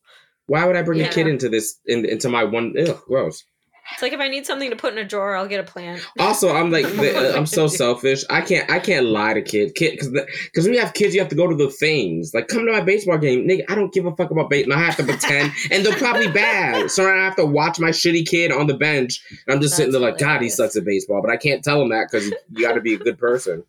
Why 0.47 0.64
would 0.64 0.75
I 0.77 0.83
bring 0.83 1.01
a 1.01 1.09
kid 1.09 1.27
into 1.29 1.49
this 1.49 1.79
in, 1.87 2.05
into 2.05 2.29
my 2.29 2.45
one? 2.45 2.75
Ugh, 2.79 3.01
gross. 3.07 3.45
It's 3.92 4.03
like 4.03 4.12
if 4.12 4.20
I 4.20 4.29
need 4.29 4.46
something 4.46 4.70
to 4.70 4.76
put 4.76 4.92
in 4.92 4.98
a 4.98 5.05
drawer, 5.05 5.35
I'll 5.35 5.48
get 5.48 5.61
a 5.61 5.64
plant. 5.64 6.07
Also, 6.18 6.55
I'm 6.55 6.70
like, 6.70 6.87
the, 6.96 7.35
uh, 7.35 7.37
I'm 7.37 7.46
so 7.46 7.66
selfish. 7.66 8.24
I 8.31 8.40
can't, 8.40 8.70
I 8.70 8.79
can't 8.79 9.07
lie 9.07 9.35
to 9.35 9.42
kids, 9.42 9.72
kid, 9.74 9.92
because 9.92 10.09
because 10.09 10.64
when 10.64 10.74
you 10.74 10.81
have 10.81 10.94
kids, 10.94 11.14
you 11.14 11.20
have 11.20 11.31
to 11.31 11.37
go 11.37 11.46
to 11.46 11.55
the 11.55 11.70
things. 11.70 12.33
Like, 12.35 12.48
come 12.48 12.66
to 12.66 12.72
my 12.72 12.81
baseball 12.81 13.18
game, 13.18 13.46
nigga. 13.46 13.64
I 13.68 13.74
don't 13.74 13.92
give 13.92 14.07
a 14.07 14.14
fuck 14.16 14.31
about 14.31 14.50
baseball. 14.50 14.79
I 14.79 14.83
have 14.83 14.96
to 14.96 15.05
pretend, 15.05 15.53
and 15.70 15.85
they're 15.85 15.96
probably 15.96 16.29
bad. 16.29 16.90
So 16.90 17.07
I 17.07 17.16
have 17.16 17.37
to 17.37 17.44
watch 17.44 17.79
my 17.79 17.90
shitty 17.90 18.26
kid 18.26 18.53
on 18.53 18.66
the 18.66 18.74
bench. 18.74 19.22
And 19.46 19.55
I'm 19.55 19.61
just 19.61 19.76
sitting 19.76 19.92
there 19.92 20.00
That's 20.00 20.20
like, 20.20 20.29
God, 20.29 20.42
he 20.42 20.48
sucks 20.48 20.76
at 20.76 20.85
baseball, 20.85 21.20
but 21.22 21.31
I 21.31 21.37
can't 21.37 21.62
tell 21.64 21.81
him 21.83 21.90
that 21.90 22.09
because 22.11 22.31
you 22.50 22.66
got 22.66 22.74
to 22.74 22.81
be 22.81 22.94
a 22.94 22.98
good 22.98 23.18
person. 23.18 23.64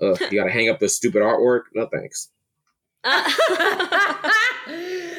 Ugh, 0.00 0.18
you 0.30 0.38
got 0.38 0.44
to 0.44 0.52
hang 0.52 0.68
up 0.68 0.80
this 0.80 0.96
stupid 0.96 1.22
artwork. 1.22 1.62
No 1.74 1.86
thanks. 1.86 2.28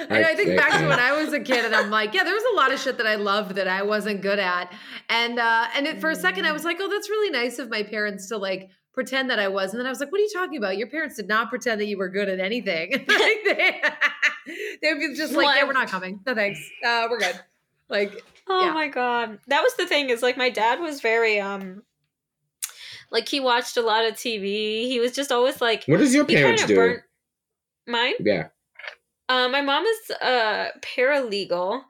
and 0.09 0.25
I 0.25 0.35
think 0.35 0.51
I- 0.51 0.55
back 0.55 0.79
to 0.79 0.87
when 0.87 0.99
I 0.99 1.11
was 1.13 1.33
a 1.33 1.39
kid, 1.39 1.65
and 1.65 1.75
I'm 1.75 1.89
like, 1.89 2.13
yeah, 2.13 2.23
there 2.23 2.33
was 2.33 2.43
a 2.53 2.55
lot 2.55 2.71
of 2.73 2.79
shit 2.79 2.97
that 2.97 3.07
I 3.07 3.15
loved 3.15 3.55
that 3.55 3.67
I 3.67 3.81
wasn't 3.83 4.21
good 4.21 4.39
at, 4.39 4.71
and 5.09 5.39
uh, 5.39 5.67
and 5.75 5.87
it, 5.87 5.99
for 6.01 6.09
a 6.09 6.15
second 6.15 6.45
I 6.45 6.51
was 6.51 6.63
like, 6.65 6.77
oh, 6.79 6.89
that's 6.89 7.09
really 7.09 7.29
nice 7.31 7.59
of 7.59 7.69
my 7.69 7.83
parents 7.83 8.27
to 8.29 8.37
like 8.37 8.69
pretend 8.93 9.29
that 9.31 9.39
I 9.39 9.47
was, 9.47 9.71
and 9.71 9.79
then 9.79 9.87
I 9.87 9.89
was 9.89 9.99
like, 9.99 10.11
what 10.11 10.19
are 10.19 10.23
you 10.23 10.29
talking 10.33 10.57
about? 10.57 10.77
Your 10.77 10.87
parents 10.87 11.15
did 11.15 11.27
not 11.27 11.49
pretend 11.49 11.81
that 11.81 11.85
you 11.87 11.97
were 11.97 12.09
good 12.09 12.29
at 12.29 12.39
anything. 12.39 12.91
like 13.07 13.07
they, 13.07 13.81
they'd 14.81 14.99
be 14.99 15.13
just 15.15 15.33
like, 15.33 15.45
Well, 15.47 15.55
yeah, 15.55 15.63
we're 15.65 15.73
not 15.73 15.87
coming. 15.87 16.19
No 16.25 16.35
thanks. 16.35 16.59
Uh, 16.85 17.07
we're 17.09 17.19
good. 17.19 17.39
Like, 17.89 18.23
Oh 18.47 18.65
Yeah. 18.65 18.73
my 18.73 18.89
god. 18.89 19.39
That 19.47 19.61
was 19.63 19.73
the 19.75 19.85
thing 19.87 20.09
is 20.09 20.21
like 20.21 20.35
my 20.37 20.49
dad 20.49 20.79
was 20.79 20.99
very 21.01 21.39
um 21.39 21.81
like 23.09 23.29
he 23.29 23.39
watched 23.39 23.77
a 23.77 23.81
lot 23.81 24.05
of 24.05 24.13
TV. 24.15 24.85
He 24.87 24.99
was 24.99 25.13
just 25.13 25.31
always 25.31 25.61
like 25.61 25.85
What 25.85 25.97
does 25.97 26.13
your 26.13 26.25
he 26.25 26.33
kind 26.33 26.43
parents 26.43 26.61
of 26.63 26.67
do? 26.67 26.75
burnt 26.75 27.01
mine. 27.87 28.13
Yeah. 28.19 28.47
Uh, 29.33 29.49
my 29.49 29.61
mom 29.61 29.83
is 29.83 30.11
a 30.21 30.67
paralegal, 30.81 31.81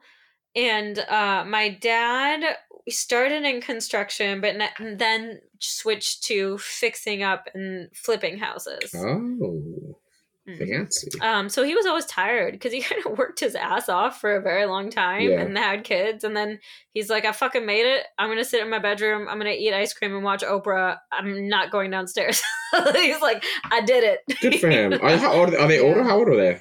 and 0.56 0.98
uh, 1.00 1.44
my 1.46 1.68
dad 1.80 2.42
started 2.88 3.42
in 3.44 3.60
construction, 3.60 4.40
but 4.40 4.56
ne- 4.56 4.94
then 4.96 5.40
switched 5.58 6.22
to 6.24 6.56
fixing 6.58 7.22
up 7.22 7.48
and 7.54 7.88
flipping 7.94 8.38
houses. 8.38 8.94
Oh, 8.94 9.98
Mhm. 10.46 10.58
fancy. 10.58 11.08
Um, 11.22 11.48
so 11.48 11.62
he 11.62 11.74
was 11.74 11.86
always 11.86 12.04
tired 12.04 12.52
because 12.52 12.70
he 12.72 12.82
kind 12.88 13.00
of 13.06 13.16
worked 13.16 13.40
his 13.40 13.54
ass 13.54 13.88
off 13.88 14.20
for 14.20 14.36
a 14.36 14.42
very 14.42 14.66
long 14.66 14.90
time 14.90 15.22
Yeah. 15.30 15.40
and 15.40 15.56
had 15.56 15.84
kids. 15.84 16.22
And 16.22 16.36
then 16.36 16.60
he's 16.92 17.08
like, 17.08 17.24
I 17.24 17.32
fucking 17.32 17.64
made 17.64 17.86
it. 17.86 18.04
I'm 18.18 18.28
going 18.28 18.36
to 18.38 18.44
sit 18.44 18.60
in 18.62 18.68
my 18.68 18.78
bedroom. 18.78 19.26
I'm 19.26 19.38
going 19.40 19.50
to 19.50 19.58
eat 19.58 19.72
ice 19.72 19.94
cream 19.94 20.14
and 20.14 20.22
watch 20.22 20.42
Oprah. 20.42 20.98
I'm 21.10 21.48
not 21.48 21.70
going 21.70 21.90
downstairs. 21.90 22.42
he's 22.94 23.22
like, 23.22 23.42
I 23.70 23.80
did 23.80 24.04
it. 24.04 24.20
Good 24.42 24.60
for 24.60 24.68
him. 24.68 24.92
Are, 24.92 25.16
how 25.16 25.32
old 25.32 25.54
are 25.54 25.66
they? 25.66 25.80
Older? 25.80 26.02
How 26.10 26.18
old 26.18 26.28
are 26.28 26.36
they? 26.36 26.60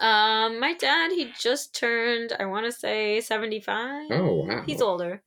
Um, 0.00 0.60
my 0.60 0.74
dad, 0.74 1.12
he 1.12 1.32
just 1.38 1.74
turned, 1.74 2.32
I 2.38 2.46
want 2.46 2.66
to 2.66 2.72
say 2.72 3.20
75. 3.20 4.10
Oh 4.10 4.44
wow. 4.46 4.62
He's 4.66 4.82
older. 4.82 5.22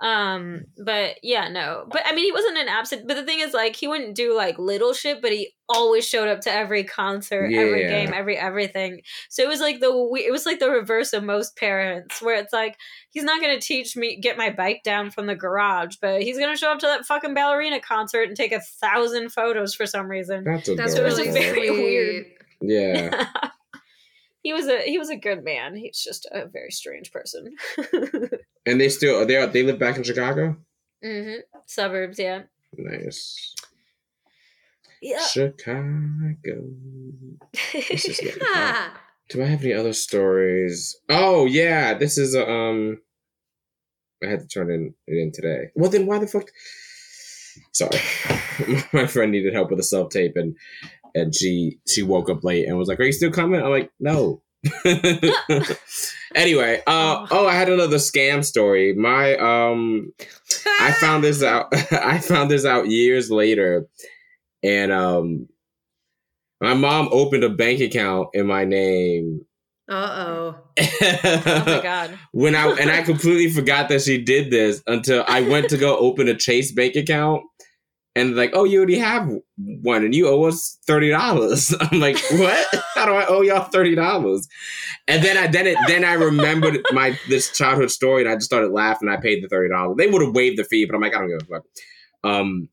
Um, 0.00 0.64
but 0.82 1.16
yeah, 1.22 1.48
no. 1.48 1.86
But 1.90 2.02
I 2.06 2.14
mean, 2.14 2.24
he 2.24 2.32
wasn't 2.32 2.56
an 2.56 2.68
absent. 2.68 3.06
But 3.06 3.16
the 3.16 3.24
thing 3.24 3.40
is, 3.40 3.52
like, 3.52 3.76
he 3.76 3.86
wouldn't 3.86 4.16
do 4.16 4.34
like 4.34 4.58
little 4.58 4.94
shit, 4.94 5.20
but 5.20 5.30
he 5.30 5.52
always 5.68 6.08
showed 6.08 6.26
up 6.26 6.40
to 6.42 6.52
every 6.52 6.84
concert, 6.84 7.52
every 7.52 7.86
game, 7.86 8.12
every 8.14 8.36
everything. 8.36 9.02
So 9.28 9.42
it 9.42 9.48
was 9.48 9.60
like 9.60 9.80
the 9.80 9.88
it 10.24 10.32
was 10.32 10.46
like 10.46 10.58
the 10.58 10.70
reverse 10.70 11.12
of 11.12 11.22
most 11.22 11.54
parents, 11.56 12.22
where 12.22 12.36
it's 12.36 12.52
like 12.52 12.78
he's 13.10 13.24
not 13.24 13.42
gonna 13.42 13.60
teach 13.60 13.94
me 13.94 14.18
get 14.18 14.38
my 14.38 14.48
bike 14.48 14.80
down 14.84 15.10
from 15.10 15.26
the 15.26 15.36
garage, 15.36 15.96
but 16.00 16.22
he's 16.22 16.38
gonna 16.38 16.56
show 16.56 16.72
up 16.72 16.78
to 16.78 16.86
that 16.86 17.04
fucking 17.04 17.34
ballerina 17.34 17.78
concert 17.78 18.26
and 18.28 18.36
take 18.36 18.52
a 18.52 18.60
thousand 18.60 19.30
photos 19.30 19.74
for 19.74 19.84
some 19.84 20.08
reason. 20.08 20.44
That's 20.44 20.74
that's 20.76 20.94
adorable. 20.94 21.16
really 21.16 21.30
very 21.30 21.70
weird. 21.70 22.26
Yeah. 22.62 23.26
he 24.42 24.52
was 24.52 24.66
a 24.66 24.82
he 24.82 24.98
was 24.98 25.10
a 25.10 25.16
good 25.16 25.44
man. 25.44 25.74
He's 25.74 26.02
just 26.02 26.26
a 26.32 26.46
very 26.46 26.70
strange 26.70 27.12
person. 27.12 27.54
And 28.66 28.78
they 28.80 28.88
still 28.90 29.24
they 29.26 29.36
are 29.36 29.46
they 29.46 29.62
live 29.62 29.78
back 29.78 29.96
in 29.96 30.02
Chicago. 30.02 30.56
hmm 31.02 31.36
Suburbs, 31.66 32.18
yeah. 32.18 32.42
Nice. 32.76 33.54
Yeah. 35.00 35.24
Chicago. 35.26 36.64
This 37.72 38.04
is 38.04 38.20
getting 38.20 38.42
hot. 38.44 38.92
Do 39.30 39.42
I 39.42 39.46
have 39.46 39.64
any 39.64 39.72
other 39.72 39.94
stories? 39.94 40.96
Oh 41.08 41.46
yeah, 41.46 41.94
this 41.94 42.18
is 42.18 42.34
a, 42.34 42.48
um. 42.48 43.00
I 44.22 44.26
had 44.26 44.40
to 44.40 44.46
turn 44.46 44.70
in 44.70 44.94
it 45.06 45.16
in 45.18 45.32
today. 45.32 45.70
Well, 45.74 45.90
then 45.90 46.04
why 46.06 46.18
the 46.18 46.26
fuck? 46.26 46.50
Sorry, 47.72 47.98
my 48.92 49.06
friend 49.06 49.32
needed 49.32 49.54
help 49.54 49.70
with 49.70 49.80
a 49.80 49.84
self 49.84 50.10
tape, 50.10 50.36
and 50.36 50.54
and 51.14 51.34
she 51.34 51.78
she 51.86 52.02
woke 52.02 52.30
up 52.30 52.44
late 52.44 52.66
and 52.66 52.76
was 52.76 52.88
like, 52.88 53.00
"Are 53.00 53.04
you 53.04 53.12
still 53.12 53.30
coming?" 53.30 53.62
I'm 53.62 53.70
like, 53.70 53.90
"No." 53.98 54.42
anyway, 56.34 56.82
uh 56.86 57.26
oh, 57.30 57.46
I 57.46 57.54
had 57.54 57.70
another 57.70 57.96
scam 57.96 58.44
story. 58.44 58.94
My 58.94 59.36
um 59.36 60.12
I 60.80 60.92
found 61.00 61.24
this 61.24 61.42
out. 61.42 61.68
I 61.92 62.18
found 62.18 62.50
this 62.50 62.64
out 62.66 62.88
years 62.88 63.30
later, 63.30 63.86
and 64.62 64.92
um, 64.92 65.48
my 66.60 66.74
mom 66.74 67.08
opened 67.10 67.44
a 67.44 67.48
bank 67.48 67.80
account 67.80 68.28
in 68.34 68.46
my 68.46 68.64
name. 68.64 69.46
Uh 69.88 70.26
oh. 70.26 70.56
Oh 70.78 71.62
my 71.66 71.80
god. 71.82 72.18
when 72.32 72.54
I 72.54 72.68
and 72.68 72.90
I 72.90 73.02
completely 73.02 73.50
forgot 73.50 73.88
that 73.88 74.02
she 74.02 74.22
did 74.22 74.50
this 74.50 74.82
until 74.86 75.24
I 75.26 75.40
went 75.40 75.70
to 75.70 75.78
go 75.78 75.96
open 75.98 76.28
a 76.28 76.34
Chase 76.36 76.70
bank 76.70 76.96
account, 76.96 77.42
and 78.16 78.34
like, 78.34 78.50
oh, 78.54 78.64
you 78.64 78.78
already 78.78 78.98
have 78.98 79.30
one, 79.56 80.04
and 80.04 80.14
you 80.14 80.28
owe 80.28 80.44
us 80.44 80.78
thirty 80.86 81.10
dollars. 81.10 81.74
I'm 81.80 82.00
like, 82.00 82.18
what? 82.32 82.68
How 82.94 83.06
do 83.06 83.12
I 83.12 83.26
owe 83.26 83.42
y'all 83.42 83.64
thirty 83.70 83.94
dollars? 83.94 84.48
And 85.06 85.22
then 85.22 85.36
I 85.36 85.46
then 85.46 85.66
it 85.66 85.76
then 85.86 86.04
I 86.04 86.14
remembered 86.14 86.80
my 86.92 87.18
this 87.28 87.56
childhood 87.56 87.90
story, 87.90 88.22
and 88.22 88.30
I 88.30 88.34
just 88.34 88.46
started 88.46 88.72
laughing. 88.72 89.08
And 89.08 89.16
I 89.16 89.20
paid 89.20 89.42
the 89.42 89.48
thirty 89.48 89.68
dollars. 89.68 89.96
They 89.96 90.08
would 90.08 90.22
have 90.22 90.34
waived 90.34 90.58
the 90.58 90.64
fee, 90.64 90.86
but 90.86 90.94
I'm 90.94 91.00
like, 91.00 91.14
I 91.14 91.18
don't 91.20 91.28
give 91.28 91.48
a 91.48 91.54
fuck. 91.54 91.64
Um, 92.22 92.68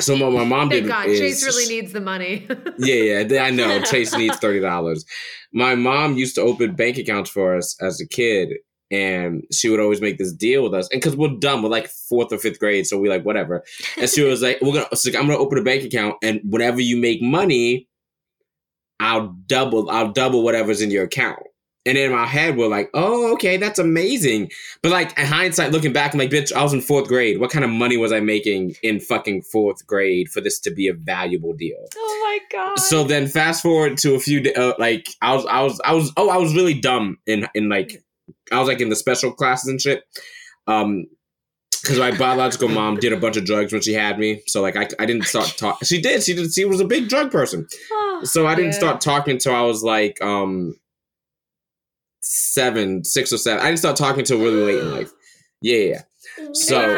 so 0.00 0.16
what 0.16 0.32
my 0.32 0.44
mom 0.44 0.68
did 0.70 0.86
God, 0.86 1.06
is 1.08 1.18
Chase 1.18 1.44
really 1.44 1.66
needs 1.66 1.92
the 1.92 2.00
money. 2.00 2.46
yeah, 2.78 3.20
yeah, 3.20 3.42
I 3.42 3.50
know. 3.50 3.80
Chase 3.82 4.14
needs 4.16 4.36
thirty 4.36 4.60
dollars. 4.60 5.04
My 5.52 5.74
mom 5.74 6.16
used 6.16 6.34
to 6.36 6.42
open 6.42 6.74
bank 6.74 6.98
accounts 6.98 7.30
for 7.30 7.56
us 7.56 7.80
as 7.82 8.00
a 8.00 8.06
kid, 8.06 8.54
and 8.90 9.44
she 9.52 9.68
would 9.68 9.80
always 9.80 10.00
make 10.00 10.18
this 10.18 10.32
deal 10.32 10.62
with 10.62 10.74
us. 10.74 10.88
And 10.90 11.00
because 11.00 11.16
we're 11.16 11.36
dumb, 11.38 11.62
we're 11.62 11.68
like 11.68 11.88
fourth 11.88 12.32
or 12.32 12.38
fifth 12.38 12.58
grade, 12.58 12.86
so 12.86 12.98
we 12.98 13.08
like 13.08 13.24
whatever. 13.24 13.62
And 13.98 14.08
she 14.10 14.22
was 14.22 14.42
like, 14.42 14.58
"We're 14.60 14.72
gonna, 14.72 14.88
like, 14.90 15.14
I'm 15.14 15.26
gonna 15.28 15.38
open 15.38 15.58
a 15.58 15.62
bank 15.62 15.84
account, 15.84 16.16
and 16.22 16.40
whenever 16.44 16.80
you 16.80 16.96
make 16.96 17.22
money, 17.22 17.88
I'll 18.98 19.28
double, 19.46 19.88
I'll 19.90 20.12
double 20.12 20.42
whatever's 20.42 20.80
in 20.82 20.90
your 20.90 21.04
account." 21.04 21.38
And 21.86 21.96
in 21.96 22.12
my 22.12 22.26
head, 22.26 22.58
we're 22.58 22.68
like, 22.68 22.90
"Oh, 22.92 23.32
okay, 23.34 23.56
that's 23.56 23.78
amazing." 23.78 24.50
But 24.82 24.92
like 24.92 25.16
in 25.18 25.24
hindsight, 25.24 25.72
looking 25.72 25.94
back, 25.94 26.12
I'm 26.12 26.18
like, 26.18 26.30
"Bitch, 26.30 26.52
I 26.52 26.62
was 26.62 26.74
in 26.74 26.82
fourth 26.82 27.08
grade. 27.08 27.40
What 27.40 27.50
kind 27.50 27.64
of 27.64 27.70
money 27.70 27.96
was 27.96 28.12
I 28.12 28.20
making 28.20 28.74
in 28.82 29.00
fucking 29.00 29.42
fourth 29.50 29.86
grade 29.86 30.28
for 30.28 30.42
this 30.42 30.58
to 30.60 30.70
be 30.70 30.88
a 30.88 30.92
valuable 30.94 31.54
deal?" 31.54 31.78
Oh 31.96 32.20
my 32.24 32.38
god. 32.52 32.78
so 32.78 33.04
then 33.04 33.26
fast 33.28 33.62
forward 33.62 33.96
to 33.98 34.14
a 34.14 34.20
few 34.20 34.52
uh, 34.52 34.74
like 34.78 35.08
i 35.22 35.34
was 35.34 35.44
i 35.46 35.60
was 35.62 35.80
i 35.84 35.92
was 35.92 36.12
oh 36.16 36.28
i 36.30 36.36
was 36.36 36.54
really 36.54 36.74
dumb 36.74 37.18
in 37.26 37.48
in 37.54 37.68
like 37.68 38.02
i 38.50 38.58
was 38.58 38.68
like 38.68 38.80
in 38.80 38.88
the 38.88 38.96
special 38.96 39.32
classes 39.32 39.68
and 39.68 39.80
shit. 39.80 40.02
Um 40.66 41.06
because 41.82 41.98
my 41.98 42.10
biological 42.10 42.68
mom 42.78 42.96
did 42.96 43.12
a 43.12 43.16
bunch 43.16 43.36
of 43.38 43.44
drugs 43.46 43.72
when 43.72 43.80
she 43.80 43.94
had 43.94 44.18
me. 44.18 44.42
So 44.46 44.60
like 44.62 44.76
i, 44.76 44.86
I 44.98 45.06
didn't 45.06 45.24
start 45.24 45.54
talk 45.56 45.84
she 45.84 46.00
did 46.00 46.22
she 46.22 46.34
did 46.34 46.52
she 46.52 46.64
was 46.64 46.80
a 46.80 46.84
big 46.84 47.08
drug 47.08 47.30
person. 47.30 47.66
Oh, 47.92 48.20
so 48.24 48.46
i 48.46 48.54
didn't 48.54 48.72
Yeah. 48.72 48.78
start 48.78 49.00
talking 49.00 49.32
until 49.32 49.54
i 49.54 49.62
was 49.62 49.82
like 49.82 50.20
um 50.22 50.74
seven 52.22 53.02
six 53.04 53.32
or 53.32 53.38
seven. 53.38 53.60
I 53.62 53.66
didn't 53.68 53.78
start 53.78 53.96
talking 53.96 54.20
until 54.20 54.38
really 54.38 54.62
late 54.74 54.78
in 54.80 54.90
life. 54.90 55.10
Yeah, 55.62 55.76
yeah 55.78 56.02
So- 56.52 56.80
Are 56.80 56.96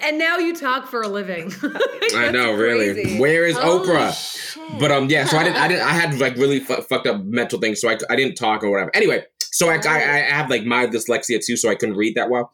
freaking 0.00 0.08
kidding 0.08 0.08
me? 0.08 0.08
Wow. 0.08 0.08
And 0.08 0.18
now 0.18 0.38
you 0.38 0.56
talk 0.56 0.86
for 0.86 1.02
a 1.02 1.08
living. 1.08 1.52
i 2.16 2.30
know 2.30 2.52
really 2.52 3.18
where 3.18 3.46
is 3.46 3.56
Holy 3.56 3.88
oprah 3.88 4.12
shit. 4.12 4.80
But 4.80 4.90
um, 4.92 5.08
yeah. 5.08 5.24
So 5.24 5.36
I 5.36 5.44
didn't. 5.44 5.56
I 5.58 5.68
didn't. 5.68 5.82
I 5.84 5.92
had 5.92 6.18
like 6.18 6.36
really 6.36 6.60
fu- 6.60 6.82
fucked 6.82 7.06
up 7.06 7.22
mental 7.24 7.58
things. 7.58 7.80
So 7.80 7.88
I, 7.88 7.98
I 8.10 8.16
didn't 8.16 8.36
talk 8.36 8.62
or 8.62 8.70
whatever. 8.70 8.90
Anyway, 8.94 9.24
so 9.38 9.68
I, 9.68 9.76
I 9.76 9.96
I 9.96 10.18
have 10.20 10.50
like 10.50 10.64
my 10.64 10.86
dyslexia 10.86 11.44
too, 11.44 11.56
so 11.56 11.68
I 11.68 11.74
couldn't 11.74 11.96
read 11.96 12.14
that 12.14 12.30
well. 12.30 12.52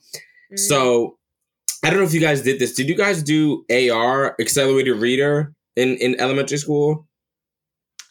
Mm. 0.52 0.58
So 0.58 1.18
I 1.84 1.90
don't 1.90 1.98
know 1.98 2.04
if 2.06 2.14
you 2.14 2.20
guys 2.20 2.42
did 2.42 2.58
this. 2.58 2.72
Did 2.74 2.88
you 2.88 2.96
guys 2.96 3.22
do 3.22 3.64
AR 3.70 4.34
accelerated 4.40 4.96
reader 4.96 5.52
in 5.76 5.96
in 5.98 6.20
elementary 6.20 6.58
school? 6.58 7.06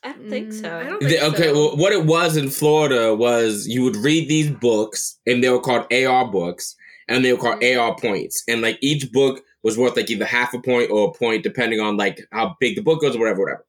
I 0.03 0.11
don't 0.13 0.29
think 0.29 0.49
Mm, 0.49 0.61
so. 0.61 0.77
I 0.77 0.83
don't 0.83 1.01
think 1.01 1.21
okay. 1.33 1.43
so. 1.45 1.53
Well, 1.53 1.77
what 1.77 1.91
it 1.91 2.05
was 2.05 2.37
in 2.37 2.49
Florida 2.49 3.15
was 3.15 3.67
you 3.67 3.83
would 3.83 3.95
read 3.97 4.29
these 4.29 4.49
books, 4.51 5.19
and 5.25 5.43
they 5.43 5.49
were 5.49 5.59
called 5.59 5.91
AR 5.91 6.31
books, 6.31 6.75
and 7.07 7.23
they 7.23 7.31
were 7.33 7.39
called 7.39 7.61
Mhm. 7.61 7.77
AR 7.77 7.95
points, 7.95 8.43
and 8.47 8.61
like 8.61 8.77
each 8.81 9.11
book 9.11 9.43
was 9.63 9.77
worth 9.77 9.95
like 9.95 10.09
either 10.09 10.25
half 10.25 10.53
a 10.53 10.61
point 10.61 10.89
or 10.91 11.09
a 11.09 11.17
point, 11.17 11.43
depending 11.43 11.79
on 11.79 11.97
like 11.97 12.21
how 12.31 12.55
big 12.59 12.75
the 12.75 12.81
book 12.81 13.01
was 13.01 13.15
or 13.15 13.19
whatever, 13.19 13.41
whatever. 13.41 13.65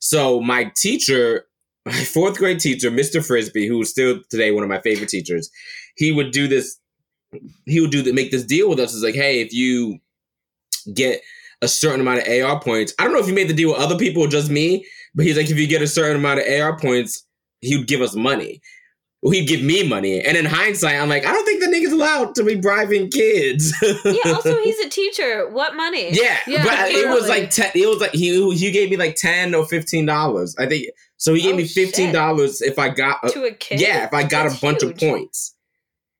So 0.00 0.40
my 0.40 0.70
teacher, 0.76 1.46
my 1.86 1.92
fourth 2.04 2.36
grade 2.38 2.60
teacher, 2.60 2.90
Mr. 2.90 3.24
Frisbee, 3.24 3.66
who's 3.68 3.90
still 3.90 4.20
today 4.30 4.50
one 4.50 4.62
of 4.62 4.68
my 4.68 4.80
favorite 4.80 5.08
teachers, 5.08 5.50
he 5.96 6.12
would 6.12 6.32
do 6.32 6.48
this. 6.48 6.78
He 7.66 7.80
would 7.80 7.90
do 7.90 8.02
that, 8.02 8.14
make 8.14 8.30
this 8.30 8.44
deal 8.44 8.68
with 8.70 8.78
us. 8.80 8.94
It's 8.94 9.02
like, 9.04 9.14
hey, 9.14 9.40
if 9.40 9.52
you 9.52 9.98
get 10.94 11.20
a 11.60 11.68
certain 11.68 12.00
amount 12.00 12.20
of 12.20 12.28
AR 12.28 12.60
points, 12.60 12.94
I 12.98 13.04
don't 13.04 13.12
know 13.12 13.18
if 13.20 13.26
he 13.26 13.32
made 13.32 13.48
the 13.48 13.54
deal 13.54 13.70
with 13.70 13.78
other 13.78 13.98
people 13.98 14.22
or 14.22 14.28
just 14.28 14.50
me, 14.50 14.86
but 15.14 15.26
he's 15.26 15.36
like, 15.36 15.50
if 15.50 15.58
you 15.58 15.66
get 15.66 15.82
a 15.82 15.86
certain 15.86 16.16
amount 16.16 16.40
of 16.40 16.46
AR 16.46 16.78
points, 16.78 17.24
he 17.60 17.76
would 17.76 17.86
give 17.86 18.00
us 18.00 18.14
money. 18.14 18.62
He'd 19.22 19.46
give 19.46 19.62
me 19.62 19.86
money. 19.86 20.20
And 20.20 20.36
in 20.36 20.44
hindsight, 20.44 20.94
I'm 21.00 21.08
like, 21.08 21.26
I 21.26 21.32
don't 21.32 21.44
think 21.44 21.60
the 21.62 21.66
nigga's 21.68 21.92
allowed 21.92 22.34
to 22.36 22.44
be 22.44 22.54
bribing 22.56 23.10
kids. 23.10 23.72
yeah. 23.82 24.14
Also, 24.34 24.56
he's 24.62 24.78
a 24.78 24.88
teacher. 24.88 25.48
What 25.50 25.74
money? 25.74 26.10
yeah, 26.12 26.38
Yeah, 26.46 26.64
but 26.64 26.90
it 26.90 27.08
was 27.08 27.28
like 27.28 27.50
ten. 27.50 27.70
It 27.74 27.88
was 27.88 28.00
like 28.00 28.12
he 28.12 28.54
he 28.56 28.70
gave 28.70 28.90
me 28.90 28.96
like 28.96 29.16
ten 29.16 29.54
or 29.54 29.66
fifteen 29.66 30.06
dollars. 30.06 30.54
I 30.58 30.66
think 30.66 30.86
so. 31.16 31.34
He 31.34 31.42
gave 31.42 31.54
Oh, 31.54 31.56
me 31.56 31.66
fifteen 31.66 32.12
dollars 32.12 32.60
if 32.62 32.78
I 32.78 32.88
got. 32.90 33.18
A, 33.24 33.30
To 33.30 33.44
a 33.44 33.50
kid. 33.52 33.80
yeah, 33.80 34.04
if 34.06 34.12
I 34.14 34.22
got 34.22 34.44
That's 34.44 34.58
a 34.58 34.60
bunch 34.60 34.82
huge. 34.82 34.92
of 34.92 34.98
points. 34.98 35.54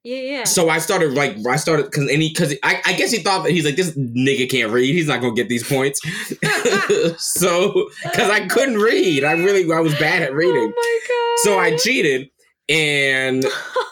Yeah, 0.05 0.21
yeah. 0.21 0.45
So 0.45 0.69
I 0.71 0.79
started 0.79 1.13
like 1.13 1.37
I 1.47 1.57
started 1.57 1.87
because 1.87 2.09
any 2.09 2.29
because 2.31 2.55
I, 2.63 2.81
I 2.87 2.93
guess 2.95 3.11
he 3.11 3.19
thought 3.19 3.43
that 3.45 3.51
he's 3.53 3.65
like 3.65 3.77
this 3.77 3.97
nigga 3.99 4.49
can't 4.49 4.73
read 4.73 4.93
he's 4.95 5.09
not 5.09 5.21
gonna 5.21 5.35
get 5.35 5.49
these 5.49 5.69
points 5.69 6.01
so 7.19 7.91
because 8.05 8.31
I 8.31 8.47
couldn't 8.47 8.79
read 8.79 9.25
I 9.25 9.33
really 9.33 9.71
I 9.73 9.81
was 9.81 9.95
bad 9.99 10.23
at 10.23 10.33
reading 10.33 10.73
Oh 10.77 11.41
my 11.45 11.49
god. 11.49 11.53
so 11.53 11.59
I 11.59 11.77
cheated 11.77 12.31
and 12.69 13.45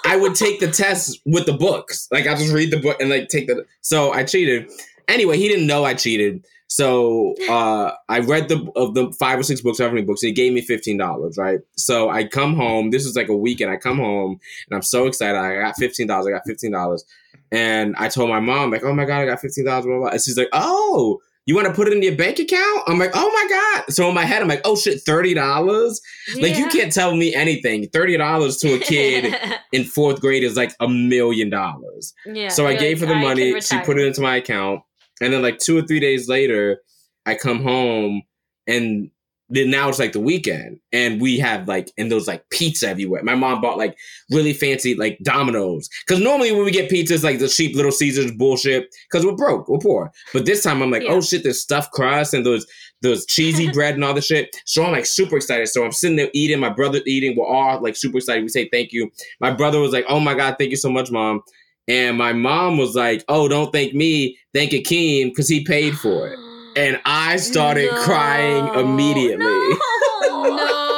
I 0.05 0.17
would 0.17 0.35
take 0.35 0.61
the 0.61 0.71
tests 0.71 1.19
with 1.25 1.47
the 1.47 1.53
books 1.53 2.09
like 2.13 2.27
I 2.27 2.35
just 2.35 2.53
read 2.53 2.71
the 2.71 2.81
book 2.81 3.01
and 3.01 3.11
like 3.11 3.29
take 3.29 3.47
the 3.47 3.65
so 3.81 4.13
I 4.13 4.25
cheated 4.25 4.71
anyway 5.09 5.39
he 5.39 5.49
didn't 5.49 5.67
know 5.67 5.85
I 5.85 5.95
cheated 5.95 6.45
so 6.69 7.35
uh 7.49 7.93
I 8.09 8.21
read 8.21 8.49
the 8.49 8.71
of 8.77 8.95
the 8.95 9.13
five 9.13 9.39
or 9.39 9.43
six 9.43 9.61
books 9.61 9.79
however 9.79 9.95
many 9.95 10.07
books 10.07 10.23
and 10.23 10.29
he 10.29 10.35
gave 10.35 10.53
me 10.53 10.61
fifteen 10.61 10.99
dollars 10.99 11.39
right 11.39 11.61
so 11.77 12.11
I 12.11 12.25
come 12.25 12.55
home 12.55 12.91
this 12.91 13.05
was 13.05 13.17
like 13.17 13.29
a 13.29 13.37
weekend 13.37 13.71
I 13.71 13.77
come 13.77 13.99
home 13.99 14.39
and 14.69 14.77
I'm 14.77 14.83
so 14.83 15.07
excited. 15.07 15.39
I 15.39 15.61
got 15.61 15.77
fifteen 15.77 16.07
dollars. 16.07 16.27
I 16.27 16.31
got 16.31 16.47
fifteen 16.47 16.73
dollars, 16.73 17.05
and 17.53 17.95
I 17.99 18.09
told 18.09 18.29
my 18.29 18.41
mom 18.41 18.71
like, 18.71 18.85
"Oh 18.85 18.93
my 18.95 19.05
god, 19.05 19.23
I 19.23 19.27
got 19.27 19.41
fifteen 19.41 19.65
dollars." 19.65 19.87
And 19.87 20.21
she's 20.23 20.37
like, 20.37 20.49
"Oh, 20.53 21.21
you 21.47 21.55
want 21.55 21.67
to 21.67 21.73
put 21.73 21.89
it 21.89 21.95
in 21.95 22.03
your 22.03 22.15
bank 22.15 22.39
account?" 22.39 22.83
I'm 22.87 22.99
like, 22.99 23.13
"Oh 23.15 23.31
my 23.33 23.47
god!" 23.49 23.93
So 23.93 24.09
in 24.09 24.15
my 24.15 24.25
head, 24.25 24.43
I'm 24.43 24.49
like, 24.49 24.61
"Oh 24.65 24.77
shit, 24.77 25.01
thirty 25.01 25.33
dollars! 25.35 26.01
Like 26.39 26.59
you 26.59 26.69
can't 26.69 26.93
tell 26.93 27.17
me 27.17 27.35
anything. 27.35 27.89
Thirty 27.89 28.17
dollars 28.17 28.59
to 28.59 28.75
a 28.75 28.79
kid 28.79 29.35
in 29.73 29.85
fourth 29.85 30.21
grade 30.21 30.43
is 30.43 30.57
like 30.57 30.75
a 30.81 30.89
million 30.89 31.49
dollars." 31.49 32.13
yeah. 32.27 32.49
So 32.49 32.67
I 32.67 32.77
gave 32.77 33.01
like, 33.01 33.09
her 33.09 33.15
the 33.15 33.21
"I 33.21 33.23
money. 33.23 33.61
She 33.61 33.79
put 33.81 33.99
it 33.99 34.07
into 34.07 34.21
my 34.21 34.37
account, 34.37 34.83
and 35.21 35.33
then 35.33 35.43
like 35.43 35.59
two 35.59 35.79
or 35.79 35.83
three 35.83 36.01
days 36.01 36.29
later, 36.29 36.83
I 37.25 37.35
come 37.35 37.63
home 37.63 38.23
and. 38.67 39.11
Then 39.49 39.71
now 39.71 39.89
it's 39.89 40.01
like 40.01 40.13
the 40.13 40.21
weekend, 40.21 40.81
and 40.93 41.21
we 41.21 41.39
have 41.39 41.69
like, 41.69 41.93
and 41.97 42.11
there's 42.11 42.27
like 42.27 42.49
pizza 42.51 42.89
everywhere. 42.89 43.23
My 43.23 43.37
mom 43.37 43.61
bought 43.61 43.79
like 43.79 43.97
really 44.31 44.53
fancy 44.53 44.97
like 44.97 45.19
Domino's. 45.23 45.89
Because 46.07 46.23
normally 46.23 46.51
when 46.51 46.65
we 46.65 46.73
get 46.73 46.91
pizzas, 46.91 47.23
like 47.23 47.39
the 47.39 47.49
cheap 47.49 47.77
Little 47.77 47.93
Caesars 47.93 48.33
bullshit, 48.33 48.93
because 49.09 49.25
we're 49.25 49.37
broke, 49.37 49.69
we're 49.69 49.79
poor. 49.79 50.11
But 50.33 50.47
this 50.47 50.65
time 50.65 50.83
I'm 50.83 50.91
like, 50.91 51.05
Yeah. 51.05 51.13
oh 51.13 51.21
shit, 51.21 51.45
there's 51.45 51.61
stuffed 51.61 51.93
crust 51.93 52.35
and 52.35 52.45
those 52.45 52.67
those 53.03 53.25
cheesy 53.27 53.71
bread 53.73 53.95
and 53.95 54.03
all 54.03 54.15
the 54.15 54.21
shit. 54.21 54.57
So 54.65 54.85
I'm 54.85 54.91
like 54.93 55.07
super 55.07 55.37
excited. 55.37 55.69
So 55.69 55.85
I'm 55.85 55.93
sitting 55.93 56.17
there 56.17 56.31
eating, 56.35 56.59
my 56.59 56.71
brother 56.71 57.01
eating. 57.07 57.37
We're 57.37 57.47
all 57.47 57.81
like 57.81 57.95
super 57.95 58.19
excited. 58.19 58.43
We 58.43 58.49
say 58.49 58.69
thank 58.73 58.93
you. 58.93 59.11
My 59.41 59.53
brother 59.53 59.79
was 59.79 59.93
like, 59.93 60.07
oh 60.09 60.19
my 60.19 60.35
god, 60.35 60.57
thank 60.59 60.71
you 60.73 60.77
so 60.77 60.91
much, 60.91 61.11
mom. 61.13 61.43
And 61.89 62.19
my 62.19 62.33
mom 62.33 62.79
was 62.79 62.97
like, 62.97 63.25
oh, 63.29 63.47
don't 63.47 63.71
thank 63.71 63.95
me, 63.95 64.37
thank 64.53 64.73
Akeem 64.73 65.27
because 65.29 65.49
he 65.49 65.63
paid 65.65 65.97
for 65.97 66.27
it. 66.27 66.39
And 66.77 67.01
I 67.07 67.37
started 67.37 67.91
crying 67.91 68.69
immediately. 68.75 69.45
No. 69.45 70.43
no. 70.45 70.93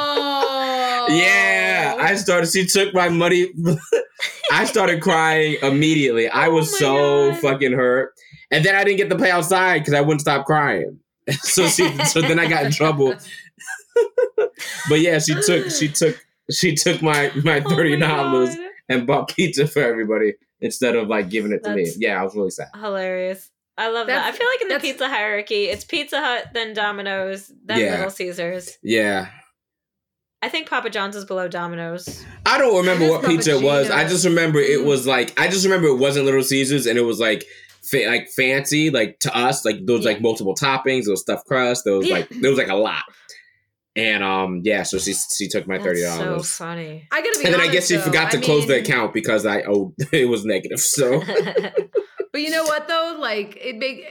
Yeah, 1.09 1.95
I 1.99 2.13
started. 2.15 2.51
She 2.51 2.67
took 2.67 2.93
my 2.93 3.09
money. 3.09 3.47
I 4.51 4.65
started 4.65 5.01
crying 5.01 5.57
immediately. 5.63 6.29
I 6.29 6.47
Oh 6.47 6.51
was 6.55 6.77
so 6.77 7.31
God. 7.31 7.39
fucking 7.39 7.71
hurt, 7.73 8.13
and 8.51 8.63
then 8.63 8.75
I 8.75 8.83
didn't 8.83 8.97
get 8.97 9.09
to 9.09 9.15
play 9.15 9.31
outside 9.31 9.79
because 9.79 9.95
I 9.95 10.01
wouldn't 10.01 10.21
stop 10.21 10.45
crying. 10.45 10.99
so 11.41 11.67
she, 11.67 11.89
so 12.05 12.21
then 12.21 12.37
I 12.37 12.45
got 12.47 12.65
in 12.65 12.71
trouble. 12.71 13.15
But 14.87 14.99
yeah, 14.99 15.17
she 15.17 15.33
took, 15.41 15.71
she 15.71 15.87
took, 15.87 16.15
she 16.51 16.75
took 16.75 17.01
my 17.01 17.31
oh 17.35 17.41
my 17.43 17.61
thirty 17.61 17.97
dollars 17.97 18.55
God. 18.55 18.67
and 18.89 19.07
bought 19.07 19.29
pizza 19.35 19.65
for 19.67 19.81
everybody 19.81 20.33
instead 20.61 20.95
of 20.95 21.07
like 21.07 21.29
giving 21.29 21.51
it 21.51 21.63
to 21.63 21.73
me. 21.73 21.91
Yeah, 21.97 22.19
I 22.19 22.23
was 22.23 22.35
really 22.35 22.51
sad. 22.51 22.67
Hilarious. 22.75 23.49
I 23.79 23.89
love 23.89 24.07
that. 24.07 24.25
I 24.25 24.31
feel 24.37 24.47
like 24.47 24.61
in 24.61 24.67
the 24.67 24.79
pizza 24.79 25.07
hierarchy, 25.07 25.65
it's 25.65 25.83
Pizza 25.85 26.19
Hut, 26.19 26.49
then 26.53 26.73
Domino's, 26.73 27.51
then 27.65 27.79
Yeah. 27.79 27.91
Little 27.95 28.09
Caesars. 28.11 28.77
Yeah, 28.83 29.29
I 30.41 30.49
think 30.49 30.69
Papa 30.69 30.89
John's 30.89 31.15
is 31.15 31.25
below 31.25 31.47
Domino's. 31.47 32.23
I 32.45 32.57
don't 32.57 32.75
remember 32.77 33.03
It 33.05 33.07
is 33.07 33.11
what 33.11 33.25
pizza 33.25 33.51
it 33.57 33.63
was. 33.63 33.89
I 33.89 34.07
just 34.07 34.25
remember 34.25 34.59
it 34.59 34.81
Mm. 34.81 34.85
was 34.85 35.07
like 35.07 35.39
I 35.39 35.47
just 35.47 35.65
remember 35.65 35.87
it 35.87 35.97
wasn't 35.97 36.25
Little 36.25 36.43
Caesars 36.43 36.85
and 36.85 36.97
it 36.97 37.01
was 37.03 37.19
like 37.19 37.43
fa- 37.83 38.05
like 38.07 38.29
fancy 38.29 38.89
like 38.89 39.19
to 39.19 39.35
us 39.37 39.65
like 39.65 39.85
those 39.85 39.99
was 39.99 40.05
like 40.05 40.21
multiple 40.21 40.55
toppings, 40.55 41.05
those 41.05 41.09
was 41.09 41.21
stuffed 41.21 41.45
crust, 41.45 41.83
those 41.85 42.05
Yeah. 42.07 42.15
like 42.15 42.29
there 42.29 42.49
was 42.51 42.59
like 42.59 42.69
a 42.69 42.75
lot. 42.75 43.03
And 43.97 44.23
um 44.23 44.61
yeah, 44.63 44.83
so 44.83 44.97
she 44.97 45.13
she 45.13 45.49
took 45.49 45.67
my 45.67 45.77
thirty 45.79 46.01
That's 46.03 46.17
so 46.17 46.23
dollars. 46.25 46.51
funny. 46.55 47.07
I 47.11 47.21
gotta 47.21 47.39
be 47.39 47.45
and 47.45 47.53
then 47.53 47.61
I 47.61 47.67
guess 47.67 47.87
she 47.87 47.95
though. 47.97 48.03
forgot 48.03 48.31
to 48.31 48.37
I 48.37 48.41
close 48.41 48.65
the 48.67 48.79
account 48.79 49.13
because 49.13 49.45
I 49.45 49.63
owed 49.63 49.93
it 50.13 50.29
was 50.29 50.45
negative. 50.45 50.79
So 50.79 51.21
But 52.31 52.41
you 52.41 52.49
know 52.49 52.63
what 52.63 52.87
though? 52.87 53.17
Like 53.19 53.57
it 53.61 53.77
make 53.77 54.05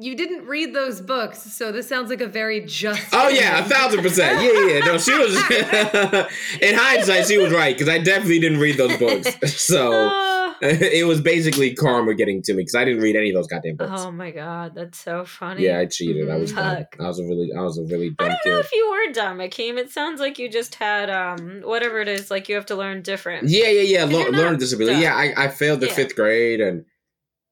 you 0.00 0.14
didn't 0.14 0.46
read 0.46 0.74
those 0.74 1.00
books, 1.00 1.40
so 1.40 1.72
this 1.72 1.88
sounds 1.88 2.08
like 2.08 2.20
a 2.20 2.26
very 2.28 2.60
just. 2.64 3.08
Oh 3.12 3.28
yeah, 3.28 3.64
a 3.64 3.68
thousand 3.68 4.02
percent. 4.02 4.40
Yeah, 4.42 4.74
yeah. 4.74 4.84
No, 4.84 4.98
she 4.98 5.12
was 5.18 5.34
in 6.60 6.74
hindsight, 6.76 7.26
she 7.26 7.36
was 7.38 7.52
right 7.52 7.74
because 7.74 7.88
I 7.88 7.98
definitely 7.98 8.38
didn't 8.40 8.60
read 8.60 8.76
those 8.76 8.96
books. 8.96 9.36
So 9.68 9.90
oh, 9.92 10.54
it 10.62 11.06
was 11.06 11.20
basically 11.20 11.74
karma 11.74 12.14
getting 12.14 12.42
to 12.42 12.52
me 12.54 12.58
because 12.62 12.74
I 12.76 12.84
didn't 12.84 13.02
read 13.02 13.16
any 13.16 13.30
of 13.30 13.34
those 13.34 13.48
goddamn 13.48 13.76
books. 13.76 13.90
oh 14.04 14.10
my 14.12 14.30
god, 14.30 14.74
that's 14.74 14.98
so 14.98 15.24
funny. 15.24 15.64
Yeah, 15.64 15.78
I 15.80 15.86
cheated. 15.86 16.30
I 16.30 16.36
was 16.36 16.52
dumb. 16.52 16.84
I 17.00 17.06
was 17.06 17.18
a 17.18 17.24
really, 17.24 17.50
I 17.56 17.60
was 17.62 17.76
a 17.78 17.82
really 17.82 18.14
I 18.18 18.28
don't 18.28 18.32
know 18.46 18.56
kid. 18.56 18.64
if 18.66 18.72
you 18.72 18.90
were 18.90 19.12
dumb, 19.12 19.38
Akeem. 19.38 19.78
It 19.78 19.90
sounds 19.90 20.20
like 20.20 20.38
you 20.38 20.48
just 20.48 20.76
had 20.76 21.10
um 21.10 21.62
whatever 21.64 22.00
it 22.00 22.08
is, 22.08 22.30
like 22.30 22.48
you 22.48 22.54
have 22.54 22.66
to 22.66 22.76
learn 22.76 23.02
different. 23.02 23.48
Yeah, 23.48 23.68
yeah, 23.68 23.82
yeah. 23.82 24.04
Lo- 24.04 24.26
you're 24.28 24.56
disability. 24.56 24.94
dumb. 24.94 25.02
Yeah, 25.02 25.16
I, 25.16 25.44
I 25.44 25.48
failed 25.48 25.80
the 25.80 25.86
Yeah. 25.88 25.94
fifth 25.94 26.14
grade, 26.16 26.60
and 26.60 26.84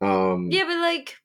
um. 0.01 0.49
Yeah, 0.51 0.65
but 0.67 0.79
like 0.79 1.17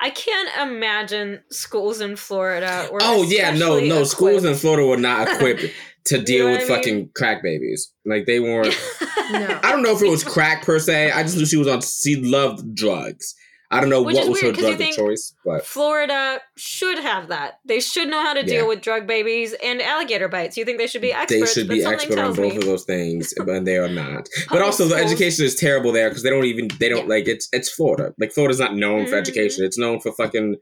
I 0.00 0.10
can't 0.10 0.70
imagine 0.70 1.40
schools 1.50 2.00
in 2.00 2.16
Florida 2.16 2.88
or 2.90 2.98
Oh 3.02 3.22
yeah, 3.22 3.52
no, 3.54 3.78
no. 3.80 4.04
Schools 4.04 4.44
in 4.44 4.54
Florida 4.54 4.86
were 4.86 4.96
not 4.96 5.28
equipped 5.34 5.72
to 6.06 6.18
You 6.18 6.24
deal 6.24 6.46
know 6.46 6.52
with 6.52 6.60
what 6.62 6.66
I 6.70 6.74
mean? 6.74 6.78
fucking 6.78 7.10
crack 7.14 7.42
babies. 7.42 7.92
Like 8.04 8.26
they 8.26 8.40
weren't. 8.40 8.74
No. 9.30 9.60
I 9.62 9.70
don't 9.72 9.82
know 9.82 9.92
if 9.96 10.02
it 10.02 10.10
was 10.10 10.24
crack 10.34 10.62
per 10.62 10.78
se. 10.78 11.10
I 11.10 11.22
just 11.22 11.38
knew 11.38 11.46
she 11.46 11.56
was 11.56 11.66
on. 11.68 11.80
She 11.80 12.16
loved 12.16 12.74
drugs. 12.74 13.34
I 13.72 13.80
don't 13.80 13.88
know 13.88 14.02
Which 14.02 14.16
what 14.16 14.28
was 14.28 14.40
her 14.42 14.48
weird, 14.48 14.56
you 14.58 14.76
drug 14.76 14.80
of 14.80 14.94
choice, 14.94 15.34
but 15.44 15.64
Florida 15.64 16.40
should 16.56 16.98
have 16.98 17.28
that. 17.28 17.58
They 17.64 17.80
should 17.80 18.08
know 18.08 18.20
how 18.20 18.34
to 18.34 18.42
deal 18.42 18.62
Yeah. 18.62 18.68
with 18.68 18.82
drug 18.82 19.06
babies 19.06 19.54
and 19.64 19.80
alligator 19.80 20.28
bites. 20.28 20.58
You 20.58 20.64
think 20.66 20.76
they 20.78 20.86
should 20.86 21.00
be 21.00 21.12
experts? 21.12 21.54
they 21.54 21.60
should 21.62 21.68
be 21.70 21.82
expert 21.82 22.18
on 22.18 22.34
both 22.34 22.52
me- 22.52 22.56
of 22.58 22.64
those 22.66 22.84
things, 22.84 23.32
but 23.46 23.64
they 23.64 23.78
are 23.78 23.88
not. 23.88 24.28
But 24.50 24.60
also, 24.62 24.84
the 24.84 24.96
education 24.96 25.44
is 25.46 25.54
terrible 25.54 25.90
there 25.90 26.10
because 26.10 26.22
they 26.22 26.30
don't 26.30 26.44
even 26.44 26.68
they 26.78 26.88
don't 26.90 27.04
Yeah. 27.08 27.14
like 27.14 27.26
it's 27.28 27.48
it's 27.52 27.70
Florida. 27.70 28.12
Like 28.18 28.32
Florida's 28.32 28.60
not 28.60 28.76
known 28.76 29.06
for 29.06 29.14
Mhm. 29.16 29.20
education. 29.20 29.64
It's 29.64 29.78
known 29.78 30.00
for 30.00 30.12
fucking 30.12 30.56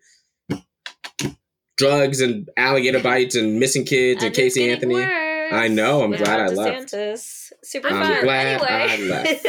drugs 1.77 2.21
and 2.21 2.49
alligator 2.57 3.01
bites 3.01 3.35
and 3.35 3.59
missing 3.59 3.85
kids 3.85 4.23
and, 4.23 4.29
And 4.29 4.35
Casey 4.37 4.71
Anthony. 4.71 4.95
worse 4.95 5.53
I 5.53 5.67
know, 5.67 6.03
I'm 6.03 6.11
with 6.11 6.21
glad 6.23 6.41
I 6.41 6.45
Ron 6.47 6.55
left. 6.55 6.91
DeSantis. 7.63 7.67
Super 7.69 7.89
I'm 7.89 8.03
fun. 8.03 8.23
glad 8.23 8.61
I 8.63 8.87
anyway. 8.93 9.41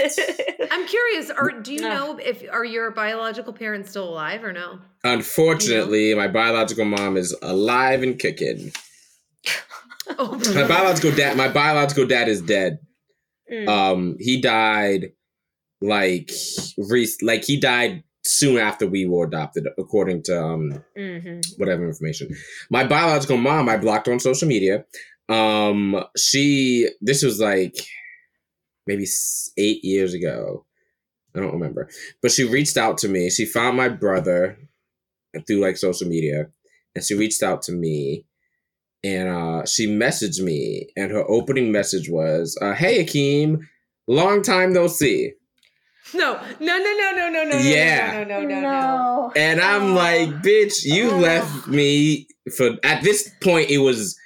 I'm 0.71 0.87
curious. 0.87 1.29
Are 1.29 1.51
do 1.51 1.73
you 1.73 1.81
No. 1.81 1.89
know 1.89 2.17
if 2.17 2.43
are 2.51 2.65
your 2.65 2.91
biological 2.91 3.53
parents 3.53 3.89
still 3.91 4.07
alive 4.09 4.43
or 4.43 4.53
no? 4.53 4.79
Unfortunately, 5.03 6.13
my 6.15 6.27
biological 6.27 6.85
mom 6.85 7.17
is 7.17 7.35
alive 7.41 8.03
and 8.03 8.17
kicking. 8.19 8.71
Oh, 10.17 10.35
My 10.55 10.67
biological 10.67 11.11
dad, 11.11 11.37
my 11.37 11.47
biological 11.47 12.05
dad 12.05 12.27
is 12.27 12.41
dead. 12.41 12.79
Mm. 13.49 13.67
Um, 13.69 14.15
he 14.19 14.41
died 14.41 15.13
like 15.79 16.31
re- 16.77 17.07
like 17.21 17.45
he 17.45 17.57
died 17.57 18.03
soon 18.25 18.57
after 18.57 18.87
we 18.87 19.05
were 19.05 19.25
adopted, 19.25 19.67
according 19.77 20.23
to 20.23 20.43
um 20.43 20.83
Mhm. 20.97 21.45
whatever 21.57 21.85
information. 21.87 22.35
My 22.69 22.83
biological 22.83 23.37
mom, 23.37 23.69
I 23.69 23.77
blocked 23.77 24.07
on 24.09 24.19
social 24.19 24.47
media. 24.47 24.85
Um, 25.29 26.03
she 26.17 26.89
this 26.99 27.23
was 27.23 27.39
like 27.39 27.75
maybe 28.91 29.05
eight 29.57 29.83
years 29.83 30.13
ago. 30.13 30.65
I 31.35 31.39
don't 31.39 31.53
remember, 31.53 31.89
but 32.21 32.31
she 32.31 32.43
reached 32.43 32.75
out 32.75 32.97
to 32.99 33.07
me. 33.07 33.29
She 33.29 33.45
found 33.45 33.77
my 33.77 33.87
brother 33.87 34.57
through 35.47 35.59
like 35.61 35.77
social 35.77 36.07
media, 36.09 36.47
and 36.93 37.03
she 37.05 37.15
reached 37.15 37.41
out 37.41 37.61
to 37.63 37.71
me, 37.71 38.25
and 39.03 39.29
uh, 39.29 39.65
she 39.65 39.87
messaged 39.87 40.41
me, 40.41 40.87
and 40.97 41.09
her 41.11 41.23
opening 41.29 41.71
message 41.71 42.09
was, 42.09 42.57
uh, 42.61 42.73
"Hey 42.73 43.03
Akeem, 43.05 43.61
long 44.07 44.41
time 44.41 44.73
no 44.73 44.87
see." 44.87 45.33
no, 46.13 46.33
no, 46.59 46.77
no, 46.77 46.93
no, 46.99 47.11
no, 47.15 47.29
no, 47.29 47.43
no, 47.45 47.57
Yeah. 47.59 48.11
no, 48.11 48.23
no, 48.25 48.41
no, 48.41 48.59
no, 48.59 48.61
no. 48.61 49.31
And 49.37 49.61
I'm 49.61 49.91
Oh. 49.91 49.95
like, 49.95 50.29
bitch, 50.43 50.83
you 50.83 51.11
Oh. 51.11 51.17
left 51.17 51.67
me 51.67 52.27
for 52.57 52.71
at 52.83 53.03
this 53.03 53.29
point 53.41 53.69
it 53.69 53.77
was 53.77 54.17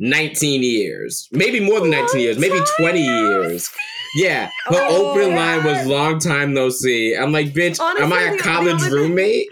19 0.00 0.62
years. 0.62 1.28
Maybe 1.32 1.60
more 1.60 1.80
than 1.80 1.90
19 1.90 2.20
years, 2.22 2.38
maybe 2.38 2.58
20 2.78 3.02
years. 3.04 3.68
Yeah. 4.14 4.46
Her 4.66 4.76
Oh, 4.88 5.10
opening 5.12 5.34
line 5.36 5.64
was 5.64 5.86
long 5.86 6.18
time 6.18 6.54
no 6.54 6.68
see. 6.70 7.14
I'm 7.16 7.32
like, 7.32 7.48
bitch, 7.52 7.80
am 7.80 8.12
I 8.12 8.22
a 8.22 8.28
Honestly, 8.28 8.28
a 8.28 8.30
the- 8.30 8.36
the 8.36 8.42
college 8.42 8.68
only 8.74 8.82
thing- 8.84 8.92
roommate? 8.92 9.46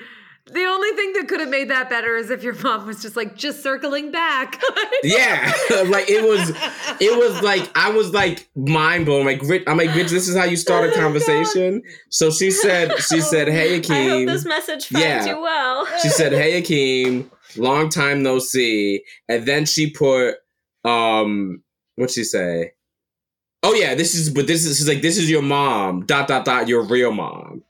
The 0.47 0.65
only 0.65 0.91
thing 0.91 1.13
that 1.15 1.29
could 1.29 1.41
have 1.41 1.49
made 1.49 1.71
that 1.71 1.89
better 1.89 2.15
is 2.17 2.29
if 2.29 2.43
your 2.43 2.53
mom 2.55 2.87
was 2.87 3.01
just 3.01 3.17
like, 3.17 3.37
just 3.37 3.63
circling 3.63 4.11
back. 4.11 4.61
Yeah, 5.05 5.51
like 5.87 6.09
it 6.11 6.23
was, 6.23 6.51
it 7.01 7.19
was 7.19 7.43
like 7.43 7.69
I 7.77 7.91
was 7.91 8.13
like 8.13 8.49
mind 8.55 9.07
blown. 9.07 9.25
Like 9.27 9.41
Rich, 9.43 9.65
I'm 9.67 9.77
like 9.79 9.93
Rich, 9.97 10.11
this 10.11 10.29
is 10.29 10.37
how 10.37 10.45
you 10.45 10.57
start 10.57 10.85
a 10.89 10.93
Oh, 10.93 10.97
conversation. 10.97 11.83
So 12.11 12.31
she 12.31 12.51
said, 12.53 12.93
she 12.99 13.21
said, 13.21 13.49
"Hey 13.49 13.73
I 13.73 13.77
hope 13.79 13.85
Akeem." 13.85 14.27
this 14.29 14.45
message 14.45 14.87
finds 14.89 15.05
Yeah. 15.07 15.25
you 15.27 15.41
well. 15.41 15.87
She 16.03 16.09
said, 16.09 16.33
"Hey 16.33 16.61
Akeem, 16.63 17.29
long 17.57 17.89
time 17.89 18.23
no 18.23 18.39
see." 18.39 19.03
And 19.29 19.45
then 19.47 19.65
she 19.65 19.91
put, 19.91 20.37
um, 20.85 21.63
what'd 21.97 22.15
she 22.15 22.23
say? 22.25 22.73
Oh 23.63 23.75
yeah, 23.75 23.95
this 23.95 24.15
is, 24.15 24.31
but 24.31 24.47
this 24.47 24.65
is 24.65 24.79
she's 24.79 24.89
like, 24.89 25.03
this 25.03 25.19
is 25.19 25.31
your 25.31 25.43
mom. 25.43 26.05
Dot 26.07 26.29
dot 26.29 26.45
dot, 26.45 26.69
your 26.69 26.83
real 26.83 27.13
mom. 27.13 27.63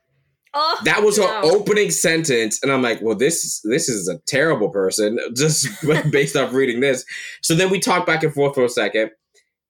Oh, 0.55 0.78
That 0.84 1.03
was 1.03 1.16
her 1.16 1.22
no. 1.22 1.51
opening 1.51 1.90
sentence, 1.90 2.62
and 2.62 2.70
I'm 2.70 2.82
like, 2.82 3.01
well, 3.01 3.16
this 3.16 3.61
this 3.64 3.88
is 3.88 4.09
a 4.09 4.18
terrible 4.26 4.68
person 4.68 5.18
just 5.36 5.66
based 6.11 6.36
off 6.36 6.53
reading 6.53 6.80
this. 6.80 7.05
So 7.43 7.55
then 7.55 7.70
we 7.70 7.80
talked 7.80 8.07
back 8.07 8.22
and 8.22 8.34
forth 8.34 8.55
for 8.55 8.64
a 8.64 8.68
second, 8.68 9.11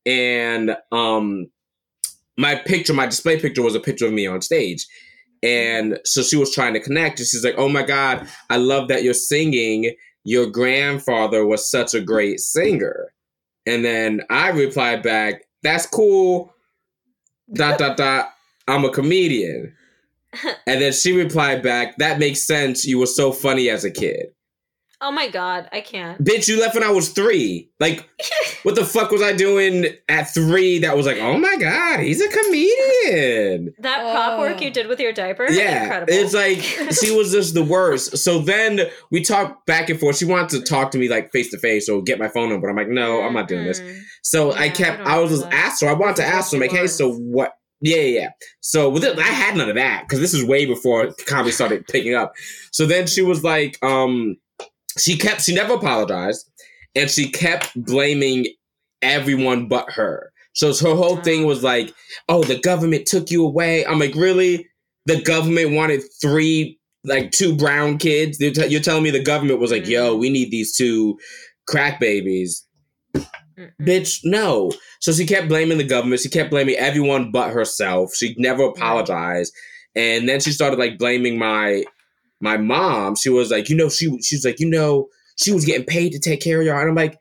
and 0.06 0.76
um, 0.90 1.46
my 2.36 2.56
picture, 2.56 2.92
my 2.94 3.06
display 3.06 3.38
picture 3.38 3.62
was 3.62 3.76
a 3.76 3.80
picture 3.80 4.06
of 4.06 4.12
me 4.12 4.26
on 4.26 4.42
stage, 4.42 4.86
and 5.42 6.00
so 6.04 6.22
she 6.22 6.36
was 6.36 6.52
trying 6.52 6.74
to 6.74 6.80
connect, 6.80 7.20
and 7.20 7.28
she's 7.28 7.44
like, 7.44 7.54
oh 7.58 7.68
my 7.68 7.82
god, 7.82 8.26
I 8.50 8.56
love 8.56 8.88
that 8.88 9.04
you're 9.04 9.14
singing. 9.14 9.94
Your 10.24 10.46
grandfather 10.46 11.46
was 11.46 11.68
such 11.70 11.94
a 11.94 12.00
great 12.00 12.40
singer, 12.40 13.12
and 13.66 13.84
then 13.84 14.22
I 14.30 14.50
replied 14.50 15.02
back, 15.04 15.42
that's 15.62 15.86
cool. 15.86 16.54
Dot 17.52 17.78
dot 17.78 17.96
dot. 17.96 18.32
I'm 18.68 18.84
a 18.84 18.90
comedian. 18.90 19.74
And 20.66 20.80
then 20.80 20.92
she 20.94 21.12
replied 21.12 21.62
back, 21.62 21.98
That 21.98 22.18
makes 22.18 22.40
sense. 22.40 22.86
You 22.86 22.98
were 22.98 23.06
so 23.06 23.32
funny 23.32 23.68
as 23.68 23.84
a 23.84 23.90
kid. 23.90 24.28
Oh 25.04 25.10
my 25.10 25.28
god, 25.28 25.68
I 25.72 25.80
can't. 25.80 26.22
Bitch, 26.22 26.46
you 26.46 26.60
left 26.60 26.74
when 26.74 26.84
I 26.84 26.90
was 26.90 27.08
three. 27.08 27.68
Like, 27.80 28.08
what 28.62 28.76
the 28.76 28.84
fuck 28.84 29.10
was 29.10 29.20
I 29.20 29.32
doing 29.32 29.86
at 30.08 30.32
three 30.32 30.78
that 30.78 30.96
was 30.96 31.06
like, 31.06 31.18
oh 31.18 31.36
my 31.36 31.56
God, 31.56 32.00
he's 32.00 32.20
a 32.20 32.28
comedian? 32.28 32.91
That 33.78 34.12
prop 34.12 34.38
work 34.38 34.56
Oh. 34.58 34.64
you 34.64 34.70
did 34.70 34.86
with 34.86 35.00
your 35.00 35.12
diaper, 35.12 35.46
Yeah. 35.50 35.82
incredible. 35.82 36.12
It's 36.14 36.34
like, 36.34 36.58
she 36.94 37.14
was 37.16 37.32
just 37.32 37.54
the 37.54 37.62
worst. 37.64 38.18
So 38.18 38.38
then 38.40 38.82
we 39.10 39.22
talked 39.22 39.66
back 39.66 39.88
and 39.90 39.98
forth. 39.98 40.16
She 40.16 40.24
wanted 40.24 40.50
to 40.50 40.62
talk 40.62 40.90
to 40.92 40.98
me 40.98 41.08
like 41.08 41.32
face 41.32 41.50
to 41.50 41.58
face 41.58 41.88
or 41.88 42.02
get 42.02 42.18
my 42.18 42.28
phone 42.28 42.48
number. 42.48 42.68
I'm 42.68 42.76
like, 42.76 42.88
no, 42.88 43.22
I'm 43.22 43.34
not 43.34 43.48
doing 43.48 43.64
this. 43.64 43.80
Mm. 43.80 44.00
So 44.22 44.52
I 44.52 44.68
kept, 44.68 45.00
I 45.06 45.16
I, 45.16 45.18
was 45.18 45.30
just 45.30 45.46
asked 45.52 45.82
her. 45.82 45.88
I 45.88 45.92
wanted 45.94 46.16
to 46.16 46.22
This 46.22 46.28
is 46.28 46.32
what 46.32 46.38
ask 46.38 46.52
her, 46.52 46.58
like, 46.60 46.70
hey, 46.72 46.86
so 46.86 47.12
what? 47.14 47.52
Yeah, 47.80 47.96
yeah, 47.96 48.20
yeah. 48.20 48.28
So 48.60 48.88
with 48.88 49.02
it, 49.04 49.18
I 49.18 49.22
had 49.22 49.56
none 49.56 49.68
of 49.68 49.74
that 49.74 50.02
because 50.02 50.20
this 50.20 50.32
is 50.34 50.44
way 50.44 50.66
before 50.66 51.12
comedy 51.26 51.50
started 51.50 51.86
picking 51.88 52.14
up. 52.14 52.32
So 52.70 52.86
then 52.86 53.06
she 53.08 53.22
was 53.22 53.42
like, 53.42 53.76
um, 53.82 54.36
she 54.98 55.16
kept, 55.18 55.42
she 55.42 55.52
never 55.54 55.74
apologized, 55.74 56.48
and 56.94 57.10
she 57.10 57.28
kept 57.30 57.72
blaming 57.74 58.46
everyone 59.02 59.66
but 59.66 59.90
her. 59.92 60.31
So 60.54 60.72
her 60.74 60.94
whole 60.94 61.16
thing 61.16 61.40
mm-hmm. 61.40 61.48
was 61.48 61.62
like, 61.62 61.94
oh, 62.28 62.42
the 62.42 62.60
government 62.60 63.06
took 63.06 63.30
you 63.30 63.44
away. 63.44 63.86
I'm 63.86 63.98
like, 63.98 64.14
really? 64.14 64.66
The 65.06 65.22
government 65.22 65.72
wanted 65.72 66.02
three, 66.20 66.78
like 67.04 67.30
two 67.30 67.56
brown 67.56 67.98
kids. 67.98 68.38
You're, 68.40 68.52
t- 68.52 68.66
you're 68.66 68.80
telling 68.80 69.02
me 69.02 69.10
the 69.10 69.22
government 69.22 69.60
was 69.60 69.72
like, 69.72 69.86
yo, 69.86 70.12
mm-hmm. 70.12 70.20
we 70.20 70.30
need 70.30 70.50
these 70.50 70.76
two 70.76 71.18
crack 71.66 71.98
babies. 72.00 72.66
Mm-mm. 73.14 73.70
Bitch, 73.80 74.20
no. 74.24 74.70
So 75.00 75.12
she 75.12 75.26
kept 75.26 75.48
blaming 75.48 75.78
the 75.78 75.84
government. 75.84 76.20
She 76.20 76.28
kept 76.28 76.50
blaming 76.50 76.76
everyone 76.76 77.30
but 77.32 77.50
herself. 77.50 78.14
She 78.14 78.34
never 78.38 78.64
apologized. 78.64 79.52
And 79.94 80.28
then 80.28 80.40
she 80.40 80.52
started 80.52 80.78
like 80.78 80.98
blaming 80.98 81.38
my 81.38 81.84
my 82.40 82.56
mom. 82.56 83.14
She 83.16 83.28
was 83.28 83.50
like, 83.50 83.68
you 83.68 83.76
know, 83.76 83.88
she 83.88 84.06
she 84.22 84.36
was 84.36 84.44
like, 84.44 84.60
you 84.60 84.68
know, 84.68 85.08
she 85.36 85.52
was 85.52 85.64
getting 85.64 85.86
paid 85.86 86.12
to 86.12 86.18
take 86.18 86.40
care 86.40 86.60
of 86.60 86.66
y'all. 86.66 86.78
And 86.78 86.88
I'm 86.88 86.94
like, 86.94 87.18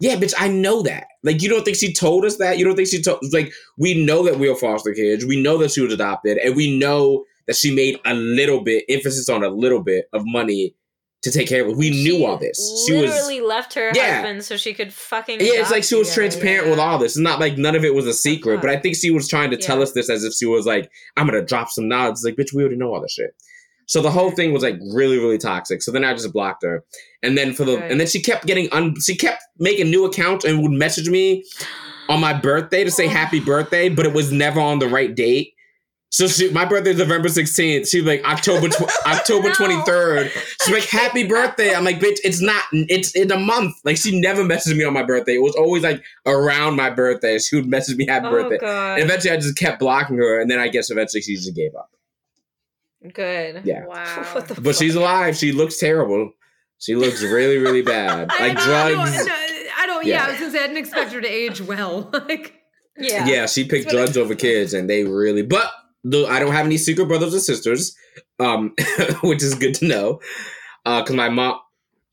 yeah, 0.00 0.16
bitch, 0.16 0.34
I 0.38 0.48
know 0.48 0.82
that. 0.82 1.06
Like, 1.24 1.42
you 1.42 1.48
don't 1.48 1.64
think 1.64 1.76
she 1.76 1.92
told 1.92 2.24
us 2.24 2.36
that? 2.36 2.58
You 2.58 2.64
don't 2.64 2.76
think 2.76 2.88
she 2.88 3.02
told 3.02 3.18
like 3.32 3.52
we 3.76 4.04
know 4.04 4.24
that 4.24 4.38
we 4.38 4.48
are 4.48 4.54
foster 4.56 4.94
kids. 4.94 5.24
We 5.26 5.40
know 5.42 5.58
that 5.58 5.70
she 5.72 5.80
was 5.80 5.92
adopted, 5.92 6.38
and 6.38 6.54
we 6.56 6.78
know 6.78 7.24
that 7.46 7.56
she 7.56 7.74
made 7.74 7.98
a 8.04 8.14
little 8.14 8.62
bit 8.62 8.84
emphasis 8.88 9.28
on 9.28 9.42
a 9.42 9.48
little 9.48 9.82
bit 9.82 10.06
of 10.12 10.22
money 10.26 10.74
to 11.22 11.32
take 11.32 11.48
care 11.48 11.64
of. 11.64 11.70
it. 11.70 11.76
We 11.76 11.90
knew 11.90 12.18
She 12.18 12.24
all 12.24 12.36
this. 12.38 12.84
She 12.86 12.92
was 12.92 13.10
literally 13.10 13.40
left 13.40 13.74
her 13.74 13.90
Yeah. 13.92 14.20
husband 14.20 14.44
so 14.44 14.56
she 14.56 14.72
could 14.72 14.92
fucking. 14.92 15.40
yeah, 15.40 15.54
it's 15.60 15.70
like 15.72 15.82
she 15.82 15.96
was 15.96 16.14
transparent 16.14 16.68
with 16.70 16.78
all 16.78 16.96
this. 16.98 17.12
It's 17.12 17.18
not 17.18 17.40
like 17.40 17.58
none 17.58 17.74
of 17.74 17.84
it 17.84 17.92
was 17.92 18.06
a 18.06 18.12
secret, 18.14 18.60
but 18.60 18.70
I 18.70 18.76
think 18.76 18.94
she 18.94 19.10
was 19.10 19.26
trying 19.28 19.50
to 19.50 19.56
tell 19.56 19.82
us 19.82 19.92
this 19.92 20.08
as 20.08 20.22
if 20.22 20.32
she 20.34 20.46
was 20.46 20.64
like, 20.64 20.88
I'm 21.16 21.26
gonna 21.26 21.42
drop 21.44 21.70
some 21.70 21.88
knowledge. 21.88 22.12
It's 22.12 22.24
like, 22.24 22.36
bitch, 22.36 22.54
we 22.54 22.62
already 22.62 22.76
know 22.76 22.94
all 22.94 23.00
this 23.02 23.14
shit. 23.14 23.34
So 23.88 24.00
the 24.00 24.10
whole 24.10 24.30
thing 24.30 24.52
was 24.52 24.62
like 24.62 24.78
really, 24.94 25.18
really 25.18 25.38
toxic. 25.38 25.82
So 25.82 25.90
then 25.90 26.04
I 26.04 26.12
just 26.14 26.32
blocked 26.32 26.62
her. 26.62 26.84
And 27.22 27.36
then 27.36 27.52
for 27.54 27.64
the 27.64 27.78
Right. 27.78 27.90
and 27.90 27.98
then 28.00 28.06
she 28.06 28.20
kept 28.22 28.46
getting 28.46 28.68
un 28.72 28.94
she 29.00 29.16
kept 29.16 29.42
making 29.58 29.90
new 29.90 30.04
accounts 30.04 30.44
and 30.44 30.62
would 30.62 30.70
message 30.72 31.08
me 31.08 31.42
on 32.08 32.20
my 32.20 32.32
birthday 32.32 32.84
to 32.84 32.90
say 32.90 33.06
Oh. 33.06 33.10
happy 33.10 33.40
birthday, 33.40 33.88
but 33.88 34.06
it 34.06 34.12
was 34.12 34.30
never 34.30 34.60
on 34.60 34.78
the 34.78 34.88
right 34.88 35.14
date. 35.14 35.54
So 36.10 36.26
she, 36.26 36.50
my 36.52 36.64
birthday 36.64 36.92
is 36.92 36.98
November 36.98 37.28
16th. 37.28 37.86
She's 37.86 38.02
like 38.02 38.24
October 38.24 38.68
tw- 38.70 38.90
October 39.06 39.48
No. 39.48 39.54
23rd. 39.54 40.30
She's 40.62 40.72
like, 40.74 40.84
happy 40.84 41.24
birthday. 41.26 41.74
I'm 41.74 41.84
like, 41.84 42.00
bitch, 42.00 42.16
it's 42.24 42.40
not, 42.40 42.62
it's 42.72 43.12
in 43.14 43.30
a 43.30 43.38
month. 43.38 43.74
Like, 43.84 43.98
she 43.98 44.18
never 44.18 44.42
messaged 44.42 44.74
me 44.78 44.84
on 44.84 44.94
my 44.94 45.02
birthday. 45.02 45.34
It 45.34 45.42
was 45.42 45.54
always 45.54 45.82
like 45.82 46.02
around 46.24 46.76
my 46.76 46.88
birthday. 46.88 47.38
She 47.38 47.56
would 47.56 47.66
message 47.66 47.96
me 47.98 48.06
happy 48.06 48.26
Oh 48.26 48.30
birthday. 48.30 48.56
god. 48.56 48.94
And 49.00 49.02
eventually 49.04 49.34
I 49.34 49.36
just 49.36 49.58
kept 49.58 49.80
blocking 49.80 50.16
her. 50.16 50.40
And 50.40 50.50
then 50.50 50.58
I 50.58 50.68
guess 50.68 50.90
eventually 50.90 51.20
she 51.20 51.34
just 51.36 51.54
gave 51.54 51.74
up. 51.74 51.90
Good. 53.14 53.62
Yeah. 53.64 53.86
Wow. 53.86 54.26
What 54.34 54.48
the 54.48 54.60
But 54.60 54.76
she's 54.76 54.94
alive. 54.94 55.36
She 55.36 55.52
looks 55.52 55.78
terrible. 55.78 56.32
She 56.78 56.94
looks 56.94 57.22
really, 57.22 57.58
really 57.58 57.82
bad. 57.82 58.28
I 58.38 58.48
Like 58.48 58.56
don't- 58.56 58.66
drugs. 58.66 59.10
I 59.10 59.16
don't, 59.24 59.68
I 59.80 59.86
don't 59.86 60.06
yeah. 60.06 60.14
Yeah. 60.16 60.24
I 60.26 60.30
was 60.30 60.40
gonna 60.40 60.52
say 60.52 60.58
I 60.58 60.66
didn't 60.68 60.78
expect 60.78 61.12
her 61.12 61.20
to 61.20 61.28
age 61.28 61.60
well. 61.60 62.08
like 62.28 62.54
Yeah. 62.96 63.26
Yeah, 63.26 63.46
she 63.46 63.64
picked 63.64 63.90
drugs 63.90 64.16
over 64.16 64.34
kids, 64.34 64.74
and 64.74 64.88
they 64.88 65.04
really. 65.04 65.42
But 65.42 65.70
the, 66.04 66.26
I 66.26 66.38
don't 66.38 66.52
have 66.52 66.66
any 66.66 66.78
secret 66.78 67.06
brothers 67.06 67.34
or 67.34 67.40
sisters, 67.40 67.94
um, 68.38 68.74
which 69.22 69.42
is 69.42 69.54
good 69.54 69.74
to 69.76 69.86
know. 69.86 70.20
Because 70.84 71.14
my 71.14 71.28
mom, 71.28 71.58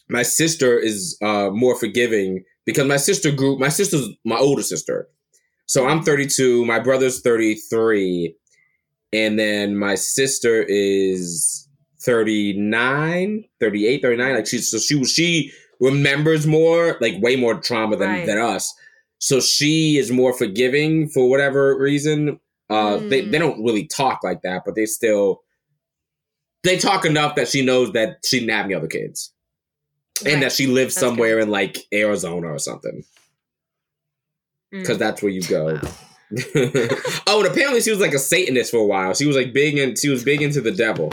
my 0.10 0.24
sister 0.24 0.78
is 0.78 1.18
uh, 1.22 1.50
more 1.52 1.76
forgiving 1.78 2.44
because 2.66 2.88
my 2.88 2.98
sister 2.98 3.32
grew. 3.32 3.58
My 3.58 3.70
sister's 3.70 4.10
my 4.26 4.38
older 4.38 4.64
sister, 4.64 5.08
so 5.68 5.88
I'm 5.88 6.02
32. 6.04 6.66
My 6.66 6.80
brother's 6.80 7.22
33, 7.22 8.36
and 9.14 9.38
then 9.40 9.76
my 9.78 9.96
sister 9.96 10.64
is 10.68 11.68
39, 12.02 13.46
38, 13.60 14.02
39. 14.02 14.36
Like 14.36 14.48
she, 14.48 14.58
so 14.60 14.78
she 14.78 15.04
she 15.06 15.52
remembers 15.80 16.46
more, 16.48 16.98
like 17.02 17.22
way 17.22 17.36
more 17.36 17.56
trauma 17.60 17.96
than 17.98 18.10
Right. 18.10 18.26
than 18.26 18.38
us. 18.38 18.74
So 19.20 19.40
she 19.40 19.98
is 19.98 20.12
more 20.12 20.34
forgiving 20.34 21.08
for 21.10 21.30
whatever 21.30 21.78
reason. 21.78 22.40
Uh, 22.70 22.98
they 22.98 23.22
Mm. 23.24 23.32
they 23.32 23.38
don't 23.40 23.64
really 23.64 23.86
talk 23.86 24.24
like 24.24 24.42
that, 24.44 24.64
but 24.66 24.76
they 24.76 24.86
still 24.86 25.42
they 26.64 26.78
talk 26.78 27.06
enough 27.06 27.36
that 27.36 27.48
she 27.48 27.62
knows 27.64 27.92
that 27.94 28.18
she 28.26 28.40
didn't 28.40 28.52
have 28.56 28.66
any 28.66 28.74
other 28.74 28.88
kids, 28.88 29.32
and 30.26 30.42
that 30.42 30.52
she 30.52 30.66
lives 30.68 30.96
That's 30.96 31.04
good. 31.04 31.10
somewhere 31.12 31.40
in 31.40 31.50
like 31.50 31.78
Arizona 31.94 32.48
or 32.48 32.58
something, 32.60 33.04
Mm. 34.74 34.82
because 34.82 34.98
that's 34.98 35.22
where 35.22 35.32
you 35.32 35.44
go. 35.44 35.76
Wow. 35.76 35.92
oh, 37.28 37.44
and 37.44 37.48
apparently 37.48 37.82
she 37.82 37.92
was 37.92 38.00
like 38.00 38.14
a 38.14 38.20
Satanist 38.20 38.72
for 38.72 38.78
a 38.78 38.86
while. 38.86 39.14
She 39.14 39.26
was 39.26 39.36
like 39.36 39.54
big 39.54 39.78
and 39.78 39.98
she 39.98 40.10
was 40.10 40.24
big 40.24 40.42
into 40.42 40.62
the 40.62 40.72
devil. 40.72 41.12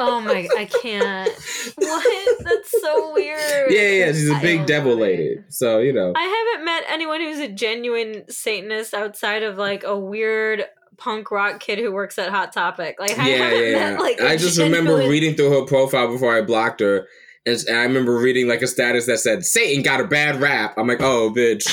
Oh 0.00 0.20
my! 0.20 0.48
I 0.56 0.64
can't. 0.64 1.28
What? 1.74 2.38
That's 2.44 2.70
so 2.70 3.12
weird. 3.14 3.72
Yeah, 3.72 3.88
yeah, 3.88 4.06
she's 4.12 4.30
a 4.30 4.38
big 4.38 4.64
devil 4.64 4.94
lady. 4.94 5.38
So 5.48 5.80
you 5.80 5.92
know, 5.92 6.12
I 6.14 6.22
haven't 6.22 6.64
met 6.64 6.84
anyone 6.88 7.20
who's 7.20 7.40
a 7.40 7.48
genuine 7.48 8.22
Satanist 8.30 8.94
outside 8.94 9.42
of 9.42 9.58
like 9.58 9.82
a 9.82 9.98
weird 9.98 10.66
punk 10.98 11.32
rock 11.32 11.58
kid 11.58 11.80
who 11.80 11.92
works 11.92 12.16
at 12.16 12.30
Hot 12.30 12.52
Topic. 12.52 12.96
Like 13.00 13.18
I 13.18 13.28
yeah, 13.28 13.36
haven't 13.38 13.58
yeah, 13.58 13.72
met 13.72 13.92
yeah. 13.92 13.98
like 13.98 14.20
I 14.20 14.36
just 14.36 14.58
remember 14.58 14.96
reading 14.98 15.34
through 15.34 15.50
her 15.50 15.66
profile 15.66 16.06
before 16.06 16.36
I 16.36 16.42
blocked 16.42 16.78
her. 16.78 17.08
And 17.48 17.64
and 17.68 17.78
I 17.78 17.82
remember 17.84 18.16
reading 18.16 18.46
like 18.46 18.62
a 18.62 18.66
status 18.66 19.06
that 19.06 19.20
said 19.20 19.44
Satan 19.44 19.82
got 19.82 20.00
a 20.00 20.04
bad 20.04 20.40
rap. 20.40 20.74
I'm 20.76 20.86
like, 20.86 21.00
oh, 21.00 21.32
bitch. 21.34 21.66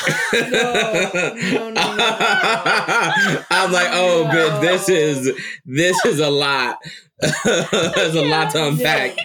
No, 0.51 1.69
no, 1.69 1.69
no. 1.69 1.95
I'm 3.49 3.71
like, 3.71 3.88
oh, 3.91 4.30
bitch, 4.32 4.61
this 4.61 4.89
is 4.89 5.38
this 5.65 6.05
is 6.05 6.19
a 6.19 6.30
lot. 6.30 6.78
There's 7.21 8.15
a 8.15 8.26
lot 8.26 8.51
to 8.51 8.67
unpack. 8.67 9.17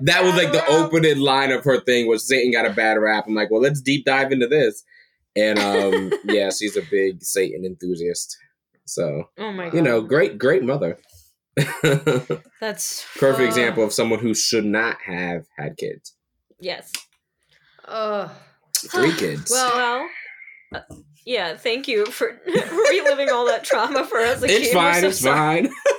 That 0.00 0.22
was 0.22 0.34
like 0.34 0.52
the 0.52 0.58
rap. 0.58 0.68
opening 0.68 1.18
line 1.18 1.50
of 1.50 1.64
her 1.64 1.80
thing 1.80 2.06
was 2.06 2.26
Satan 2.26 2.52
got 2.52 2.66
a 2.66 2.74
bad 2.74 2.98
rap. 2.98 3.24
I'm 3.26 3.34
like, 3.34 3.50
well, 3.50 3.62
let's 3.62 3.80
deep 3.80 4.04
dive 4.04 4.32
into 4.32 4.46
this. 4.46 4.84
And 5.34 5.58
um, 5.58 6.12
yeah, 6.24 6.50
she's 6.50 6.76
a 6.76 6.82
big 6.90 7.22
Satan 7.22 7.64
enthusiast. 7.64 8.36
So 8.84 9.30
Oh 9.38 9.52
my 9.52 9.66
god! 9.66 9.74
you 9.74 9.82
know, 9.82 10.00
great, 10.02 10.38
great 10.38 10.62
mother. 10.62 10.98
Perfect 11.82 12.42
that's 12.60 13.06
Uh, 13.22 13.36
example 13.42 13.82
of 13.84 13.92
someone 13.92 14.18
who 14.18 14.34
should 14.34 14.64
not 14.64 14.96
have 15.04 15.46
had 15.58 15.76
kids. 15.76 16.14
Yes. 16.60 16.92
Ugh. 17.86 18.30
Three 18.76 19.12
kids. 19.16 19.50
Well, 19.50 20.08
uh, 20.74 20.80
yeah. 21.24 21.56
Thank 21.56 21.88
you 21.88 22.06
for 22.06 22.40
reliving 22.46 23.30
all 23.30 23.46
that 23.46 23.64
trauma 23.64 24.04
for 24.04 24.18
us. 24.18 24.42
it's 24.42 24.52
Akeem. 24.52 24.74
We're 24.74 24.92
fine. 24.92 25.00
so 25.02 25.08
it's 25.08 25.20
sorry. 25.20 25.62
fine. 25.64 25.72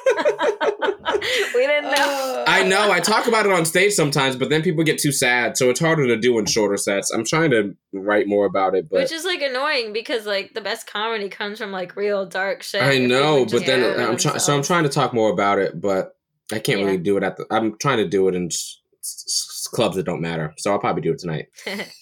we 1.55 1.65
didn't 1.67 1.91
know. 1.91 2.43
I 2.47 2.63
know. 2.63 2.91
I 2.91 2.99
talk 2.99 3.27
about 3.27 3.45
it 3.45 3.51
on 3.51 3.65
stage 3.65 3.93
sometimes, 3.93 4.35
but 4.35 4.49
then 4.49 4.61
people 4.61 4.83
get 4.83 4.99
too 4.99 5.11
sad, 5.11 5.57
so 5.57 5.69
it's 5.69 5.79
harder 5.79 6.05
to 6.07 6.17
do 6.17 6.37
in 6.39 6.45
shorter 6.45 6.77
sets. 6.77 7.11
I'm 7.11 7.23
trying 7.25 7.51
to 7.51 7.75
write 7.93 8.27
more 8.27 8.45
about 8.45 8.75
it, 8.75 8.89
but 8.89 9.01
Which 9.01 9.11
is 9.11 9.25
like 9.25 9.41
annoying 9.41 9.93
because 9.93 10.25
like 10.25 10.53
the 10.53 10.61
best 10.61 10.87
comedy 10.87 11.29
comes 11.29 11.57
from 11.59 11.71
like 11.71 11.95
real 11.95 12.25
dark 12.25 12.63
shit. 12.63 12.81
I 12.81 12.97
know. 12.99 13.45
But 13.45 13.65
then 13.65 13.99
I'm 13.99 14.17
trying. 14.17 14.39
So 14.39 14.55
I'm 14.55 14.63
trying 14.63 14.83
to 14.83 14.89
talk 14.89 15.13
more 15.13 15.29
about 15.31 15.59
it, 15.59 15.79
but 15.79 16.15
I 16.51 16.59
can't 16.59 16.79
Yeah. 16.79 16.85
really 16.85 16.97
do 16.97 17.17
it 17.17 17.23
at 17.23 17.37
the. 17.37 17.45
I'm 17.51 17.77
trying 17.79 17.97
to 17.97 18.07
do 18.07 18.27
it 18.27 18.35
in 18.35 18.45
s- 18.47 18.79
s- 19.01 19.67
clubs 19.73 19.95
that 19.97 20.03
don't 20.05 20.21
matter. 20.21 20.53
So 20.57 20.71
I'll 20.71 20.79
probably 20.79 21.01
do 21.01 21.11
it 21.11 21.19
tonight. 21.19 21.47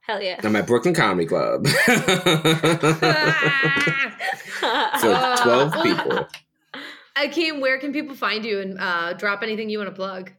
Hell 0.00 0.20
yeah. 0.20 0.38
I'm 0.42 0.54
at 0.56 0.66
Brooklyn 0.66 0.92
Comedy 0.94 1.26
Club 1.26 1.66
for 1.88 1.94
Uh, 4.66 5.36
12 5.42 5.82
people. 5.82 6.26
Akeem, 7.16 7.60
where 7.60 7.78
can 7.78 7.92
people 7.92 8.14
find 8.16 8.44
you 8.44 8.60
and 8.60 8.78
uh, 8.78 9.12
drop 9.14 9.42
anything 9.42 9.68
you 9.70 9.78
want 9.78 9.90
to 9.90 9.94
plug? 9.96 10.32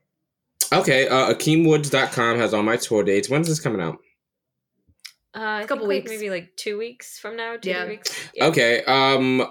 Okay, 0.74 1.08
uh, 1.08 1.34
AkeemWoods.com 1.34 2.38
has 2.38 2.54
all 2.54 2.64
my 2.64 2.76
tour 2.76 3.04
dates. 3.04 3.30
When's 3.30 3.48
this 3.48 3.60
coming 3.60 3.82
out? 3.82 3.98
Uh, 5.36 5.40
I 5.40 5.62
A 5.62 5.68
couple 5.68 5.88
think, 5.88 6.04
like, 6.06 6.10
weeks. 6.10 6.22
maybe 6.22 6.30
like 6.30 6.56
two 6.58 6.78
weeks 6.78 7.20
from 7.20 7.36
now. 7.38 7.56
Two 7.58 7.70
Yeah. 7.70 7.86
three 7.86 7.96
weeks. 7.96 8.30
Okay, 8.42 8.84
um, 8.86 9.42
uh, 9.42 9.46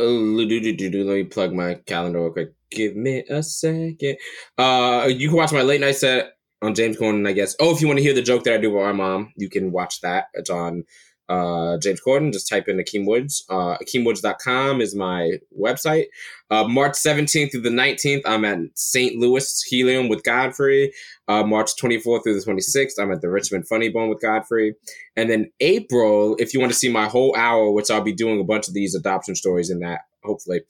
let 0.00 0.48
me 0.48 1.24
plug 1.24 1.52
my 1.52 1.74
calendar 1.86 2.20
real 2.20 2.32
quick. 2.32 2.52
Give 2.70 2.96
me 2.96 3.24
a 3.28 3.42
second. 3.42 4.16
Uh, 4.56 5.08
you 5.10 5.28
can 5.28 5.36
watch 5.36 5.52
my 5.52 5.62
late 5.62 5.80
night 5.80 5.96
set 5.96 6.32
on 6.62 6.74
James 6.74 6.96
Corden, 6.96 7.28
I 7.28 7.32
guess. 7.32 7.54
Oh, 7.60 7.74
if 7.74 7.80
you 7.82 7.86
want 7.86 7.98
to 7.98 8.02
hear 8.02 8.14
the 8.14 8.22
joke 8.22 8.44
that 8.44 8.54
I 8.54 8.58
do 8.58 8.70
with 8.70 8.82
my 8.82 8.92
mom, 8.92 9.32
you 9.36 9.50
can 9.50 9.72
watch 9.72 10.00
that. 10.02 10.26
It's 10.34 10.48
on 10.50 10.84
uh, 11.28 11.78
James 11.78 12.00
Corden. 12.06 12.32
Just 12.32 12.48
type 12.48 12.68
in 12.68 12.78
Akeem 12.78 13.06
Woods. 13.06 13.44
Uh, 13.48 13.76
AkeemWoods.com 13.78 14.80
is 14.80 14.94
my 14.94 15.38
website. 15.58 16.06
Uh, 16.50 16.64
March 16.68 16.92
17th 16.92 17.52
through 17.52 17.62
the 17.62 17.70
19th, 17.70 18.22
I'm 18.26 18.44
at 18.44 18.58
St. 18.74 19.16
Louis 19.16 19.62
Helium 19.62 20.08
with 20.08 20.22
Godfrey. 20.22 20.92
Uh, 21.28 21.42
March 21.44 21.70
24th 21.80 22.24
through 22.24 22.38
the 22.38 22.44
26th, 22.44 23.00
I'm 23.00 23.12
at 23.12 23.22
the 23.22 23.30
Richmond 23.30 23.66
Funny 23.66 23.88
Bone 23.88 24.08
with 24.08 24.20
Godfrey. 24.20 24.74
And 25.16 25.30
then 25.30 25.50
April, 25.60 26.36
if 26.38 26.52
you 26.52 26.60
want 26.60 26.72
to 26.72 26.78
see 26.78 26.90
my 26.90 27.06
whole 27.06 27.34
hour, 27.36 27.70
which 27.70 27.90
I'll 27.90 28.02
be 28.02 28.12
doing 28.12 28.40
a 28.40 28.44
bunch 28.44 28.68
of 28.68 28.74
these 28.74 28.94
adoption 28.94 29.34
stories 29.34 29.70
in 29.70 29.80
that, 29.80 30.00
hopefully. 30.24 30.60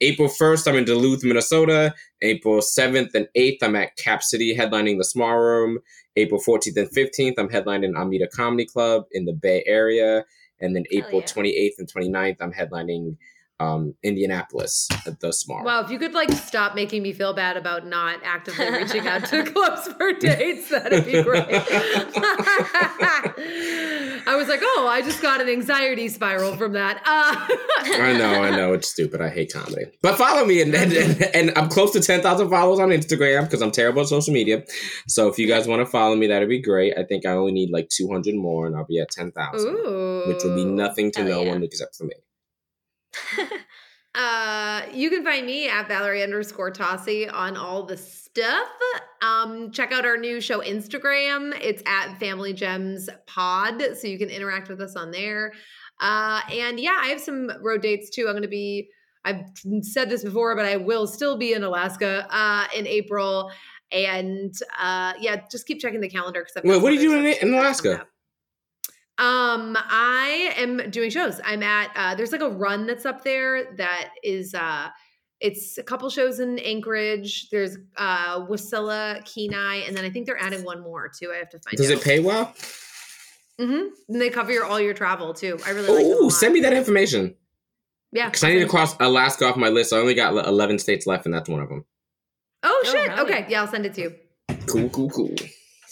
April 0.00 0.28
1st, 0.28 0.68
I'm 0.68 0.76
in 0.76 0.84
Duluth, 0.84 1.24
Minnesota. 1.24 1.94
April 2.22 2.60
7th 2.60 3.14
and 3.14 3.28
8th, 3.36 3.58
I'm 3.62 3.76
at 3.76 3.96
Cap 3.96 4.22
City 4.22 4.56
headlining 4.56 4.98
the 4.98 5.04
Small 5.04 5.36
Room. 5.38 5.78
April 6.16 6.40
14th 6.40 6.76
and 6.76 6.90
15th, 6.90 7.34
I'm 7.38 7.48
headlining 7.48 7.94
Amita 7.96 8.28
Comedy 8.28 8.66
Club 8.66 9.04
in 9.12 9.24
the 9.24 9.32
Bay 9.32 9.62
Area. 9.66 10.24
And 10.60 10.74
then 10.74 10.84
Hell 10.90 11.04
April 11.04 11.20
yeah. 11.20 11.26
28th 11.26 11.78
and 11.78 11.92
29th, 11.92 12.36
I'm 12.40 12.52
headlining 12.52 13.16
um, 13.58 13.94
Indianapolis 14.02 14.88
at 15.06 15.20
the 15.20 15.32
Small. 15.32 15.64
Wow, 15.64 15.82
if 15.82 15.90
you 15.90 15.98
could 15.98 16.12
like 16.12 16.30
stop 16.32 16.74
making 16.74 17.02
me 17.02 17.12
feel 17.12 17.32
bad 17.32 17.56
about 17.56 17.86
not 17.86 18.20
actively 18.22 18.70
reaching 18.70 19.06
out 19.06 19.24
to 19.26 19.44
clubs 19.52 19.88
for 19.88 20.12
dates, 20.12 20.68
that'd 20.68 21.06
be 21.06 21.22
great. 21.22 21.46
Like, 24.56 24.64
oh, 24.76 24.88
I 24.88 25.02
just 25.02 25.20
got 25.20 25.42
an 25.42 25.50
anxiety 25.50 26.08
spiral 26.08 26.56
from 26.56 26.72
that. 26.72 27.02
Uh, 27.04 27.36
I 28.02 28.16
know, 28.16 28.42
I 28.42 28.56
know, 28.56 28.72
it's 28.72 28.88
stupid. 28.88 29.20
I 29.20 29.28
hate 29.28 29.52
comedy. 29.52 29.84
But 30.00 30.16
follow 30.16 30.46
me, 30.46 30.62
and 30.62 30.74
and, 30.74 30.94
and, 30.94 31.22
and 31.34 31.58
I'm 31.58 31.68
close 31.68 31.92
to 31.92 32.00
10,000 32.00 32.48
followers 32.48 32.80
on 32.80 32.88
Instagram 32.88 33.42
because 33.42 33.60
I'm 33.60 33.70
terrible 33.70 34.00
at 34.00 34.08
social 34.08 34.32
media. 34.32 34.64
So 35.08 35.28
if 35.28 35.38
you 35.38 35.46
guys 35.46 35.68
want 35.68 35.80
to 35.80 35.86
follow 35.86 36.16
me, 36.16 36.26
that'd 36.28 36.48
be 36.48 36.62
great. 36.62 36.96
I 36.96 37.02
think 37.02 37.26
I 37.26 37.32
only 37.32 37.52
need 37.52 37.68
like 37.70 37.90
200 37.90 38.34
more, 38.34 38.66
and 38.66 38.74
I'll 38.74 38.86
be 38.86 38.98
at 38.98 39.10
10,000, 39.10 39.68
Ooh. 39.68 40.22
which 40.26 40.42
will 40.42 40.54
be 40.54 40.64
nothing 40.64 41.12
to 41.12 41.22
no 41.24 41.42
yeah. 41.42 41.50
one 41.50 41.62
except 41.62 41.94
for 41.96 42.04
me. 42.04 42.14
Uh, 44.16 44.82
you 44.94 45.10
can 45.10 45.22
find 45.22 45.44
me 45.44 45.68
at 45.68 45.88
Valerie 45.88 46.22
underscore 46.22 46.72
Tosi 46.72 47.30
on 47.32 47.56
all 47.56 47.82
the 47.82 47.98
stuff. 47.98 48.68
Um, 49.20 49.70
check 49.70 49.92
out 49.92 50.06
our 50.06 50.16
new 50.16 50.40
show 50.40 50.60
Instagram. 50.60 51.52
It's 51.60 51.82
at 51.86 52.18
Family 52.18 52.54
Gems 52.54 53.10
Pod, 53.26 53.82
so 53.94 54.08
you 54.08 54.18
can 54.18 54.30
interact 54.30 54.68
with 54.70 54.80
us 54.80 54.96
on 54.96 55.10
there. 55.10 55.52
Uh, 56.00 56.40
and 56.50 56.80
yeah, 56.80 56.98
I 57.00 57.08
have 57.08 57.20
some 57.20 57.50
road 57.60 57.82
dates 57.82 58.08
too. 58.10 58.26
I'm 58.26 58.32
going 58.32 58.42
to 58.42 58.48
be. 58.48 58.88
I've 59.24 59.42
said 59.82 60.08
this 60.08 60.22
before, 60.24 60.54
but 60.56 60.64
I 60.64 60.76
will 60.76 61.06
still 61.06 61.36
be 61.36 61.52
in 61.52 61.62
Alaska 61.64 62.26
uh, 62.30 62.66
in 62.74 62.86
April. 62.86 63.50
And 63.92 64.54
uh, 64.80 65.14
yeah, 65.20 65.42
just 65.50 65.66
keep 65.66 65.80
checking 65.80 66.00
the 66.00 66.08
calendar 66.08 66.44
because 66.44 66.68
Wait, 66.68 66.80
what 66.82 66.92
are 66.92 66.94
you 66.94 67.00
doing 67.00 67.24
in- 67.26 67.48
in 67.48 67.54
Alaska? 67.54 68.06
Um, 69.18 69.76
I 69.78 70.52
am 70.58 70.90
doing 70.90 71.10
shows. 71.10 71.40
I'm 71.44 71.62
at 71.62 71.90
uh 71.96 72.14
there's 72.14 72.32
like 72.32 72.42
a 72.42 72.50
run 72.50 72.86
that's 72.86 73.06
up 73.06 73.24
there 73.24 73.74
that 73.76 74.10
is 74.22 74.54
uh 74.54 74.88
it's 75.40 75.76
a 75.78 75.82
couple 75.82 76.08
shows 76.10 76.38
in 76.40 76.58
Anchorage. 76.58 77.48
There's 77.50 77.78
uh 77.96 78.40
Wasilla, 78.46 79.24
Kenai, 79.24 79.84
and 79.86 79.96
then 79.96 80.04
I 80.04 80.10
think 80.10 80.26
they're 80.26 80.40
adding 80.40 80.64
one 80.64 80.82
more 80.82 81.08
too. 81.08 81.30
I 81.32 81.36
have 81.38 81.48
to 81.50 81.58
find 81.60 81.74
it. 81.74 81.76
Does 81.78 81.90
out. 81.90 81.98
it 81.98 82.04
pay 82.04 82.20
well? 82.20 82.54
Mm-hmm. 83.58 83.86
And 84.12 84.20
they 84.20 84.28
cover 84.28 84.52
your 84.52 84.66
all 84.66 84.78
your 84.80 84.92
travel 84.94 85.32
too. 85.32 85.58
I 85.66 85.70
really 85.70 85.88
like 85.88 86.04
Oh, 86.20 86.28
send 86.28 86.52
me 86.52 86.60
that 86.60 86.74
information 86.74 87.34
Yeah. 88.12 88.26
because 88.26 88.44
I 88.44 88.50
need 88.52 88.60
to 88.60 88.68
cross 88.68 88.94
Alaska 89.00 89.46
off 89.46 89.56
my 89.56 89.68
list. 89.70 89.94
I 89.94 89.96
only 89.98 90.14
got 90.14 90.46
11 90.46 90.78
states 90.78 91.06
left, 91.06 91.24
and 91.24 91.34
that's 91.34 91.48
one 91.48 91.60
of 91.60 91.70
them. 91.70 91.86
Oh 92.62 92.82
Oh, 92.84 92.90
shit. 92.92 93.10
hell 93.10 93.24
okay. 93.24 93.46
Yeah, 93.48 93.62
I'll 93.62 93.66
send 93.68 93.86
it 93.86 93.94
to 93.94 94.00
you. 94.02 94.14
Cool, 94.66 94.90
cool, 94.90 95.08
cool. 95.08 95.34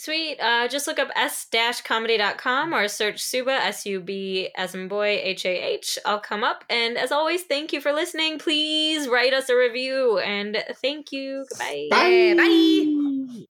Sweet. 0.05 0.39
Uh, 0.39 0.67
just 0.67 0.85
look 0.85 0.99
up 0.99 1.09
s-comedy.com 1.15 2.75
or 2.75 2.87
search 2.87 3.23
Subhah, 3.23 3.59
S-U-B 3.63 4.49
as 4.55 4.75
in 4.75 4.87
boy, 4.87 5.19
H-A-H. 5.23 5.97
I'll 6.05 6.19
come 6.19 6.43
up. 6.43 6.63
And 6.69 6.95
as 6.95 7.11
always, 7.11 7.41
thank 7.41 7.73
you 7.73 7.81
for 7.81 7.91
listening. 7.91 8.37
Please 8.37 9.07
write 9.07 9.33
us 9.33 9.49
a 9.49 9.55
review. 9.55 10.19
And 10.19 10.63
thank 10.75 11.11
you. 11.11 11.47
Goodbye. 11.49 11.87
Yeah, 11.91 12.35
bye. 12.35 13.41